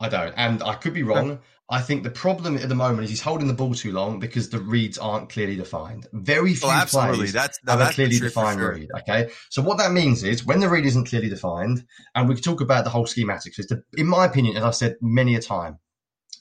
I 0.00 0.08
don't. 0.08 0.32
And 0.36 0.62
I 0.62 0.74
could 0.74 0.94
be 0.94 1.02
wrong. 1.02 1.40
I 1.70 1.82
think 1.82 2.02
the 2.02 2.10
problem 2.10 2.56
at 2.56 2.68
the 2.70 2.74
moment 2.74 3.04
is 3.04 3.10
he's 3.10 3.20
holding 3.20 3.46
the 3.46 3.52
ball 3.52 3.74
too 3.74 3.92
long 3.92 4.20
because 4.20 4.48
the 4.48 4.58
reads 4.58 4.96
aren't 4.96 5.28
clearly 5.28 5.56
defined. 5.56 6.06
Very 6.14 6.52
oh, 6.52 6.54
few 6.54 6.68
Oh, 6.70 7.14
plays 7.14 7.32
That's 7.34 7.58
have 7.66 7.78
that's 7.78 7.90
a 7.90 7.94
clearly 7.94 8.14
for 8.14 8.18
sure, 8.20 8.30
for 8.30 8.40
defined 8.40 8.60
sure. 8.60 8.72
read. 8.72 8.88
Okay. 9.00 9.30
So 9.50 9.60
what 9.60 9.76
that 9.78 9.92
means 9.92 10.22
is 10.24 10.46
when 10.46 10.60
the 10.60 10.68
read 10.70 10.86
isn't 10.86 11.08
clearly 11.08 11.28
defined, 11.28 11.84
and 12.14 12.26
we 12.26 12.36
can 12.36 12.42
talk 12.42 12.62
about 12.62 12.84
the 12.84 12.90
whole 12.90 13.04
schematics, 13.04 13.58
is 13.58 13.66
to, 13.66 13.82
in 13.98 14.06
my 14.06 14.24
opinion, 14.24 14.56
as 14.56 14.62
I've 14.62 14.74
said 14.76 14.96
many 15.02 15.34
a 15.34 15.42
time, 15.42 15.78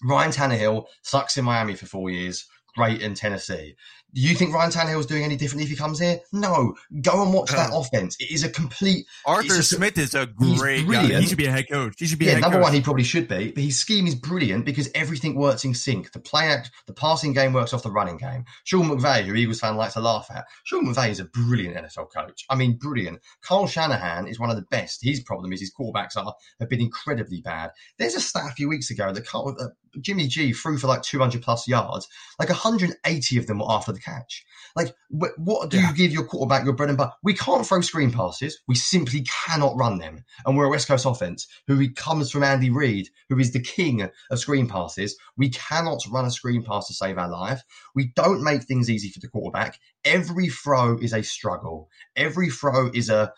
Ryan 0.03 0.31
Tannehill 0.31 0.85
sucks 1.01 1.37
in 1.37 1.45
Miami 1.45 1.75
for 1.75 1.85
four 1.85 2.09
years, 2.09 2.45
great 2.75 3.01
in 3.01 3.13
Tennessee. 3.13 3.75
Do 4.13 4.21
you 4.21 4.35
think 4.35 4.53
Ryan 4.55 4.71
Tannehill 4.71 4.99
is 5.01 5.05
doing 5.05 5.23
any 5.25 5.35
differently 5.35 5.65
if 5.65 5.69
he 5.69 5.75
comes 5.75 5.99
here? 5.99 6.19
No. 6.31 6.75
Go 7.01 7.21
and 7.23 7.33
watch 7.33 7.51
that 7.51 7.71
offense. 7.73 8.15
It 8.21 8.31
is 8.31 8.43
a 8.45 8.49
complete. 8.49 9.05
Arthur 9.25 9.59
a- 9.59 9.63
Smith 9.63 9.97
is 9.97 10.15
a 10.15 10.25
great 10.25 10.87
guy. 10.89 11.19
He 11.19 11.25
should 11.27 11.37
be 11.37 11.45
a 11.45 11.51
head 11.51 11.65
coach. 11.69 11.95
He 11.99 12.07
should 12.07 12.17
be 12.17 12.29
a 12.29 12.33
Yeah, 12.33 12.39
number 12.39 12.55
coach. 12.57 12.63
one, 12.63 12.73
he 12.73 12.81
probably 12.81 13.03
should 13.03 13.27
be, 13.27 13.51
but 13.51 13.61
his 13.63 13.77
scheme 13.77 14.07
is 14.07 14.15
brilliant 14.15 14.63
because 14.65 14.89
everything 14.95 15.35
works 15.35 15.65
in 15.65 15.73
sync. 15.73 16.13
The 16.13 16.19
play 16.21 16.47
act, 16.47 16.71
the 16.87 16.93
passing 16.93 17.33
game 17.33 17.51
works 17.51 17.73
off 17.73 17.83
the 17.83 17.91
running 17.91 18.15
game. 18.17 18.45
Sean 18.63 18.87
McVay, 18.87 19.25
who 19.25 19.35
Eagles 19.35 19.59
fan 19.59 19.75
like 19.75 19.91
to 19.91 19.99
laugh 19.99 20.27
at, 20.33 20.45
Sean 20.63 20.85
McVay 20.87 21.09
is 21.09 21.19
a 21.19 21.25
brilliant 21.25 21.75
NFL 21.75 22.07
coach. 22.11 22.45
I 22.49 22.55
mean, 22.55 22.77
brilliant. 22.77 23.19
Carl 23.41 23.67
Shanahan 23.67 24.25
is 24.27 24.39
one 24.39 24.49
of 24.49 24.55
the 24.55 24.65
best. 24.71 25.03
His 25.03 25.19
problem 25.19 25.51
is 25.51 25.59
his 25.59 25.73
quarterbacks 25.77 26.15
are 26.15 26.33
have 26.61 26.69
been 26.69 26.81
incredibly 26.81 27.41
bad. 27.41 27.71
There's 27.99 28.15
a 28.15 28.21
stat 28.21 28.45
a 28.49 28.53
few 28.53 28.69
weeks 28.69 28.89
ago 28.89 29.11
that 29.11 29.27
Carl, 29.27 29.53
uh, 29.59 29.67
Jimmy 30.01 30.27
G 30.27 30.53
threw 30.53 30.77
for 30.77 30.87
like 30.87 31.01
200 31.01 31.41
plus 31.41 31.67
yards, 31.67 32.07
like 32.39 32.49
180 32.49 33.37
of 33.37 33.47
them 33.47 33.59
were 33.59 33.65
after 33.69 33.91
the 33.91 33.99
catch. 33.99 34.45
Like, 34.75 34.95
what 35.09 35.69
do 35.69 35.77
Yeah. 35.77 35.89
you 35.89 35.95
give 35.95 36.11
your 36.11 36.25
quarterback 36.25 36.63
your 36.63 36.73
bread 36.73 36.89
and 36.89 36.97
butter? 36.97 37.13
We 37.23 37.33
can't 37.33 37.65
throw 37.65 37.81
screen 37.81 38.11
passes. 38.11 38.59
We 38.67 38.75
simply 38.75 39.25
cannot 39.45 39.75
run 39.75 39.97
them. 39.97 40.23
And 40.45 40.55
we're 40.55 40.65
a 40.65 40.69
West 40.69 40.87
Coast 40.87 41.05
offense 41.05 41.47
who 41.67 41.77
he 41.77 41.89
comes 41.89 42.29
from 42.31 42.43
Andy 42.43 42.69
Reid, 42.69 43.09
who 43.29 43.39
is 43.39 43.53
the 43.53 43.59
king 43.59 44.01
of 44.29 44.39
screen 44.39 44.67
passes. 44.67 45.17
We 45.35 45.49
cannot 45.49 46.03
run 46.11 46.25
a 46.25 46.31
screen 46.31 46.63
pass 46.63 46.87
to 46.87 46.93
save 46.93 47.17
our 47.17 47.29
life. 47.29 47.63
We 47.95 48.11
don't 48.15 48.43
make 48.43 48.63
things 48.63 48.89
easy 48.89 49.09
for 49.09 49.19
the 49.19 49.27
quarterback. 49.29 49.79
Every 50.05 50.49
throw 50.49 50.97
is 50.99 51.13
a 51.13 51.23
struggle. 51.23 51.89
Every 52.15 52.49
throw 52.49 52.89
is 52.93 53.09
a 53.09 53.33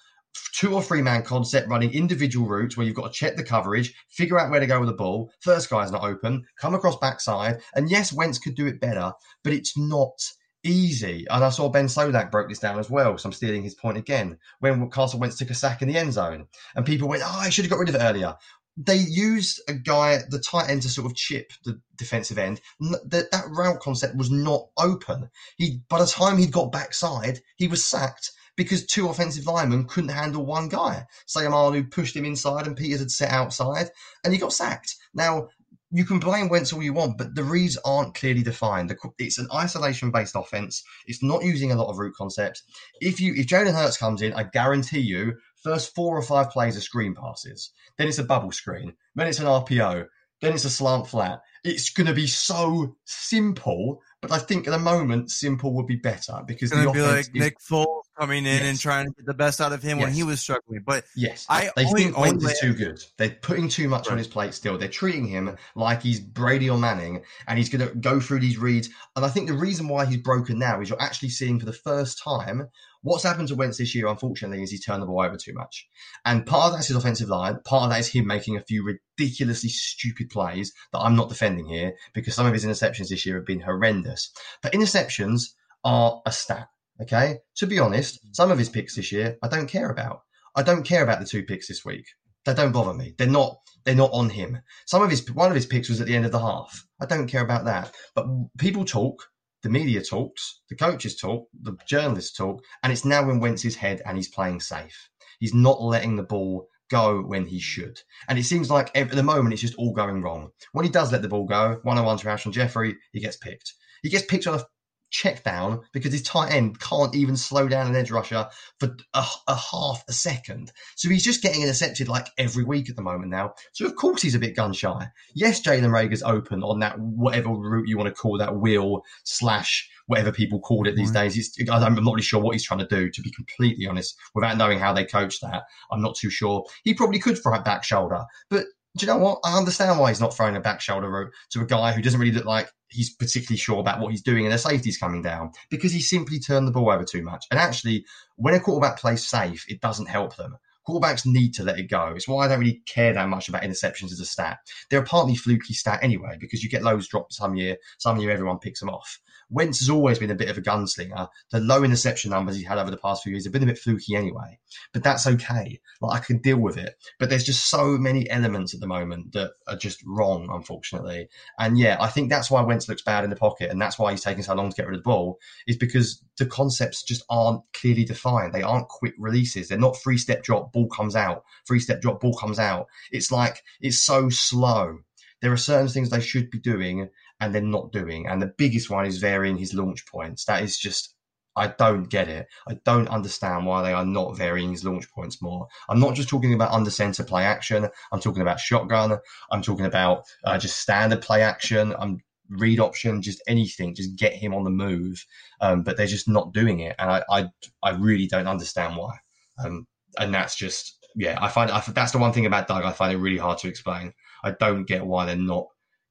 two 0.53 0.73
or 0.73 0.81
three 0.81 1.01
man 1.01 1.23
concept 1.23 1.69
running 1.69 1.93
individual 1.93 2.47
routes 2.47 2.75
where 2.75 2.85
you've 2.85 2.95
got 2.95 3.13
to 3.13 3.17
check 3.17 3.35
the 3.35 3.43
coverage, 3.43 3.93
figure 4.09 4.39
out 4.39 4.49
where 4.51 4.59
to 4.59 4.67
go 4.67 4.79
with 4.79 4.89
the 4.89 4.95
ball. 4.95 5.31
First 5.41 5.69
guy's 5.69 5.91
not 5.91 6.03
open, 6.03 6.45
come 6.59 6.73
across 6.73 6.97
backside. 6.97 7.61
And 7.75 7.89
yes, 7.89 8.13
Wentz 8.13 8.39
could 8.39 8.55
do 8.55 8.67
it 8.67 8.81
better, 8.81 9.13
but 9.43 9.53
it's 9.53 9.77
not 9.77 10.19
easy. 10.63 11.25
And 11.29 11.43
I 11.43 11.49
saw 11.49 11.69
Ben 11.69 11.85
Solak 11.87 12.31
broke 12.31 12.49
this 12.49 12.59
down 12.59 12.79
as 12.79 12.89
well. 12.89 13.17
So 13.17 13.27
I'm 13.27 13.33
stealing 13.33 13.63
his 13.63 13.75
point 13.75 13.97
again. 13.97 14.37
When 14.59 14.89
Carson 14.89 15.19
Wentz 15.19 15.37
took 15.37 15.49
a 15.49 15.55
sack 15.55 15.81
in 15.81 15.87
the 15.87 15.97
end 15.97 16.13
zone 16.13 16.47
and 16.75 16.85
people 16.85 17.07
went, 17.07 17.23
oh, 17.25 17.39
I 17.39 17.49
should 17.49 17.65
have 17.65 17.71
got 17.71 17.79
rid 17.79 17.89
of 17.89 17.95
it 17.95 18.03
earlier. 18.03 18.35
They 18.77 18.97
used 18.97 19.61
a 19.67 19.73
guy, 19.73 20.19
the 20.29 20.39
tight 20.39 20.69
end, 20.69 20.83
to 20.83 20.89
sort 20.89 21.05
of 21.05 21.15
chip 21.15 21.51
the 21.65 21.81
defensive 21.97 22.37
end. 22.37 22.61
That 22.79 23.29
that 23.31 23.49
route 23.49 23.81
concept 23.81 24.15
was 24.15 24.31
not 24.31 24.69
open. 24.77 25.29
He 25.57 25.81
by 25.89 25.99
the 25.99 26.05
time 26.05 26.37
he'd 26.37 26.53
got 26.53 26.71
backside, 26.71 27.41
he 27.57 27.67
was 27.67 27.83
sacked 27.83 28.31
because 28.59 28.85
two 28.85 29.07
offensive 29.07 29.47
linemen 29.47 29.85
couldn't 29.85 30.09
handle 30.09 30.45
one 30.45 30.67
guy. 30.67 31.07
Sayamalu 31.29 31.89
pushed 31.89 32.13
him 32.13 32.25
inside 32.25 32.67
and 32.67 32.75
Peters 32.75 32.99
had 32.99 33.09
set 33.09 33.31
outside 33.31 33.89
and 34.25 34.33
he 34.33 34.37
got 34.37 34.51
sacked. 34.51 34.97
Now, 35.13 35.47
you 35.91 36.03
can 36.03 36.19
blame 36.19 36.49
Wentz 36.49 36.73
all 36.73 36.83
you 36.83 36.91
want, 36.91 37.17
but 37.17 37.35
the 37.35 37.43
reads 37.45 37.77
aren't 37.85 38.15
clearly 38.15 38.43
defined. 38.43 38.93
It's 39.17 39.37
an 39.37 39.47
isolation-based 39.53 40.35
offense. 40.35 40.83
It's 41.07 41.23
not 41.23 41.45
using 41.45 41.71
a 41.71 41.75
lot 41.75 41.89
of 41.89 41.99
route 41.99 42.15
concepts. 42.15 42.63
If 42.99 43.21
you 43.21 43.33
if 43.33 43.47
Jalen 43.47 43.73
Hurts 43.73 43.95
comes 43.95 44.21
in, 44.21 44.33
I 44.33 44.43
guarantee 44.43 44.99
you, 44.99 45.35
first 45.63 45.95
four 45.95 46.17
or 46.17 46.21
five 46.21 46.49
plays 46.49 46.75
are 46.75 46.81
screen 46.81 47.15
passes. 47.15 47.71
Then 47.97 48.09
it's 48.09 48.19
a 48.19 48.25
bubble 48.25 48.51
screen. 48.51 48.91
Then 49.15 49.27
it's 49.27 49.39
an 49.39 49.45
RPO. 49.45 50.05
Then 50.41 50.53
it's 50.53 50.65
a 50.65 50.69
slant 50.69 51.07
flat. 51.07 51.39
It's 51.63 51.91
going 51.91 52.07
to 52.07 52.13
be 52.13 52.27
so 52.27 52.97
simple, 53.05 54.01
but 54.21 54.31
I 54.31 54.37
think 54.37 54.67
at 54.67 54.71
the 54.71 54.79
moment, 54.79 55.31
simple 55.31 55.73
would 55.75 55.87
be 55.87 55.95
better 55.95 56.41
because 56.45 56.71
the 56.71 56.91
be 56.91 56.99
offense 56.99 57.27
like 57.27 57.35
is 57.35 57.41
Nick 57.41 57.59
Foles 57.59 58.03
coming 58.19 58.45
in 58.45 58.61
and 58.65 58.79
trying 58.79 59.05
to 59.05 59.11
get 59.11 59.25
the 59.25 59.33
best 59.33 59.61
out 59.61 59.71
of 59.71 59.81
him 59.81 59.99
when 59.99 60.11
he 60.11 60.23
was 60.23 60.39
struggling. 60.39 60.83
But 60.85 61.05
Yes, 61.15 61.45
I 61.49 61.69
they 61.75 61.85
think 61.85 62.17
Wentz 62.17 62.43
is 62.43 62.59
too 62.59 62.73
good. 62.73 63.01
They're 63.17 63.29
putting 63.29 63.69
too 63.69 63.87
much 63.87 64.09
on 64.09 64.17
his 64.17 64.27
plate 64.27 64.53
still. 64.53 64.77
They're 64.77 64.87
treating 64.87 65.25
him 65.25 65.57
like 65.75 66.01
he's 66.01 66.19
Brady 66.19 66.69
or 66.69 66.77
Manning, 66.77 67.23
and 67.47 67.57
he's 67.57 67.69
going 67.69 67.87
to 67.87 67.95
go 67.95 68.19
through 68.19 68.39
these 68.39 68.57
reads. 68.57 68.89
And 69.15 69.25
I 69.25 69.29
think 69.29 69.47
the 69.47 69.53
reason 69.55 69.87
why 69.87 70.05
he's 70.05 70.17
broken 70.17 70.59
now 70.59 70.81
is 70.81 70.89
you're 70.89 71.01
actually 71.01 71.29
seeing 71.29 71.59
for 71.59 71.65
the 71.65 71.73
first 71.73 72.21
time 72.21 72.67
what's 73.01 73.23
happened 73.23 73.47
to 73.49 73.55
Wentz 73.55 73.77
this 73.77 73.95
year. 73.95 74.07
Unfortunately, 74.07 74.61
is 74.61 74.71
he's 74.71 74.83
turned 74.83 75.01
the 75.01 75.05
ball 75.05 75.21
over 75.21 75.37
too 75.37 75.53
much, 75.53 75.87
and 76.25 76.45
part 76.45 76.67
of 76.67 76.73
that's 76.73 76.87
his 76.87 76.97
offensive 76.97 77.29
line. 77.29 77.59
Part 77.65 77.83
of 77.83 77.89
that 77.91 77.99
is 77.99 78.07
him 78.07 78.27
making 78.27 78.57
a 78.57 78.61
few 78.61 78.83
ridiculously 78.83 79.69
stupid 79.69 80.29
plays 80.29 80.73
that 80.91 80.99
I'm 80.99 81.15
not 81.15 81.29
defending 81.29 81.67
here 81.67 81.93
because 82.13 82.35
some 82.35 82.45
of 82.45 82.53
his 82.53 82.65
interceptions 82.65 83.09
this 83.09 83.25
year 83.25 83.35
have 83.37 83.45
been 83.45 83.61
horrendous. 83.61 84.31
But 84.61 84.73
interceptions 84.73 85.53
are 85.83 86.21
a 86.25 86.31
stat. 86.31 86.67
Okay, 87.01 87.37
to 87.55 87.67
be 87.67 87.79
honest, 87.79 88.15
mm. 88.15 88.35
some 88.35 88.51
of 88.51 88.57
his 88.57 88.69
picks 88.69 88.95
this 88.95 89.11
year 89.11 89.37
I 89.41 89.47
don't 89.47 89.67
care 89.67 89.89
about. 89.89 90.21
I 90.55 90.63
don't 90.63 90.83
care 90.83 91.03
about 91.03 91.19
the 91.19 91.25
two 91.25 91.43
picks 91.43 91.67
this 91.67 91.85
week. 91.85 92.05
They 92.45 92.53
don't 92.53 92.71
bother 92.71 92.93
me. 92.93 93.13
They're 93.17 93.27
not. 93.27 93.57
They're 93.85 93.95
not 93.95 94.11
on 94.11 94.29
him. 94.29 94.59
Some 94.85 95.01
of 95.01 95.09
his 95.09 95.29
one 95.31 95.49
of 95.49 95.55
his 95.55 95.65
picks 95.65 95.89
was 95.89 96.01
at 96.01 96.07
the 96.07 96.15
end 96.15 96.25
of 96.25 96.31
the 96.31 96.39
half. 96.39 96.85
I 97.01 97.05
don't 97.05 97.27
care 97.27 97.43
about 97.43 97.65
that. 97.65 97.93
But 98.15 98.27
people 98.57 98.85
talk. 98.85 99.23
The 99.61 99.69
media 99.69 100.01
talks. 100.01 100.61
The 100.69 100.75
coaches 100.75 101.17
talk. 101.17 101.47
The 101.61 101.77
journalists 101.87 102.35
talk. 102.35 102.63
And 102.83 102.91
it's 102.91 103.05
now 103.05 103.29
in 103.29 103.39
Wentz's 103.39 103.75
head, 103.75 104.01
and 104.05 104.17
he's 104.17 104.29
playing 104.29 104.61
safe. 104.61 105.09
He's 105.39 105.53
not 105.53 105.81
letting 105.81 106.15
the 106.15 106.23
ball 106.23 106.67
go 106.89 107.21
when 107.21 107.45
he 107.45 107.59
should. 107.59 108.01
And 108.27 108.37
it 108.37 108.43
seems 108.43 108.69
like 108.69 108.91
at 108.95 109.11
the 109.11 109.23
moment 109.23 109.53
it's 109.53 109.61
just 109.61 109.75
all 109.75 109.93
going 109.93 110.21
wrong. 110.21 110.49
When 110.73 110.85
he 110.85 110.91
does 110.91 111.11
let 111.11 111.21
the 111.21 111.29
ball 111.29 111.45
go, 111.45 111.79
one 111.83 111.97
on 111.97 112.05
one 112.05 112.17
to 112.17 112.27
Alshon 112.27 112.51
Jeffery, 112.51 112.97
he 113.13 113.19
gets 113.19 113.37
picked. 113.37 113.73
He 114.01 114.09
gets 114.09 114.25
picked 114.25 114.47
on 114.47 114.59
a 114.59 114.63
check 115.11 115.43
down 115.43 115.81
because 115.93 116.11
his 116.11 116.21
tight 116.21 116.51
end 116.51 116.79
can't 116.79 117.15
even 117.15 117.35
slow 117.35 117.67
down 117.67 117.87
an 117.87 117.95
edge 117.95 118.11
rusher 118.11 118.47
for 118.79 118.95
a, 119.13 119.25
a 119.47 119.55
half 119.55 120.03
a 120.07 120.13
second. 120.13 120.71
So 120.95 121.09
he's 121.09 121.23
just 121.23 121.41
getting 121.41 121.61
intercepted 121.61 122.07
like 122.07 122.27
every 122.37 122.63
week 122.63 122.89
at 122.89 122.95
the 122.95 123.01
moment 123.01 123.31
now. 123.31 123.53
So 123.73 123.85
of 123.85 123.95
course 123.95 124.21
he's 124.21 124.35
a 124.35 124.39
bit 124.39 124.55
gun 124.55 124.73
shy. 124.73 125.07
Yes, 125.33 125.61
Jalen 125.61 125.91
Reagor's 125.91 126.23
open 126.23 126.63
on 126.63 126.79
that 126.79 126.99
whatever 126.99 127.49
route 127.49 127.87
you 127.87 127.97
want 127.97 128.13
to 128.13 128.21
call 128.21 128.37
that 128.37 128.57
wheel 128.57 129.01
slash 129.23 129.89
whatever 130.07 130.31
people 130.31 130.59
called 130.59 130.87
it 130.87 130.95
these 130.95 131.11
days. 131.11 131.37
It's, 131.37 131.69
I'm 131.69 131.93
not 131.93 132.03
really 132.03 132.21
sure 132.21 132.41
what 132.41 132.55
he's 132.55 132.65
trying 132.65 132.79
to 132.79 132.87
do, 132.87 133.11
to 133.11 133.21
be 133.21 133.31
completely 133.31 133.85
honest, 133.85 134.17
without 134.33 134.57
knowing 134.57 134.79
how 134.79 134.91
they 134.91 135.05
coach 135.05 135.39
that. 135.41 135.63
I'm 135.91 136.01
not 136.01 136.15
too 136.15 136.31
sure. 136.31 136.65
He 136.83 136.95
probably 136.95 137.19
could 137.19 137.37
throw 137.41 137.55
a 137.55 137.61
back 137.61 137.83
shoulder, 137.83 138.23
but 138.49 138.65
do 138.97 139.05
you 139.05 139.11
know 139.11 139.19
what? 139.19 139.39
I 139.45 139.55
understand 139.55 139.99
why 139.99 140.09
he's 140.09 140.19
not 140.19 140.35
throwing 140.35 140.55
a 140.55 140.59
back 140.59 140.81
shoulder 140.81 141.09
route 141.09 141.31
to 141.51 141.61
a 141.61 141.65
guy 141.65 141.91
who 141.91 142.01
doesn't 142.01 142.19
really 142.19 142.33
look 142.33 142.45
like 142.45 142.71
he's 142.89 143.13
particularly 143.13 143.57
sure 143.57 143.79
about 143.79 143.99
what 143.99 144.11
he's 144.11 144.21
doing 144.21 144.45
and 144.45 144.51
their 144.51 144.57
safety's 144.57 144.97
coming 144.97 145.21
down 145.21 145.51
because 145.69 145.91
he 145.91 146.01
simply 146.01 146.39
turned 146.39 146.67
the 146.67 146.71
ball 146.71 146.89
over 146.89 147.03
too 147.03 147.21
much. 147.21 147.45
And 147.51 147.59
actually, 147.59 148.05
when 148.35 148.53
a 148.53 148.59
quarterback 148.59 148.99
plays 148.99 149.27
safe, 149.27 149.65
it 149.69 149.81
doesn't 149.81 150.07
help 150.07 150.35
them. 150.35 150.57
Quarterbacks 150.87 151.25
need 151.25 151.53
to 151.53 151.63
let 151.63 151.77
it 151.77 151.89
go. 151.89 152.13
It's 152.15 152.27
why 152.27 152.45
I 152.45 152.47
don't 152.47 152.59
really 152.59 152.81
care 152.85 153.13
that 153.13 153.29
much 153.29 153.47
about 153.47 153.61
interceptions 153.61 154.11
as 154.11 154.19
a 154.19 154.25
stat. 154.25 154.59
They're 154.89 155.01
a 155.01 155.05
partly 155.05 155.35
fluky 155.35 155.73
stat 155.73 155.99
anyway 156.01 156.37
because 156.39 156.63
you 156.63 156.69
get 156.69 156.81
lows 156.83 157.07
dropped 157.07 157.33
some 157.33 157.55
year, 157.55 157.77
some 157.99 158.17
year 158.17 158.31
everyone 158.31 158.59
picks 158.59 158.79
them 158.79 158.89
off. 158.89 159.19
Wentz 159.49 159.79
has 159.79 159.89
always 159.89 160.19
been 160.19 160.31
a 160.31 160.35
bit 160.35 160.49
of 160.49 160.57
a 160.57 160.61
gunslinger. 160.61 161.27
The 161.51 161.59
low 161.59 161.83
interception 161.83 162.31
numbers 162.31 162.55
he's 162.55 162.67
had 162.67 162.77
over 162.77 162.91
the 162.91 162.97
past 162.97 163.23
few 163.23 163.31
years 163.31 163.45
have 163.45 163.53
been 163.53 163.63
a 163.63 163.67
bit 163.67 163.79
fluky 163.79 164.15
anyway, 164.15 164.59
but 164.93 165.03
that's 165.03 165.25
okay. 165.25 165.79
Like 166.01 166.21
I 166.21 166.23
can 166.23 166.37
deal 166.37 166.59
with 166.59 166.77
it. 166.77 166.95
But 167.19 167.29
there's 167.29 167.43
just 167.43 167.69
so 167.69 167.97
many 167.97 168.29
elements 168.29 168.73
at 168.73 168.79
the 168.79 168.87
moment 168.87 169.33
that 169.33 169.51
are 169.67 169.75
just 169.75 170.03
wrong, 170.05 170.49
unfortunately. 170.51 171.29
And 171.57 171.77
yeah, 171.77 171.97
I 171.99 172.07
think 172.07 172.29
that's 172.29 172.51
why 172.51 172.61
Wentz 172.61 172.87
looks 172.87 173.01
bad 173.01 173.23
in 173.23 173.29
the 173.29 173.35
pocket, 173.35 173.71
and 173.71 173.81
that's 173.81 173.97
why 173.97 174.11
he's 174.11 174.23
taking 174.23 174.43
so 174.43 174.53
long 174.53 174.69
to 174.69 174.75
get 174.75 174.87
rid 174.87 174.95
of 174.95 175.03
the 175.03 175.09
ball, 175.09 175.39
is 175.67 175.77
because 175.77 176.23
the 176.37 176.45
concepts 176.45 177.03
just 177.03 177.23
aren't 177.29 177.61
clearly 177.73 178.05
defined. 178.05 178.53
They 178.53 178.61
aren't 178.61 178.87
quick 178.87 179.13
releases. 179.17 179.67
They're 179.67 179.77
not 179.77 179.97
three 179.97 180.17
step 180.17 180.43
drop, 180.43 180.71
ball 180.71 180.87
comes 180.87 181.15
out, 181.15 181.43
three 181.67 181.79
step 181.79 182.01
drop, 182.01 182.21
ball 182.21 182.37
comes 182.37 182.59
out. 182.59 182.87
It's 183.11 183.31
like 183.31 183.63
it's 183.81 183.99
so 183.99 184.29
slow. 184.29 184.99
There 185.41 185.53
are 185.53 185.57
certain 185.57 185.87
things 185.87 186.09
they 186.09 186.19
should 186.19 186.49
be 186.49 186.59
doing 186.59 187.09
and 187.39 187.53
they're 187.53 187.61
not 187.61 187.91
doing. 187.91 188.27
And 188.27 188.41
the 188.41 188.53
biggest 188.57 188.89
one 188.89 189.05
is 189.05 189.17
varying 189.17 189.57
his 189.57 189.73
launch 189.73 190.05
points. 190.05 190.45
That 190.45 190.63
is 190.63 190.77
just 190.77 191.15
I 191.55 191.67
don't 191.67 192.09
get 192.09 192.29
it. 192.29 192.47
I 192.69 192.75
don't 192.85 193.09
understand 193.09 193.65
why 193.65 193.83
they 193.83 193.91
are 193.91 194.05
not 194.05 194.37
varying 194.37 194.71
his 194.71 194.85
launch 194.85 195.09
points 195.11 195.41
more. 195.41 195.67
I'm 195.89 195.99
not 195.99 196.15
just 196.15 196.29
talking 196.29 196.53
about 196.53 196.71
under 196.71 196.89
center 196.89 197.23
play 197.23 197.43
action. 197.43 197.89
I'm 198.11 198.21
talking 198.21 198.41
about 198.41 198.59
shotgun. 198.59 199.17
I'm 199.51 199.61
talking 199.61 199.85
about 199.85 200.23
uh, 200.45 200.57
just 200.57 200.77
standard 200.77 201.21
play 201.21 201.41
action. 201.41 201.93
I'm 201.99 202.19
read 202.49 202.79
option, 202.79 203.21
just 203.21 203.41
anything, 203.47 203.93
just 203.93 204.15
get 204.15 204.33
him 204.33 204.53
on 204.53 204.63
the 204.63 204.69
move. 204.69 205.23
Um, 205.61 205.83
but 205.83 205.97
they're 205.97 206.07
just 206.07 206.27
not 206.27 206.53
doing 206.53 206.79
it, 206.79 206.95
and 206.99 207.09
I, 207.11 207.23
I, 207.29 207.45
I 207.83 207.91
really 207.91 208.27
don't 208.27 208.47
understand 208.47 208.95
why. 208.95 209.17
Um, 209.63 209.85
and 210.17 210.33
that's 210.33 210.55
just, 210.55 211.05
yeah, 211.15 211.37
I 211.41 211.49
find 211.49 211.69
I, 211.71 211.81
that's 211.89 212.11
the 212.11 212.17
one 212.17 212.33
thing 212.33 212.45
about 212.45 212.67
Doug. 212.67 212.83
I 212.83 212.91
find 212.91 213.13
it 213.13 213.17
really 213.17 213.37
hard 213.37 213.57
to 213.59 213.67
explain. 213.67 214.13
I 214.43 214.51
don't 214.51 214.85
get 214.85 215.05
why 215.05 215.25
they're 215.25 215.35
not 215.35 215.67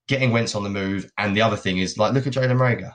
getting 0.09 0.33
Wentz 0.33 0.55
on 0.55 0.65
the 0.65 0.71
move. 0.71 1.11
And 1.19 1.37
the 1.37 1.43
other 1.43 1.57
thing 1.57 1.79
is, 1.79 1.99
like, 1.99 2.13
look 2.13 2.27
at 2.27 2.33
Jalen 2.33 2.59
Reagor. 2.59 2.93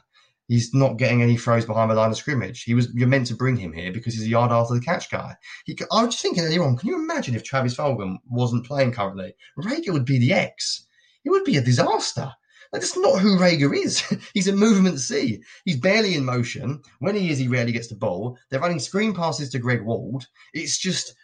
He's 0.48 0.74
not 0.74 0.98
getting 0.98 1.22
any 1.22 1.38
throws 1.38 1.66
behind 1.66 1.90
the 1.90 1.96
line 1.96 2.12
of 2.12 2.18
scrimmage. 2.18 2.64
He 2.64 2.74
was 2.74 2.94
you're 2.94 3.08
meant 3.08 3.28
to 3.28 3.36
bring 3.36 3.56
him 3.56 3.72
here 3.72 3.94
because 3.94 4.14
he's 4.14 4.26
a 4.26 4.30
yard 4.30 4.52
after 4.52 4.74
the 4.74 4.82
catch 4.82 5.10
guy. 5.10 5.36
He, 5.66 5.78
I 5.92 6.04
was 6.04 6.16
just 6.16 6.22
thinking 6.22 6.44
on. 6.60 6.78
Can 6.78 6.90
you 6.90 6.96
imagine 6.96 7.34
if 7.34 7.44
Travis 7.44 7.78
Fulgham 7.78 8.18
wasn't 8.30 8.66
playing 8.66 8.92
currently? 8.92 9.34
Reagor 9.58 9.94
would 9.94 10.06
be 10.06 10.20
the 10.20 10.34
X. 10.34 10.86
It 11.24 11.30
would 11.30 11.46
be 11.46 11.58
a 11.58 11.62
disaster. 11.62 12.30
Like, 12.74 12.82
that's 12.82 12.98
not 12.98 13.20
who 13.20 13.38
Reagor 13.38 13.76
is. 13.76 14.02
He's 14.34 14.48
a 14.48 14.54
movement 14.54 15.00
C. 15.00 15.42
He's 15.64 15.80
barely 15.80 16.16
in 16.16 16.26
motion. 16.26 16.82
When 17.00 17.16
he 17.16 17.30
is, 17.30 17.38
he 17.38 17.48
rarely 17.48 17.72
gets 17.72 17.88
the 17.88 17.96
ball. 17.96 18.38
They're 18.50 18.60
running 18.60 18.80
screen 18.80 19.14
passes 19.14 19.50
to 19.52 19.60
Greg 19.60 19.84
Ward. 19.84 20.26
It's 20.54 20.78
just 20.78 21.16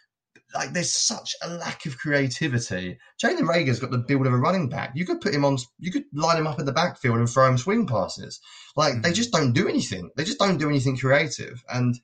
like 0.54 0.72
there's 0.72 0.92
such 0.92 1.34
a 1.42 1.48
lack 1.48 1.86
of 1.86 1.98
creativity. 1.98 2.98
Jalen 3.22 3.48
Reagor's 3.48 3.80
got 3.80 3.90
the 3.90 3.98
build 3.98 4.26
of 4.26 4.32
a 4.32 4.36
running 4.36 4.68
back. 4.68 4.92
You 4.94 5.06
could 5.06 5.20
put 5.20 5.34
him 5.34 5.44
on, 5.44 5.58
you 5.78 5.92
could 5.92 6.04
line 6.12 6.38
him 6.38 6.46
up 6.46 6.58
in 6.58 6.66
the 6.66 6.72
backfield 6.72 7.18
and 7.18 7.28
throw 7.28 7.48
him 7.48 7.58
swing 7.58 7.86
passes. 7.86 8.40
Like 8.76 9.02
they 9.02 9.10
hmm. 9.10 9.14
just 9.14 9.32
don't 9.32 9.52
do 9.52 9.68
anything. 9.68 10.10
They 10.16 10.24
just 10.24 10.38
don't 10.38 10.58
do 10.58 10.68
anything 10.68 10.96
creative. 10.96 11.62
And 11.68 11.98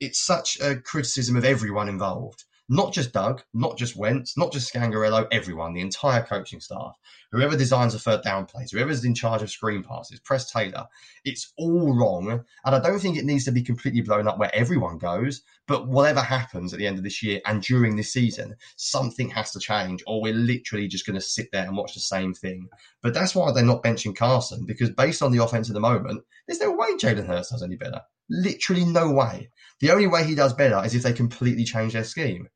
it's 0.00 0.24
such 0.24 0.58
a 0.60 0.76
criticism 0.76 1.36
of 1.36 1.44
everyone 1.44 1.88
involved 1.88 2.44
not 2.68 2.92
just 2.92 3.12
Doug, 3.12 3.42
not 3.54 3.78
just 3.78 3.96
Wentz, 3.96 4.36
not 4.36 4.52
just 4.52 4.72
Scangarello, 4.72 5.28
everyone, 5.30 5.72
the 5.72 5.80
entire 5.80 6.22
coaching 6.22 6.60
staff, 6.60 6.96
whoever 7.30 7.56
designs 7.56 7.92
the 7.92 7.98
third 7.98 8.22
down 8.22 8.46
plays, 8.46 8.72
whoever's 8.72 9.04
in 9.04 9.14
charge 9.14 9.42
of 9.42 9.50
screen 9.50 9.82
passes, 9.84 10.18
Press 10.20 10.50
Taylor, 10.50 10.86
it's 11.24 11.52
all 11.56 11.96
wrong. 11.96 12.44
And 12.64 12.74
I 12.74 12.80
don't 12.80 12.98
think 12.98 13.16
it 13.16 13.24
needs 13.24 13.44
to 13.44 13.52
be 13.52 13.62
completely 13.62 14.00
blown 14.00 14.26
up 14.26 14.38
where 14.38 14.54
everyone 14.54 14.98
goes, 14.98 15.42
but 15.68 15.86
whatever 15.86 16.20
happens 16.20 16.72
at 16.72 16.78
the 16.78 16.86
end 16.86 16.98
of 16.98 17.04
this 17.04 17.22
year 17.22 17.40
and 17.46 17.62
during 17.62 17.96
this 17.96 18.12
season, 18.12 18.56
something 18.76 19.30
has 19.30 19.52
to 19.52 19.60
change, 19.60 20.02
or 20.06 20.20
we're 20.20 20.34
literally 20.34 20.88
just 20.88 21.06
going 21.06 21.18
to 21.18 21.20
sit 21.20 21.48
there 21.52 21.64
and 21.64 21.76
watch 21.76 21.94
the 21.94 22.00
same 22.00 22.34
thing. 22.34 22.68
But 23.02 23.14
that's 23.14 23.34
why 23.34 23.52
they're 23.52 23.64
not 23.64 23.84
benching 23.84 24.16
Carson, 24.16 24.64
because 24.66 24.90
based 24.90 25.22
on 25.22 25.30
the 25.30 25.42
offense 25.42 25.70
at 25.70 25.74
the 25.74 25.80
moment, 25.80 26.24
there's 26.46 26.60
no 26.60 26.72
way 26.72 26.96
Jalen 26.96 27.26
Hurts 27.26 27.50
does 27.50 27.62
any 27.62 27.76
better. 27.76 28.00
Literally 28.28 28.84
no 28.84 29.12
way. 29.12 29.50
The 29.78 29.90
only 29.90 30.08
way 30.08 30.24
he 30.24 30.34
does 30.34 30.52
better 30.52 30.84
is 30.84 30.94
if 30.94 31.04
they 31.04 31.12
completely 31.12 31.64
change 31.64 31.92
their 31.92 32.02
scheme. 32.02 32.48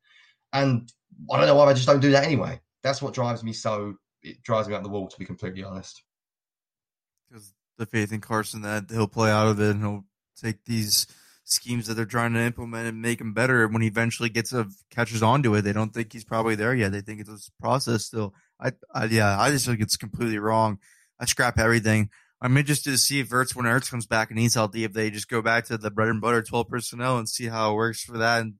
And 0.53 0.91
I 1.31 1.37
don't 1.37 1.47
know 1.47 1.55
why 1.55 1.67
they 1.67 1.73
just 1.73 1.87
don't 1.87 1.99
do 1.99 2.11
that 2.11 2.23
anyway. 2.23 2.59
That's 2.83 3.01
what 3.01 3.13
drives 3.13 3.43
me 3.43 3.53
so 3.53 3.95
it 4.23 4.43
drives 4.43 4.67
me 4.67 4.75
out 4.75 4.83
the 4.83 4.89
wall 4.89 5.07
to 5.07 5.19
be 5.19 5.25
completely 5.25 5.63
honest. 5.63 6.03
Because 7.29 7.53
the 7.77 7.85
faith 7.85 8.11
in 8.11 8.21
Carson 8.21 8.61
that 8.61 8.85
he'll 8.89 9.07
play 9.07 9.31
out 9.31 9.47
of 9.47 9.59
it 9.59 9.71
and 9.71 9.81
he'll 9.81 10.05
take 10.37 10.65
these 10.65 11.07
schemes 11.43 11.87
that 11.87 11.95
they're 11.95 12.05
trying 12.05 12.33
to 12.33 12.39
implement 12.39 12.87
and 12.87 13.01
make 13.01 13.21
him 13.21 13.33
better. 13.33 13.67
When 13.67 13.81
he 13.81 13.87
eventually 13.87 14.29
gets 14.29 14.53
a 14.53 14.67
catches 14.89 15.23
onto 15.23 15.53
it, 15.55 15.61
they 15.61 15.73
don't 15.73 15.93
think 15.93 16.13
he's 16.13 16.23
probably 16.23 16.55
there 16.55 16.73
yet. 16.73 16.91
They 16.91 17.01
think 17.01 17.21
it's 17.21 17.49
a 17.49 17.61
process 17.61 18.05
still. 18.05 18.33
I, 18.59 18.71
I 18.93 19.05
yeah, 19.05 19.39
I 19.39 19.51
just 19.51 19.65
think 19.65 19.81
it's 19.81 19.97
completely 19.97 20.39
wrong. 20.39 20.79
I 21.19 21.25
scrap 21.25 21.59
everything. 21.59 22.09
I'm 22.41 22.57
interested 22.57 22.91
to 22.91 22.97
see 22.97 23.19
if 23.19 23.29
Ertz 23.29 23.55
when 23.55 23.65
Ertz 23.65 23.91
comes 23.91 24.07
back 24.07 24.31
and 24.31 24.39
he's 24.39 24.55
healthy, 24.55 24.83
if 24.83 24.93
they 24.93 25.11
just 25.11 25.29
go 25.29 25.41
back 25.41 25.65
to 25.65 25.77
the 25.77 25.91
bread 25.91 26.09
and 26.09 26.21
butter 26.21 26.41
12 26.41 26.67
personnel 26.67 27.19
and 27.19 27.29
see 27.29 27.47
how 27.47 27.71
it 27.71 27.75
works 27.75 28.01
for 28.03 28.17
that 28.17 28.41
and 28.41 28.55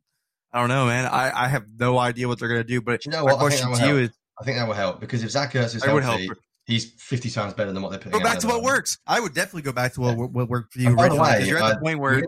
I 0.53 0.59
don't 0.59 0.69
know, 0.69 0.85
man. 0.85 1.05
I, 1.05 1.45
I 1.45 1.47
have 1.47 1.65
no 1.79 1.97
idea 1.97 2.27
what 2.27 2.39
they're 2.39 2.49
going 2.49 2.61
to 2.61 2.67
do. 2.67 2.81
But 2.81 3.05
you 3.05 3.11
know 3.11 3.23
what? 3.23 3.35
My 3.35 3.39
question 3.39 3.73
to 3.73 3.87
you 3.87 3.97
is 3.97 4.09
I 4.39 4.43
think 4.43 4.57
that 4.57 4.67
will 4.67 4.73
help 4.73 4.99
because 4.99 5.23
if 5.23 5.31
Zach 5.31 5.53
Ertz 5.53 5.75
is 5.75 5.83
healthy, 5.83 6.29
he's 6.65 6.91
50 6.97 7.29
times 7.29 7.53
better 7.53 7.71
than 7.71 7.81
what 7.81 7.89
they're 7.89 7.99
putting 7.99 8.19
Go 8.19 8.23
back 8.23 8.39
to 8.39 8.47
what 8.47 8.61
works. 8.63 8.97
I 9.07 9.19
would 9.19 9.33
definitely 9.33 9.63
go 9.63 9.71
back 9.71 9.93
to 9.93 10.01
what, 10.01 10.31
what 10.31 10.49
worked 10.49 10.73
for 10.73 10.79
you. 10.79 10.95
By 10.95 11.09
the 11.09 11.15
way, 11.15 11.45
you're 11.45 11.61
at 11.61 11.75
the 11.75 11.81
point 11.81 11.99
where. 11.99 12.23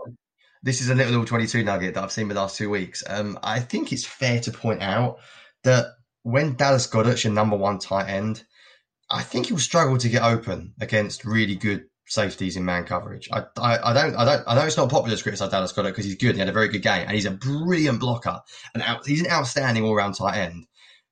This 0.62 0.80
is 0.80 0.88
a 0.88 0.94
little 0.94 1.26
22 1.26 1.62
nugget 1.62 1.92
that 1.92 2.02
I've 2.02 2.10
seen 2.10 2.28
the 2.28 2.34
last 2.34 2.56
two 2.56 2.70
weeks. 2.70 3.04
Um, 3.06 3.38
I 3.42 3.60
think 3.60 3.92
it's 3.92 4.06
fair 4.06 4.40
to 4.40 4.50
point 4.50 4.80
out 4.82 5.18
that 5.62 5.88
when 6.22 6.56
Dallas 6.56 6.86
Goedert's 6.86 7.22
your 7.22 7.34
number 7.34 7.54
one 7.54 7.78
tight 7.78 8.08
end, 8.08 8.42
I 9.10 9.22
think 9.22 9.46
he'll 9.46 9.58
struggle 9.58 9.98
to 9.98 10.08
get 10.08 10.22
open 10.22 10.72
against 10.80 11.26
really 11.26 11.54
good 11.54 11.84
safeties 12.06 12.56
in 12.56 12.64
man 12.64 12.84
coverage. 12.84 13.28
I, 13.32 13.44
I, 13.58 13.90
I, 13.90 13.92
don't, 13.92 14.16
I 14.16 14.24
don't, 14.24 14.44
I 14.46 14.54
know 14.54 14.66
it's 14.66 14.76
not 14.76 14.90
popular 14.90 15.16
to 15.16 15.22
criticize 15.22 15.50
Dallas 15.50 15.72
Goedert 15.72 15.90
because 15.90 16.04
he's 16.04 16.16
good. 16.16 16.34
He 16.34 16.38
had 16.38 16.48
a 16.48 16.52
very 16.52 16.68
good 16.68 16.82
game 16.82 17.02
and 17.02 17.12
he's 17.12 17.26
a 17.26 17.30
brilliant 17.30 18.00
blocker 18.00 18.40
and 18.74 18.82
out, 18.82 19.06
he's 19.06 19.20
an 19.20 19.30
outstanding 19.30 19.84
all 19.84 19.94
round 19.94 20.14
tight 20.14 20.38
end. 20.38 20.66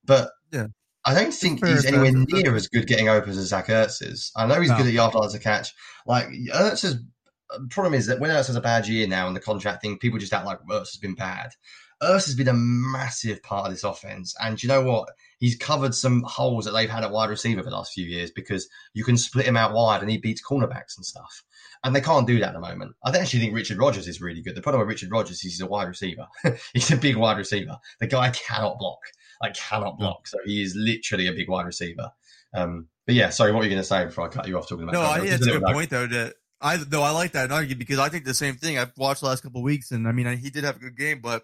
But 0.05 0.31
yeah. 0.53 0.67
I 1.05 1.15
don't 1.15 1.35
think 1.35 1.65
he's 1.65 1.85
anywhere 1.85 2.13
near 2.13 2.55
as 2.55 2.69
good 2.69 2.87
getting 2.87 3.09
open 3.09 3.31
as 3.31 3.49
Zach 3.49 3.67
Ertz 3.67 4.03
is. 4.03 4.31
I 4.37 4.47
know 4.47 4.61
he's 4.61 4.71
no. 4.71 4.77
good 4.77 4.87
at 4.87 4.93
yard 4.93 5.15
lines 5.15 5.33
to 5.33 5.39
catch. 5.39 5.73
Like 6.07 6.29
Ertz's 6.55 6.97
problem 7.71 7.95
is 7.95 8.07
that 8.07 8.21
when 8.21 8.31
Ertz 8.31 8.47
has 8.47 8.57
a 8.57 8.61
bad 8.61 8.87
year 8.87 9.07
now 9.07 9.27
and 9.27 9.35
the 9.35 9.41
contract 9.41 9.83
thing, 9.83 9.99
people 9.99 10.19
just 10.19 10.33
act 10.33 10.47
like 10.47 10.59
Ertz 10.71 10.93
has 10.93 10.99
been 10.99 11.15
bad. 11.15 11.51
Ertz 12.03 12.27
has 12.27 12.35
been 12.35 12.49
a 12.49 12.55
massive 12.55 13.43
part 13.43 13.67
of 13.67 13.73
this 13.73 13.85
offense. 13.85 14.35
And 14.41 14.61
you 14.63 14.69
know 14.69 14.83
what? 14.83 15.11
He's 15.39 15.57
covered 15.57 15.95
some 15.95 16.23
holes 16.23 16.65
that 16.65 16.73
they've 16.73 16.91
had 16.91 17.05
at 17.05 17.13
wide 17.13 17.31
receiver 17.31 17.63
for 17.63 17.71
the 17.71 17.77
last 17.77 17.93
few 17.93 18.05
years 18.05 18.31
because 18.31 18.69
you 18.93 19.05
can 19.05 19.17
split 19.17 19.47
him 19.47 19.57
out 19.57 19.73
wide 19.73 20.03
and 20.03 20.11
he 20.11 20.19
beats 20.19 20.43
cornerbacks 20.43 20.97
and 20.97 21.07
stuff. 21.07 21.45
And 21.85 21.95
they 21.95 22.01
can't 22.01 22.27
do 22.27 22.39
that 22.41 22.49
at 22.49 22.55
the 22.55 22.61
moment. 22.61 22.95
I 23.05 23.17
actually 23.17 23.41
think 23.41 23.55
Richard 23.55 23.79
Rodgers 23.79 24.09
is 24.09 24.21
really 24.21 24.41
good. 24.41 24.55
The 24.55 24.63
problem 24.63 24.81
with 24.81 24.89
Richard 24.89 25.11
Rodgers 25.11 25.37
is 25.37 25.43
he's 25.43 25.61
a 25.61 25.67
wide 25.67 25.89
receiver. 25.89 26.27
he's 26.73 26.91
a 26.91 26.97
big 26.97 27.17
wide 27.17 27.39
receiver. 27.39 27.79
The 28.01 28.07
guy 28.07 28.31
cannot 28.31 28.79
block. 28.79 29.01
Like 29.41 29.55
cannot 29.55 29.99
block. 29.99 30.29
So 30.29 30.39
he 30.45 30.63
is 30.63 30.75
literally 30.77 31.27
a 31.27 31.33
big 31.33 31.49
wide 31.49 31.67
receiver. 31.67 32.11
Um, 32.55 32.89
but 33.07 33.15
yeah, 33.15 33.31
sorry, 33.31 33.53
what 33.53 33.59
were 33.59 33.65
you 33.65 33.71
going 33.71 33.83
to 33.83 33.89
say 33.89 34.05
before 34.05 34.27
I 34.27 34.29
cut 34.29 34.47
you 34.47 34.59
off 34.59 34.69
talking 34.69 34.85
about? 34.85 34.95
No, 34.95 35.03
I 35.03 35.19
think 35.19 35.31
that's 35.31 35.47
a 35.47 35.59
good 35.59 35.65
point 35.65 35.91
though. 35.91 36.07
That 36.07 36.35
I 36.61 36.77
though 36.77 37.03
I 37.03 37.11
like 37.11 37.33
that 37.33 37.51
argument 37.51 37.81
because 37.81 37.99
I 37.99 38.09
think 38.09 38.25
the 38.25 38.35
same 38.35 38.55
thing. 38.55 38.79
I've 38.79 38.93
watched 38.97 39.21
the 39.21 39.27
last 39.27 39.43
couple 39.43 39.63
weeks, 39.63 39.91
and 39.91 40.07
I 40.07 40.13
mean 40.13 40.39
he 40.39 40.51
did 40.51 40.63
have 40.63 40.77
a 40.77 40.79
good 40.79 40.97
game, 40.97 41.21
but 41.21 41.43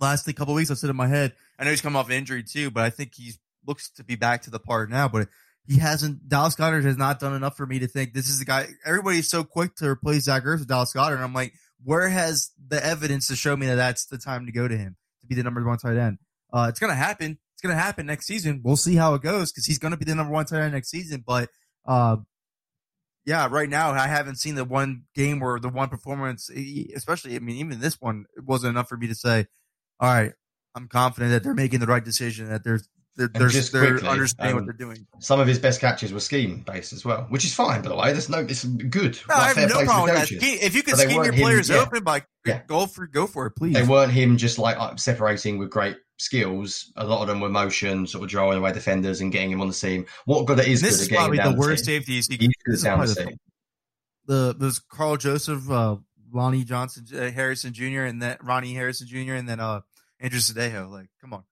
last 0.00 0.32
couple 0.34 0.54
weeks 0.54 0.70
I've 0.70 0.78
said 0.78 0.90
in 0.90 0.96
my 0.96 1.08
head. 1.08 1.32
I 1.58 1.64
know 1.64 1.70
he's 1.70 1.80
come 1.80 1.96
off 1.96 2.10
injury 2.10 2.42
too, 2.42 2.70
but 2.70 2.84
I 2.84 2.90
think 2.90 3.12
he 3.14 3.32
looks 3.66 3.90
to 3.92 4.04
be 4.04 4.16
back 4.16 4.42
to 4.42 4.50
the 4.50 4.58
part 4.58 4.90
now. 4.90 5.08
But 5.08 5.28
he 5.66 5.78
hasn't. 5.78 6.28
Dallas 6.28 6.56
Goedert 6.56 6.84
has 6.84 6.96
not 6.96 7.20
done 7.20 7.34
enough 7.34 7.56
for 7.56 7.66
me 7.66 7.78
to 7.78 7.86
think 7.86 8.12
this 8.12 8.28
is 8.28 8.38
the 8.38 8.44
guy. 8.44 8.68
Everybody's 8.84 9.28
so 9.28 9.44
quick 9.44 9.74
to 9.76 9.86
replace 9.86 10.24
Zach 10.24 10.44
Ertz 10.44 10.60
with 10.60 10.68
Dallas 10.68 10.92
Goedert, 10.92 11.14
and 11.14 11.24
I'm 11.24 11.34
like, 11.34 11.54
where 11.82 12.08
has 12.08 12.50
the 12.68 12.84
evidence 12.84 13.28
to 13.28 13.36
show 13.36 13.56
me 13.56 13.66
that 13.66 13.76
that's 13.76 14.06
the 14.06 14.18
time 14.18 14.46
to 14.46 14.52
go 14.52 14.68
to 14.68 14.76
him 14.76 14.96
to 15.20 15.26
be 15.26 15.34
the 15.34 15.42
number 15.42 15.64
one 15.64 15.78
tight 15.78 15.96
end? 15.96 16.18
Uh, 16.52 16.66
it's 16.68 16.80
gonna 16.80 16.94
happen. 16.94 17.38
It's 17.54 17.62
gonna 17.62 17.80
happen 17.80 18.06
next 18.06 18.26
season. 18.26 18.60
We'll 18.62 18.76
see 18.76 18.94
how 18.94 19.14
it 19.14 19.22
goes 19.22 19.52
because 19.52 19.66
he's 19.66 19.78
gonna 19.78 19.96
be 19.96 20.04
the 20.04 20.14
number 20.14 20.32
one 20.32 20.44
tight 20.44 20.62
end 20.62 20.74
next 20.74 20.90
season. 20.90 21.24
But 21.26 21.48
uh, 21.86 22.16
yeah, 23.24 23.48
right 23.50 23.68
now 23.68 23.92
I 23.92 24.06
haven't 24.06 24.36
seen 24.36 24.54
the 24.54 24.64
one 24.64 25.04
game 25.14 25.42
or 25.42 25.58
the 25.58 25.68
one 25.70 25.88
performance, 25.88 26.50
especially 26.94 27.36
I 27.36 27.38
mean 27.38 27.56
even 27.56 27.80
this 27.80 28.00
one, 28.00 28.26
it 28.36 28.44
wasn't 28.44 28.72
enough 28.72 28.88
for 28.88 28.98
me 28.98 29.06
to 29.06 29.14
say 29.14 29.46
all 30.00 30.12
right, 30.12 30.32
I'm 30.74 30.88
confident 30.88 31.32
that 31.32 31.42
they're 31.42 31.54
making 31.54 31.80
the 31.80 31.86
right 31.86 32.04
decision, 32.04 32.48
that 32.48 32.64
they're 32.64 32.80
they're, 33.16 33.28
they're, 33.28 33.48
they're 33.48 33.90
quickly, 33.92 34.08
understanding 34.08 34.56
um, 34.56 34.64
what 34.64 34.66
they're 34.66 34.86
doing. 34.86 35.06
Some 35.20 35.38
of 35.38 35.46
his 35.46 35.58
best 35.60 35.80
catches 35.80 36.12
were 36.12 36.20
scheme 36.20 36.64
based 36.66 36.92
as 36.92 37.04
well, 37.04 37.26
which 37.28 37.44
is 37.44 37.54
fine, 37.54 37.80
by 37.82 37.90
the 37.90 37.96
way. 37.96 38.10
There's 38.10 38.28
no, 38.28 38.40
it's 38.40 38.64
good. 38.64 39.18
No, 39.28 39.36
I 39.36 39.52
have 39.52 39.68
no 39.68 39.84
problem 39.84 40.14
with 40.16 40.30
that. 40.30 40.42
If 40.42 40.74
you 40.74 40.82
can 40.82 40.96
scheme 40.96 41.22
your 41.22 41.32
players 41.32 41.70
him, 41.70 41.78
open, 41.78 42.02
by 42.02 42.24
yeah. 42.44 42.62
go 42.66 42.86
for 42.86 43.06
go 43.06 43.28
for 43.28 43.46
it, 43.46 43.52
please. 43.52 43.74
They 43.74 43.84
weren't 43.84 44.10
him 44.10 44.36
just 44.36 44.58
like 44.58 44.76
uh, 44.78 44.96
separating 44.96 45.58
with 45.58 45.70
great 45.70 45.96
skills. 46.16 46.92
A 46.96 47.04
lot 47.06 47.22
of 47.22 47.28
them 47.28 47.40
were 47.40 47.48
motion, 47.48 48.06
sort 48.08 48.24
of 48.24 48.30
drawing 48.30 48.58
away 48.58 48.72
defenders 48.72 49.20
and 49.20 49.30
getting 49.30 49.52
him 49.52 49.60
on 49.60 49.68
the 49.68 49.74
seam. 49.74 50.06
What 50.24 50.46
good 50.46 50.58
it 50.58 50.66
is 50.66 50.80
this 50.80 50.96
good 50.96 51.12
is 51.12 51.16
probably 51.16 51.38
the 51.38 51.54
worst 51.56 51.84
safeties 51.84 52.28
you 52.28 52.38
can. 52.38 52.50
This 52.66 52.82
down 52.82 52.98
the, 53.00 53.38
the, 54.26 54.56
the 54.58 54.80
Karl 54.88 55.16
Joseph, 55.16 55.70
uh, 55.70 55.96
Lonnie 56.34 56.64
Johnson, 56.64 57.06
uh, 57.14 57.30
Harrison 57.30 57.72
Jr., 57.72 58.02
and 58.02 58.20
then 58.20 58.36
Ronnie 58.42 58.74
Harrison 58.74 59.06
Jr., 59.06 59.34
and 59.34 59.48
then 59.48 59.60
uh 59.60 59.80
Andrew 60.20 60.40
Sendejo. 60.40 60.90
Like, 60.90 61.08
come 61.20 61.32
on. 61.32 61.44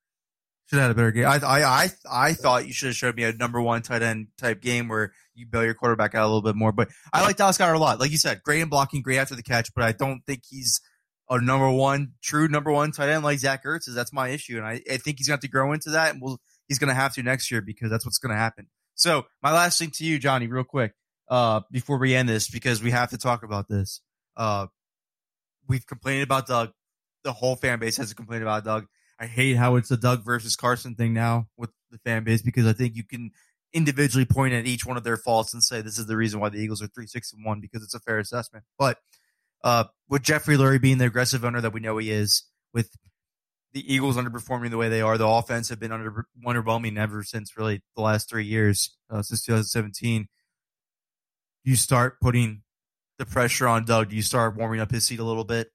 Should 0.66 0.78
have 0.78 0.88
had 0.88 0.90
a 0.92 0.94
better 0.94 1.10
game. 1.10 1.26
I, 1.26 1.36
I, 1.36 1.62
I, 1.62 1.88
I 2.10 2.32
thought 2.32 2.66
you 2.66 2.72
should 2.72 2.86
have 2.86 2.96
showed 2.96 3.16
me 3.16 3.24
a 3.24 3.32
number 3.32 3.60
one 3.60 3.82
tight 3.82 4.02
end 4.02 4.28
type 4.38 4.62
game 4.62 4.88
where 4.88 5.12
you 5.34 5.46
bail 5.46 5.64
your 5.64 5.74
quarterback 5.74 6.14
out 6.14 6.24
a 6.24 6.26
little 6.26 6.42
bit 6.42 6.54
more. 6.54 6.72
But 6.72 6.88
I 7.12 7.22
like 7.22 7.36
Dallas 7.36 7.58
Goedert 7.58 7.74
a 7.74 7.78
lot. 7.78 8.00
Like 8.00 8.10
you 8.10 8.16
said, 8.16 8.42
great 8.42 8.60
in 8.60 8.68
blocking, 8.68 9.02
great 9.02 9.18
after 9.18 9.34
the 9.34 9.42
catch, 9.42 9.74
but 9.74 9.84
I 9.84 9.92
don't 9.92 10.22
think 10.26 10.42
he's 10.48 10.80
a 11.28 11.40
number 11.40 11.70
one, 11.70 12.12
true 12.22 12.48
number 12.48 12.72
one 12.72 12.92
tight 12.92 13.10
end 13.10 13.24
like 13.24 13.38
Zach 13.38 13.64
Ertz 13.64 13.88
is. 13.88 13.94
That's 13.94 14.12
my 14.12 14.28
issue. 14.28 14.56
And 14.56 14.66
I, 14.66 14.80
I 14.90 14.96
think 14.96 15.18
he's 15.18 15.28
going 15.28 15.38
to 15.38 15.38
have 15.38 15.40
to 15.40 15.48
grow 15.48 15.72
into 15.72 15.90
that. 15.90 16.12
And 16.12 16.22
we'll, 16.22 16.38
he's 16.68 16.78
going 16.78 16.88
to 16.88 16.94
have 16.94 17.14
to 17.14 17.22
next 17.22 17.50
year 17.50 17.60
because 17.60 17.90
that's 17.90 18.06
what's 18.06 18.18
going 18.18 18.34
to 18.34 18.38
happen. 18.38 18.68
So 18.94 19.26
my 19.42 19.52
last 19.52 19.78
thing 19.78 19.90
to 19.90 20.04
you, 20.04 20.18
Johnny, 20.18 20.46
real 20.46 20.64
quick, 20.64 20.92
uh, 21.28 21.60
before 21.70 21.98
we 21.98 22.14
end 22.14 22.28
this, 22.28 22.48
because 22.48 22.82
we 22.82 22.92
have 22.92 23.10
to 23.10 23.18
talk 23.18 23.42
about 23.42 23.68
this. 23.68 24.00
Uh, 24.36 24.66
we've 25.68 25.86
complained 25.86 26.22
about 26.22 26.46
Doug 26.46 26.72
the 27.24 27.32
whole 27.32 27.56
fan 27.56 27.78
base 27.78 27.96
has 27.96 28.10
a 28.10 28.14
complaint 28.14 28.42
about 28.42 28.64
Doug. 28.64 28.86
I 29.18 29.26
hate 29.26 29.56
how 29.56 29.76
it's 29.76 29.90
a 29.90 29.96
Doug 29.96 30.24
versus 30.24 30.56
Carson 30.56 30.94
thing 30.94 31.12
now 31.12 31.46
with 31.56 31.70
the 31.90 31.98
fan 31.98 32.24
base 32.24 32.42
because 32.42 32.66
I 32.66 32.72
think 32.72 32.96
you 32.96 33.04
can 33.04 33.30
individually 33.72 34.24
point 34.24 34.52
at 34.52 34.66
each 34.66 34.84
one 34.84 34.96
of 34.96 35.04
their 35.04 35.16
faults 35.16 35.54
and 35.54 35.62
say 35.62 35.80
this 35.80 35.98
is 35.98 36.06
the 36.06 36.16
reason 36.16 36.40
why 36.40 36.48
the 36.48 36.58
Eagles 36.58 36.82
are 36.82 36.88
three 36.88 37.06
six 37.06 37.32
and 37.32 37.44
one 37.44 37.60
because 37.60 37.82
it's 37.82 37.94
a 37.94 38.00
fair 38.00 38.18
assessment. 38.18 38.64
But 38.78 38.98
uh, 39.62 39.84
with 40.08 40.22
Jeffrey 40.22 40.56
Lurie 40.56 40.80
being 40.80 40.98
the 40.98 41.06
aggressive 41.06 41.44
owner 41.44 41.60
that 41.60 41.72
we 41.72 41.80
know 41.80 41.96
he 41.98 42.10
is, 42.10 42.44
with 42.74 42.90
the 43.72 43.94
Eagles 43.94 44.16
underperforming 44.16 44.70
the 44.70 44.76
way 44.76 44.88
they 44.88 45.00
are, 45.00 45.16
the 45.16 45.26
offense 45.26 45.68
have 45.68 45.78
been 45.78 45.92
under 45.92 46.26
underwhelming 46.44 46.98
ever 46.98 47.22
since 47.22 47.56
really 47.56 47.82
the 47.94 48.02
last 48.02 48.28
three 48.28 48.44
years 48.44 48.96
uh, 49.08 49.22
since 49.22 49.44
2017. 49.44 50.26
You 51.64 51.76
start 51.76 52.20
putting 52.20 52.62
the 53.22 53.30
pressure 53.30 53.68
on 53.68 53.85
Doug. 53.85 54.11
Do 54.11 54.16
you 54.16 54.22
start 54.22 54.56
warming 54.56 54.80
up 54.80 54.90
his 54.90 55.06
seat 55.06 55.20
a 55.20 55.24
little 55.24 55.44
bit? 55.44 55.70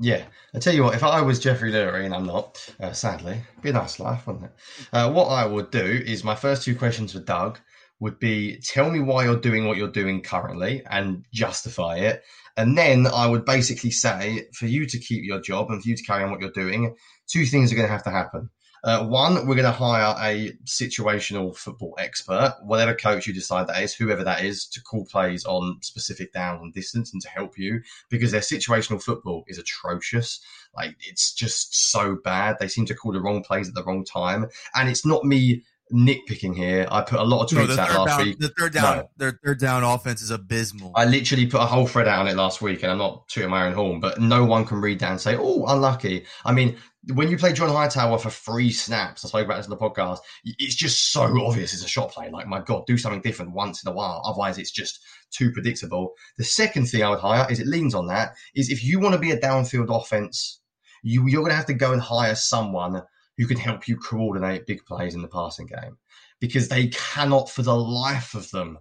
Yeah, 0.00 0.24
I 0.54 0.58
tell 0.58 0.74
you 0.74 0.84
what, 0.84 0.94
if 0.94 1.02
I 1.04 1.20
was 1.20 1.38
Jeffrey 1.38 1.70
Lurie, 1.70 2.06
and 2.06 2.14
I'm 2.14 2.24
not, 2.24 2.66
uh, 2.80 2.92
sadly, 2.92 3.42
be 3.60 3.68
a 3.68 3.74
nice 3.74 4.00
life, 4.00 4.26
wouldn't 4.26 4.46
it? 4.46 4.52
Uh, 4.90 5.12
what 5.12 5.26
I 5.26 5.44
would 5.44 5.70
do 5.70 5.84
is 5.84 6.24
my 6.24 6.34
first 6.34 6.62
two 6.62 6.74
questions 6.74 7.12
for 7.12 7.20
Doug 7.20 7.60
would 8.00 8.18
be 8.18 8.58
tell 8.64 8.90
me 8.90 9.00
why 9.00 9.24
you're 9.24 9.36
doing 9.38 9.66
what 9.66 9.76
you're 9.76 9.88
doing 9.88 10.22
currently 10.22 10.82
and 10.90 11.26
justify 11.32 11.98
it. 11.98 12.22
And 12.56 12.76
then 12.76 13.06
I 13.06 13.26
would 13.26 13.44
basically 13.44 13.90
say 13.90 14.46
for 14.54 14.66
you 14.66 14.86
to 14.86 14.98
keep 14.98 15.24
your 15.24 15.40
job 15.40 15.70
and 15.70 15.82
for 15.82 15.88
you 15.88 15.96
to 15.96 16.02
carry 16.02 16.24
on 16.24 16.30
what 16.30 16.40
you're 16.40 16.50
doing, 16.50 16.96
two 17.30 17.44
things 17.44 17.70
are 17.70 17.76
going 17.76 17.86
to 17.86 17.92
have 17.92 18.04
to 18.04 18.10
happen. 18.10 18.48
Uh, 18.84 19.04
one, 19.06 19.46
we're 19.46 19.54
going 19.54 19.64
to 19.64 19.70
hire 19.70 20.14
a 20.20 20.52
situational 20.64 21.56
football 21.56 21.94
expert, 21.98 22.56
whatever 22.64 22.94
coach 22.94 23.26
you 23.28 23.32
decide 23.32 23.68
that 23.68 23.80
is, 23.80 23.94
whoever 23.94 24.24
that 24.24 24.42
is, 24.44 24.66
to 24.66 24.80
call 24.82 25.04
plays 25.06 25.44
on 25.44 25.78
specific 25.82 26.32
down 26.32 26.56
and 26.60 26.74
distance 26.74 27.12
and 27.12 27.22
to 27.22 27.28
help 27.28 27.56
you 27.56 27.80
because 28.10 28.32
their 28.32 28.40
situational 28.40 29.00
football 29.00 29.44
is 29.46 29.56
atrocious. 29.58 30.40
Like 30.74 30.96
it's 31.08 31.32
just 31.32 31.90
so 31.92 32.16
bad. 32.24 32.56
They 32.58 32.66
seem 32.68 32.86
to 32.86 32.94
call 32.94 33.12
the 33.12 33.20
wrong 33.20 33.44
plays 33.44 33.68
at 33.68 33.74
the 33.74 33.84
wrong 33.84 34.04
time. 34.04 34.46
And 34.74 34.88
it's 34.88 35.06
not 35.06 35.24
me 35.24 35.62
nitpicking 35.92 36.56
here. 36.56 36.88
I 36.90 37.02
put 37.02 37.20
a 37.20 37.22
lot 37.24 37.42
of 37.42 37.50
tweets 37.58 37.76
No, 37.76 37.82
out 37.82 38.06
last 38.06 38.18
down, 38.18 38.26
week. 38.26 38.38
the 38.38 38.48
third 38.48 38.72
down, 38.72 38.96
No. 38.96 39.10
their 39.18 39.38
third 39.44 39.60
down 39.60 39.84
offense 39.84 40.22
is 40.22 40.30
abysmal. 40.30 40.92
I 40.96 41.04
literally 41.04 41.46
put 41.46 41.60
a 41.60 41.66
whole 41.66 41.86
thread 41.86 42.08
out 42.08 42.20
on 42.20 42.28
it 42.28 42.36
last 42.36 42.62
week, 42.62 42.82
and 42.82 42.90
I'm 42.92 42.98
not 42.98 43.28
tooting 43.28 43.50
my 43.50 43.66
own 43.66 43.74
horn, 43.74 44.00
but 44.00 44.18
no 44.20 44.44
one 44.44 44.64
can 44.64 44.80
read 44.80 44.98
down 44.98 45.12
and 45.12 45.20
say, 45.20 45.36
"Oh, 45.38 45.66
unlucky." 45.66 46.24
I 46.46 46.52
mean, 46.52 46.78
when 47.08 47.28
you 47.28 47.36
play 47.36 47.52
John 47.52 47.68
Hightower 47.68 48.18
for 48.18 48.30
free 48.30 48.70
snaps, 48.70 49.24
I 49.24 49.28
spoke 49.28 49.44
about 49.44 49.56
this 49.56 49.66
in 49.66 49.70
the 49.70 49.76
podcast. 49.76 50.18
It's 50.44 50.74
just 50.74 51.12
so 51.12 51.22
obvious 51.44 51.72
it's 51.72 51.84
a 51.84 51.88
shot 51.88 52.12
play. 52.12 52.30
Like, 52.30 52.46
my 52.46 52.60
God, 52.60 52.86
do 52.86 52.96
something 52.96 53.20
different 53.20 53.52
once 53.52 53.84
in 53.84 53.90
a 53.90 53.94
while. 53.94 54.22
Otherwise, 54.24 54.58
it's 54.58 54.70
just 54.70 55.00
too 55.30 55.50
predictable. 55.50 56.12
The 56.38 56.44
second 56.44 56.86
thing 56.86 57.02
I 57.02 57.10
would 57.10 57.18
hire 57.18 57.50
is 57.50 57.58
it 57.58 57.66
leans 57.66 57.94
on 57.94 58.06
that. 58.06 58.34
Is 58.54 58.70
if 58.70 58.84
you 58.84 59.00
want 59.00 59.14
to 59.14 59.20
be 59.20 59.32
a 59.32 59.38
downfield 59.38 59.94
offense, 59.94 60.60
you 61.02 61.26
you're 61.26 61.42
going 61.42 61.50
to 61.50 61.56
have 61.56 61.66
to 61.66 61.74
go 61.74 61.92
and 61.92 62.00
hire 62.00 62.36
someone 62.36 63.02
who 63.36 63.46
can 63.46 63.56
help 63.56 63.88
you 63.88 63.96
coordinate 63.96 64.66
big 64.66 64.84
plays 64.84 65.14
in 65.14 65.22
the 65.22 65.28
passing 65.28 65.66
game 65.66 65.96
because 66.40 66.68
they 66.68 66.88
cannot, 66.88 67.50
for 67.50 67.62
the 67.62 67.76
life 67.76 68.34
of 68.34 68.50
them, 68.50 68.78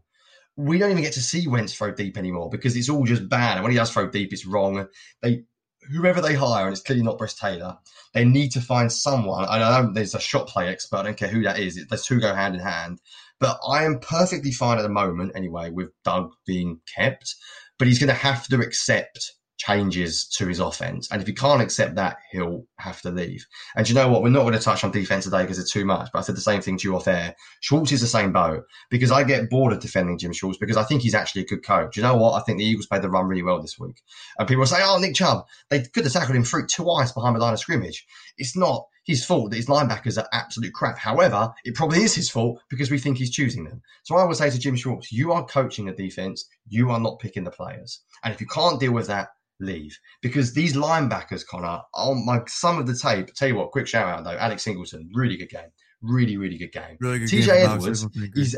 we 0.58 0.78
don't 0.78 0.92
even 0.92 1.04
get 1.04 1.14
to 1.14 1.22
see 1.22 1.48
Wentz 1.48 1.74
throw 1.74 1.92
deep 1.92 2.18
anymore 2.18 2.50
because 2.50 2.76
it's 2.76 2.90
all 2.90 3.06
just 3.06 3.30
bad. 3.30 3.56
And 3.56 3.64
when 3.64 3.72
he 3.72 3.78
does 3.78 3.92
throw 3.92 4.10
deep, 4.10 4.34
it's 4.34 4.46
wrong. 4.46 4.88
They 5.22 5.44
whoever 5.90 6.22
they 6.22 6.36
hire, 6.36 6.66
and 6.66 6.74
it's 6.74 6.82
clearly 6.82 7.04
not 7.04 7.18
Press 7.18 7.34
Taylor, 7.34 7.78
they 8.14 8.26
need 8.26 8.52
to 8.52 8.62
find 8.62 8.92
someone. 8.92 9.46
I 9.48 9.60
know 9.60 9.92
there's 9.92 10.16
a 10.16 10.20
shot 10.20 10.48
play 10.48 10.68
expert. 10.68 10.98
I 10.98 11.04
don't 11.04 11.18
care 11.18 11.30
who 11.30 11.44
that 11.44 11.60
is. 11.60 11.76
The 11.90 11.98
two 11.98 12.20
go 12.20 12.34
hand 12.34 12.56
in 12.56 12.62
hand. 12.62 13.00
But 13.40 13.60
I 13.68 13.86
am 13.86 14.00
perfectly 14.00 14.52
fine 14.52 14.78
at 14.78 14.84
the 14.84 14.90
moment, 14.90 15.32
anyway, 15.36 15.72
with 15.72 15.90
Doug 16.04 16.32
being 16.46 16.80
kept. 16.96 17.36
But 17.80 17.88
he's 17.88 18.00
going 18.00 18.10
to 18.10 18.14
have 18.14 18.48
to 18.48 18.60
accept 18.60 19.34
changes 19.62 20.26
to 20.26 20.48
his 20.48 20.60
offense. 20.60 21.08
And 21.12 21.22
if 21.22 21.28
he 21.28 21.34
can't 21.34 21.62
accept 21.62 21.94
that, 21.96 22.18
he'll 22.32 22.66
have 22.80 23.00
to 23.02 23.12
leave. 23.12 23.46
And 23.76 23.88
you 23.88 23.94
know 23.94 24.08
what? 24.08 24.24
We're 24.24 24.30
not 24.30 24.42
going 24.42 24.56
to 24.56 24.60
touch 24.60 24.84
on 24.84 24.90
defense 24.90 25.26
today 25.26 25.44
because 25.44 25.60
it's 25.60 25.72
too 25.72 25.86
much. 25.86 26.10
But 26.12 26.20
I 26.20 26.22
said 26.24 26.36
the 26.36 26.42
same 26.42 26.62
thing 26.62 26.78
to 26.78 26.88
you 26.88 26.96
off 26.96 27.08
air. 27.08 27.36
Schwartz 27.60 27.92
is 27.92 28.02
the 28.02 28.08
same 28.08 28.32
boat 28.32 28.64
because 28.90 29.12
I 29.12 29.24
get 29.24 29.52
bored 29.52 29.72
of 29.72 29.80
defending 29.80 30.18
Jim 30.18 30.34
Schwartz 30.34 30.58
because 30.58 30.78
I 30.78 30.84
think 30.84 31.04
he's 31.04 31.14
actually 31.14 31.44
a 31.44 31.46
good 31.46 31.64
coach. 31.64 31.96
You 31.96 32.02
know 32.02 32.16
what? 32.16 32.34
I 32.34 32.44
think 32.44 32.58
the 32.58 32.66
Eagles 32.66 32.88
played 32.88 33.04
the 33.04 33.10
run 33.10 33.28
really 33.28 33.44
well 33.44 33.62
this 33.62 33.78
week. 33.78 34.02
And 34.40 34.48
people 34.48 34.66
say, 34.66 34.80
oh, 34.82 34.98
Nick 34.98 35.14
Chubb, 35.14 35.46
they 35.70 35.84
could 35.84 36.06
have 36.06 36.14
tackled 36.14 36.36
him 36.36 36.44
through 36.44 36.66
eyes 36.98 37.12
behind 37.12 37.36
the 37.36 37.40
line 37.40 37.54
of 37.54 37.60
scrimmage. 37.60 38.08
It's 38.38 38.58
not 38.58 38.88
his 39.04 39.24
fault 39.24 39.52
that 39.52 39.58
his 39.58 39.68
linebackers 39.68 40.18
are 40.18 40.28
absolute 40.34 40.74
crap. 40.74 40.98
However, 40.98 41.54
it 41.66 41.76
probably 41.76 42.02
is 42.02 42.16
his 42.16 42.32
fault 42.32 42.60
because 42.70 42.90
we 42.90 42.98
think 42.98 43.18
he's 43.18 43.32
choosing 43.32 43.66
them. 43.66 43.82
So 44.04 44.16
I 44.16 44.24
would 44.24 44.38
say 44.38 44.50
to 44.50 44.60
Jim 44.60 44.76
Schwartz, 44.76 45.12
you 45.12 45.32
are 45.32 45.46
coaching 45.46 45.86
the 45.86 45.92
defense. 45.92 46.46
You 46.68 46.90
are 46.90 47.00
not 47.00 47.20
picking 47.20 47.44
the 47.44 47.52
players. 47.52 48.02
And 48.24 48.34
if 48.34 48.42
you 48.42 48.48
can't 48.48 48.80
deal 48.80 48.94
with 48.94 49.08
that, 49.08 49.30
leave 49.62 49.98
because 50.22 50.54
these 50.54 50.76
linebackers, 50.76 51.46
Connor, 51.46 51.82
oh 51.94 52.16
my, 52.16 52.40
some 52.48 52.80
of 52.80 52.88
the 52.88 52.96
tape. 52.96 53.34
Tell 53.36 53.48
you 53.48 53.56
what, 53.56 53.72
quick 53.72 53.88
shout 53.88 54.08
out 54.08 54.24
though, 54.24 54.38
Alex 54.38 54.64
Singleton, 54.64 55.10
really 55.14 55.38
good 55.38 55.50
game, 55.50 55.70
really 56.02 56.38
really 56.38 56.58
good 56.58 56.72
game. 56.72 56.98
really 57.00 57.20
good. 57.20 57.30
TJ 57.30 57.46
game 57.46 57.70
Edwards 57.70 58.08
is 58.36 58.58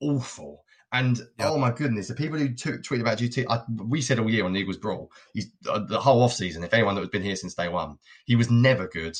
awful. 0.00 0.64
And 0.94 1.16
Yep. 1.16 1.26
oh 1.48 1.56
my 1.58 1.70
goodness, 1.70 2.08
the 2.08 2.14
people 2.14 2.38
who 2.38 2.50
t- 2.50 2.76
tweet 2.84 3.00
about 3.00 3.16
GT, 3.16 3.46
I, 3.48 3.62
we 3.82 4.02
said 4.02 4.18
all 4.18 4.28
year 4.30 4.44
on 4.44 4.52
the 4.52 4.60
Eagles 4.60 4.76
Brawl, 4.76 5.10
he's 5.32 5.46
uh, 5.66 5.78
the 5.78 5.98
whole 5.98 6.22
off 6.22 6.34
season. 6.34 6.62
If 6.64 6.74
anyone 6.74 6.94
that 6.96 7.00
has 7.00 7.08
been 7.08 7.22
here 7.22 7.36
since 7.36 7.54
day 7.54 7.68
one, 7.68 7.96
he 8.26 8.36
was 8.36 8.50
never 8.50 8.86
good. 8.88 9.16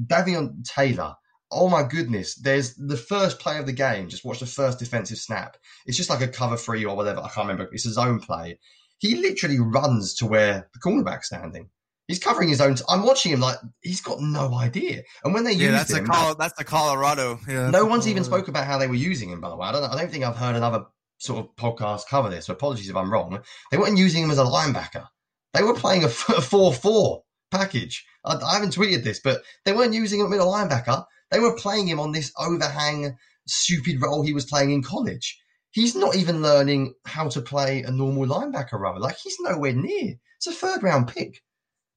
Davion 0.00 0.64
Taylor, 0.64 1.16
oh 1.50 1.68
my 1.68 1.82
goodness, 1.82 2.36
there's 2.36 2.76
the 2.76 2.96
first 2.96 3.40
play 3.40 3.58
of 3.58 3.66
the 3.66 3.72
game. 3.72 4.08
Just 4.08 4.24
watch 4.24 4.38
the 4.38 4.46
first 4.46 4.78
defensive 4.78 5.18
snap. 5.18 5.56
It's 5.84 5.96
just 5.96 6.10
like 6.10 6.20
a 6.20 6.28
cover 6.28 6.56
three 6.56 6.84
or 6.84 6.94
whatever. 6.96 7.18
I 7.20 7.28
can't 7.28 7.48
remember. 7.48 7.68
It's 7.72 7.86
a 7.86 7.92
zone 7.92 8.20
play. 8.20 8.60
He 8.98 9.16
literally 9.16 9.58
runs 9.58 10.14
to 10.14 10.26
where 10.26 10.68
the 10.72 10.80
cornerback's 10.80 11.26
standing. 11.26 11.68
He's 12.08 12.18
covering 12.20 12.48
his 12.48 12.60
own. 12.60 12.76
I'm 12.88 13.02
watching 13.04 13.32
him 13.32 13.40
like 13.40 13.56
he's 13.82 14.00
got 14.00 14.20
no 14.20 14.54
idea. 14.54 15.02
And 15.24 15.34
when 15.34 15.44
they 15.44 15.52
yeah, 15.52 15.70
use 15.70 15.72
that's 15.72 15.92
a 15.92 15.98
him, 15.98 16.06
Col- 16.06 16.36
that's 16.36 16.56
the 16.56 16.64
Colorado. 16.64 17.40
Yeah, 17.48 17.70
no 17.70 17.84
one's 17.84 18.06
even 18.06 18.22
Colorado. 18.22 18.44
spoke 18.44 18.48
about 18.48 18.66
how 18.66 18.78
they 18.78 18.86
were 18.86 18.94
using 18.94 19.28
him. 19.28 19.40
By 19.40 19.48
the 19.48 19.56
way, 19.56 19.66
I 19.66 19.72
don't. 19.72 19.84
I 19.84 20.00
don't 20.00 20.10
think 20.10 20.24
I've 20.24 20.36
heard 20.36 20.54
another 20.54 20.84
sort 21.18 21.44
of 21.44 21.56
podcast 21.56 22.02
cover 22.08 22.28
this. 22.30 22.46
So 22.46 22.52
apologies 22.52 22.88
if 22.88 22.96
I'm 22.96 23.12
wrong. 23.12 23.42
They 23.70 23.78
weren't 23.78 23.98
using 23.98 24.22
him 24.22 24.30
as 24.30 24.38
a 24.38 24.44
linebacker. 24.44 25.06
They 25.52 25.62
were 25.62 25.74
playing 25.74 26.04
a 26.04 26.08
four-four 26.08 27.22
package. 27.50 28.04
I, 28.24 28.36
I 28.36 28.54
haven't 28.54 28.76
tweeted 28.76 29.02
this, 29.02 29.20
but 29.20 29.42
they 29.64 29.72
weren't 29.72 29.94
using 29.94 30.20
him 30.20 30.32
as 30.32 30.38
a 30.38 30.42
linebacker. 30.42 31.04
They 31.30 31.40
were 31.40 31.56
playing 31.56 31.88
him 31.88 31.98
on 31.98 32.12
this 32.12 32.30
overhang, 32.38 33.16
stupid 33.48 34.00
role 34.00 34.22
he 34.22 34.32
was 34.34 34.44
playing 34.46 34.70
in 34.70 34.82
college. 34.82 35.40
He's 35.76 35.94
not 35.94 36.16
even 36.16 36.40
learning 36.40 36.94
how 37.04 37.28
to 37.28 37.42
play 37.42 37.82
a 37.82 37.90
normal 37.90 38.24
linebacker 38.24 38.80
role. 38.80 38.98
Like 38.98 39.18
he's 39.18 39.36
nowhere 39.40 39.74
near. 39.74 40.14
It's 40.38 40.46
a 40.46 40.52
third-round 40.52 41.08
pick. 41.08 41.42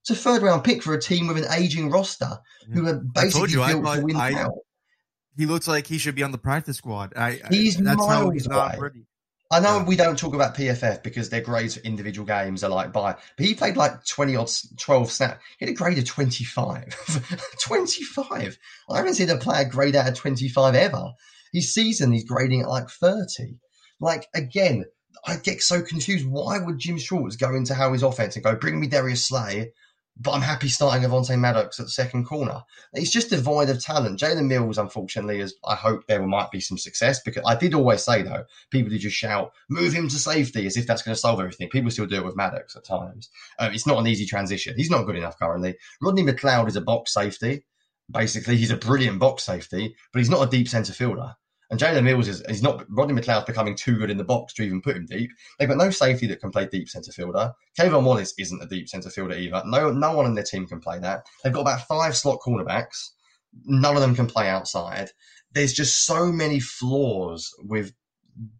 It's 0.02 0.10
a 0.10 0.14
third-round 0.14 0.64
pick 0.64 0.82
for 0.82 0.92
a 0.92 1.00
team 1.00 1.28
with 1.28 1.38
an 1.38 1.50
aging 1.50 1.90
roster 1.90 2.40
who 2.70 2.82
mm. 2.82 2.88
are 2.90 3.00
basically 3.14 3.52
you, 3.52 3.62
I 3.62 3.72
built 3.72 3.96
to 3.96 4.04
win 4.04 4.16
I- 4.16 4.30
now. 4.32 4.52
He 5.34 5.46
looks 5.46 5.66
like 5.66 5.86
he 5.86 5.96
should 5.96 6.14
be 6.14 6.22
on 6.22 6.30
the 6.30 6.36
practice 6.36 6.76
squad. 6.76 7.14
I, 7.16 7.40
I- 7.42 7.48
He's 7.48 7.78
that's 7.78 7.98
how 8.04 8.24
miles 8.24 8.34
he's 8.34 8.48
not 8.48 8.74
away. 8.74 8.82
ready. 8.82 9.06
I 9.50 9.60
know 9.60 9.78
Yeah. 9.78 9.84
we 9.84 9.96
don't 9.96 10.18
talk 10.18 10.34
about 10.34 10.54
PFF 10.54 11.02
because 11.02 11.30
their 11.30 11.40
grades 11.40 11.76
for 11.76 11.80
individual 11.80 12.26
games 12.26 12.62
are 12.62 12.68
like 12.68 12.92
by, 12.92 13.16
but 13.38 13.46
he 13.46 13.54
played 13.54 13.78
like 13.78 14.04
20 14.04 14.36
or 14.36 14.46
12 14.78 15.10
snap. 15.10 15.40
He 15.58 15.64
had 15.64 15.72
a 15.72 15.74
grade 15.74 15.96
of 15.96 16.04
25. 16.04 17.46
25. 17.62 18.58
I 18.90 18.96
haven't 18.98 19.14
seen 19.14 19.30
a 19.30 19.38
player 19.38 19.66
grade 19.66 19.96
out 19.96 20.06
of 20.06 20.16
25 20.16 20.74
ever. 20.74 21.12
His 21.54 21.72
season, 21.72 22.12
he's 22.12 22.24
grading 22.24 22.60
at 22.60 22.68
like 22.68 22.90
30. 22.90 23.56
Like, 24.00 24.28
again, 24.34 24.86
I 25.26 25.36
get 25.36 25.62
so 25.62 25.82
confused. 25.82 26.26
Why 26.26 26.58
would 26.58 26.78
Jim 26.78 26.98
Schwartz 26.98 27.36
go 27.36 27.54
into 27.54 27.74
how 27.74 27.92
his 27.92 28.02
offense 28.02 28.36
and 28.36 28.44
go, 28.44 28.56
bring 28.56 28.80
me 28.80 28.86
Darius 28.86 29.26
Slay, 29.26 29.72
but 30.16 30.32
I'm 30.32 30.42
happy 30.42 30.68
starting 30.68 31.08
Avonte 31.08 31.38
Maddox 31.38 31.78
at 31.78 31.86
the 31.86 31.92
second 31.92 32.24
corner? 32.24 32.62
It's 32.94 33.10
just 33.10 33.30
devoid 33.30 33.68
of 33.68 33.82
talent. 33.82 34.18
Jalen 34.18 34.46
Mills, 34.46 34.78
unfortunately, 34.78 35.40
is 35.40 35.54
I 35.64 35.74
hope 35.74 36.06
there 36.06 36.26
might 36.26 36.50
be 36.50 36.60
some 36.60 36.78
success 36.78 37.20
because 37.22 37.42
I 37.46 37.54
did 37.54 37.74
always 37.74 38.02
say 38.02 38.22
though, 38.22 38.44
people 38.70 38.90
who 38.90 38.98
just 38.98 39.16
shout, 39.16 39.52
move 39.68 39.92
him 39.92 40.08
to 40.08 40.18
safety 40.18 40.66
as 40.66 40.76
if 40.76 40.86
that's 40.86 41.02
going 41.02 41.14
to 41.14 41.20
solve 41.20 41.40
everything. 41.40 41.68
People 41.68 41.90
still 41.90 42.06
do 42.06 42.16
it 42.16 42.24
with 42.24 42.36
Maddox 42.36 42.76
at 42.76 42.84
times. 42.84 43.28
Um, 43.58 43.74
it's 43.74 43.86
not 43.86 43.98
an 43.98 44.06
easy 44.06 44.26
transition. 44.26 44.74
He's 44.76 44.90
not 44.90 45.04
good 45.04 45.16
enough 45.16 45.38
currently. 45.38 45.76
Rodney 46.00 46.22
McLeod 46.22 46.68
is 46.68 46.76
a 46.76 46.80
box 46.80 47.12
safety. 47.12 47.64
Basically, 48.10 48.56
he's 48.56 48.72
a 48.72 48.76
brilliant 48.76 49.20
box 49.20 49.44
safety, 49.44 49.94
but 50.12 50.18
he's 50.18 50.30
not 50.30 50.46
a 50.46 50.50
deep 50.50 50.66
centre 50.68 50.92
fielder. 50.92 51.36
And 51.70 51.78
Jalen 51.78 52.02
Mills 52.02 52.26
is 52.26 52.42
he's 52.48 52.62
not 52.62 52.84
Rodney 52.90 53.14
McLeod's 53.14 53.44
becoming 53.44 53.76
too 53.76 53.96
good 53.96 54.10
in 54.10 54.16
the 54.18 54.24
box 54.24 54.52
to 54.54 54.62
even 54.62 54.82
put 54.82 54.96
him 54.96 55.06
deep. 55.06 55.30
They've 55.58 55.68
got 55.68 55.78
no 55.78 55.90
safety 55.90 56.26
that 56.26 56.40
can 56.40 56.50
play 56.50 56.66
deep 56.66 56.88
centre 56.88 57.12
fielder. 57.12 57.52
K'Von 57.78 58.04
Wallace 58.04 58.34
isn't 58.38 58.62
a 58.62 58.66
deep 58.66 58.88
centre 58.88 59.10
fielder 59.10 59.34
either. 59.36 59.62
No 59.64 59.92
no 59.92 60.12
one 60.12 60.26
in 60.26 60.34
their 60.34 60.44
team 60.44 60.66
can 60.66 60.80
play 60.80 60.98
that. 60.98 61.24
They've 61.44 61.52
got 61.52 61.60
about 61.60 61.86
five 61.86 62.16
slot 62.16 62.40
cornerbacks. 62.44 63.10
None 63.64 63.94
of 63.94 64.02
them 64.02 64.16
can 64.16 64.26
play 64.26 64.48
outside. 64.48 65.10
There's 65.52 65.72
just 65.72 66.04
so 66.06 66.26
many 66.26 66.60
flaws 66.60 67.52
with 67.60 67.92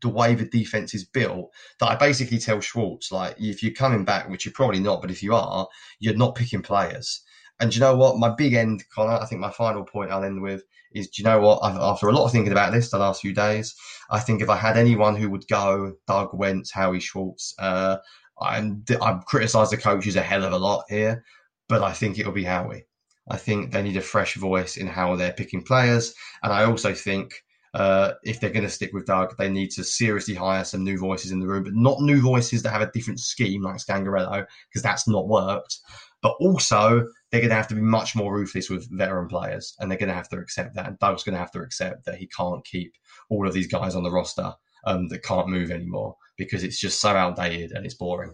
the 0.02 0.08
way 0.08 0.34
the 0.34 0.44
defense 0.44 0.94
is 0.94 1.04
built 1.04 1.50
that 1.78 1.88
I 1.88 1.96
basically 1.96 2.38
tell 2.38 2.60
Schwartz, 2.60 3.12
like, 3.12 3.36
if 3.38 3.62
you're 3.62 3.72
coming 3.72 4.04
back, 4.04 4.28
which 4.28 4.44
you're 4.44 4.52
probably 4.52 4.80
not, 4.80 5.00
but 5.00 5.10
if 5.10 5.22
you 5.22 5.34
are, 5.34 5.68
you're 6.00 6.16
not 6.16 6.34
picking 6.34 6.62
players. 6.62 7.22
And 7.60 7.70
do 7.70 7.76
you 7.76 7.80
know 7.80 7.94
what? 7.94 8.18
My 8.18 8.30
big 8.30 8.54
end, 8.54 8.84
Connor, 8.94 9.12
I 9.12 9.26
think 9.26 9.40
my 9.40 9.50
final 9.50 9.84
point 9.84 10.10
I'll 10.10 10.24
end 10.24 10.40
with 10.40 10.62
is, 10.92 11.08
do 11.08 11.22
you 11.22 11.28
know 11.28 11.40
what? 11.40 11.60
I've, 11.62 11.76
after 11.76 12.08
a 12.08 12.12
lot 12.12 12.24
of 12.24 12.32
thinking 12.32 12.52
about 12.52 12.72
this 12.72 12.90
the 12.90 12.98
last 12.98 13.20
few 13.20 13.34
days, 13.34 13.74
I 14.10 14.18
think 14.18 14.40
if 14.40 14.48
I 14.48 14.56
had 14.56 14.76
anyone 14.76 15.14
who 15.14 15.30
would 15.30 15.46
go, 15.46 15.94
Doug 16.06 16.30
Wentz, 16.32 16.72
Howie 16.72 17.00
Schwartz, 17.00 17.54
uh, 17.58 17.98
I'm, 18.40 18.82
I've 19.02 19.26
criticised 19.26 19.72
the 19.72 19.76
coaches 19.76 20.16
a 20.16 20.22
hell 20.22 20.44
of 20.44 20.52
a 20.52 20.58
lot 20.58 20.84
here, 20.88 21.22
but 21.68 21.82
I 21.82 21.92
think 21.92 22.18
it'll 22.18 22.32
be 22.32 22.44
Howie. 22.44 22.86
I 23.30 23.36
think 23.36 23.70
they 23.70 23.82
need 23.82 23.96
a 23.96 24.02
fresh 24.02 24.34
voice 24.34 24.76
in 24.76 24.86
how 24.86 25.14
they're 25.14 25.32
picking 25.32 25.62
players. 25.62 26.14
And 26.42 26.52
I 26.52 26.64
also 26.64 26.94
think 26.94 27.34
uh, 27.74 28.12
if 28.24 28.40
they're 28.40 28.50
going 28.50 28.64
to 28.64 28.70
stick 28.70 28.92
with 28.92 29.06
Doug, 29.06 29.36
they 29.36 29.48
need 29.48 29.70
to 29.72 29.84
seriously 29.84 30.34
hire 30.34 30.64
some 30.64 30.82
new 30.82 30.98
voices 30.98 31.30
in 31.30 31.40
the 31.40 31.46
room, 31.46 31.64
but 31.64 31.74
not 31.74 32.00
new 32.00 32.20
voices 32.20 32.62
that 32.62 32.70
have 32.70 32.82
a 32.82 32.90
different 32.92 33.20
scheme 33.20 33.62
like 33.62 33.76
Scangarello, 33.76 34.44
because 34.68 34.82
that's 34.82 35.06
not 35.06 35.28
worked. 35.28 35.78
But 36.22 36.34
also, 36.40 37.06
they're 37.30 37.40
going 37.40 37.50
to 37.50 37.56
have 37.56 37.68
to 37.68 37.74
be 37.74 37.80
much 37.80 38.14
more 38.14 38.34
ruthless 38.34 38.68
with 38.68 38.90
veteran 38.90 39.28
players, 39.28 39.74
and 39.78 39.90
they're 39.90 39.98
going 39.98 40.08
to 40.08 40.14
have 40.14 40.28
to 40.30 40.38
accept 40.38 40.74
that. 40.74 40.86
And 40.86 40.98
Doug's 40.98 41.22
going 41.22 41.34
to 41.34 41.38
have 41.38 41.52
to 41.52 41.60
accept 41.60 42.04
that 42.06 42.16
he 42.16 42.26
can't 42.26 42.64
keep 42.64 42.92
all 43.30 43.46
of 43.46 43.54
these 43.54 43.68
guys 43.68 43.94
on 43.94 44.02
the 44.02 44.10
roster 44.10 44.52
um, 44.84 45.08
that 45.08 45.22
can't 45.22 45.48
move 45.48 45.70
anymore 45.70 46.16
because 46.36 46.64
it's 46.64 46.78
just 46.78 47.00
so 47.00 47.10
outdated 47.10 47.72
and 47.72 47.86
it's 47.86 47.94
boring. 47.94 48.32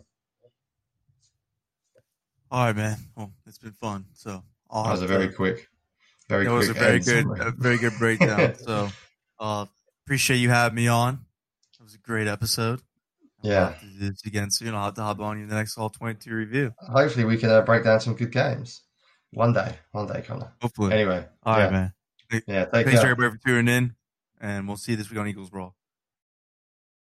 All 2.51 2.66
right, 2.66 2.76
man. 2.76 2.97
Well, 3.16 3.32
it's 3.47 3.59
been 3.59 3.72
fun. 3.72 4.07
So 4.14 4.43
That 4.72 4.93
was 4.93 5.03
a 5.03 5.07
very 5.07 5.28
quick, 5.28 5.68
very 6.28 6.45
that 6.45 6.53
was 6.53 6.68
a 6.68 6.74
very 6.74 6.97
end 6.97 7.05
good, 7.05 7.26
a 7.41 7.51
very 7.51 7.78
good 7.78 7.95
breakdown. 7.99 8.55
so 8.57 8.89
uh, 9.39 9.66
appreciate 10.05 10.39
you 10.39 10.51
having 10.51 10.76
me 10.76 10.89
on. 10.89 11.26
It 11.78 11.82
was 11.82 11.95
a 11.95 11.99
great 11.99 12.28
episode. 12.28 12.80
Yeah. 13.43 13.70
have 13.70 13.80
to 13.80 13.87
do 13.87 14.11
this 14.11 14.24
again 14.24 14.51
soon. 14.51 14.74
I'll 14.74 14.87
have 14.87 14.95
to 14.95 15.03
hop 15.03 15.20
on 15.20 15.37
you 15.37 15.45
in 15.45 15.49
the 15.49 15.55
next 15.55 15.78
all 15.78 15.91
twenty 15.91 16.14
two 16.14 16.34
review. 16.34 16.72
Hopefully, 16.78 17.24
we 17.24 17.37
can 17.37 17.51
uh, 17.51 17.62
break 17.62 17.84
down 17.84 18.01
some 18.01 18.14
good 18.14 18.32
games 18.32 18.82
one 19.32 19.53
day. 19.53 19.74
One 19.93 20.07
day, 20.07 20.22
Connor. 20.26 20.53
Hopefully. 20.61 20.93
Anyway, 20.93 21.24
all 21.45 21.57
right, 21.57 21.64
yeah. 21.64 21.70
man. 21.70 21.93
Yeah, 22.47 22.64
take 22.64 22.87
Thanks 22.87 23.01
care. 23.01 23.11
everybody 23.11 23.37
for 23.37 23.47
tuning 23.47 23.74
in, 23.74 23.95
and 24.41 24.66
we'll 24.66 24.76
see 24.76 24.93
you 24.93 24.97
this 24.99 25.11
week 25.11 25.20
on 25.20 25.28
Eagles 25.28 25.51
Brawl. 25.51 25.74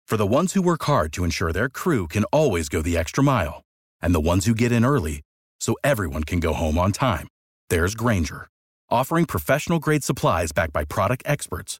For 0.06 0.18
the 0.18 0.28
ones 0.28 0.54
who 0.54 0.62
work 0.62 0.84
hard 0.84 1.12
to 1.14 1.24
ensure 1.24 1.52
their 1.52 1.70
crew 1.70 2.08
can 2.08 2.26
always 2.26 2.70
go 2.70 2.84
the 2.84 2.96
extra 2.96 3.24
mile, 3.24 3.64
and 4.02 4.14
the 4.14 4.20
ones 4.20 4.46
who 4.46 4.54
get 4.54 4.72
in 4.72 4.86
early 4.86 5.22
so 5.60 5.76
everyone 5.84 6.24
can 6.24 6.40
go 6.40 6.54
home 6.54 6.78
on 6.78 6.92
time, 6.92 7.28
there's 7.70 7.96
Grainger, 7.96 8.48
offering 8.90 9.26
professional 9.26 9.80
grade 9.80 10.04
supplies 10.04 10.52
backed 10.52 10.74
by 10.74 10.84
product 10.84 11.24
experts 11.26 11.80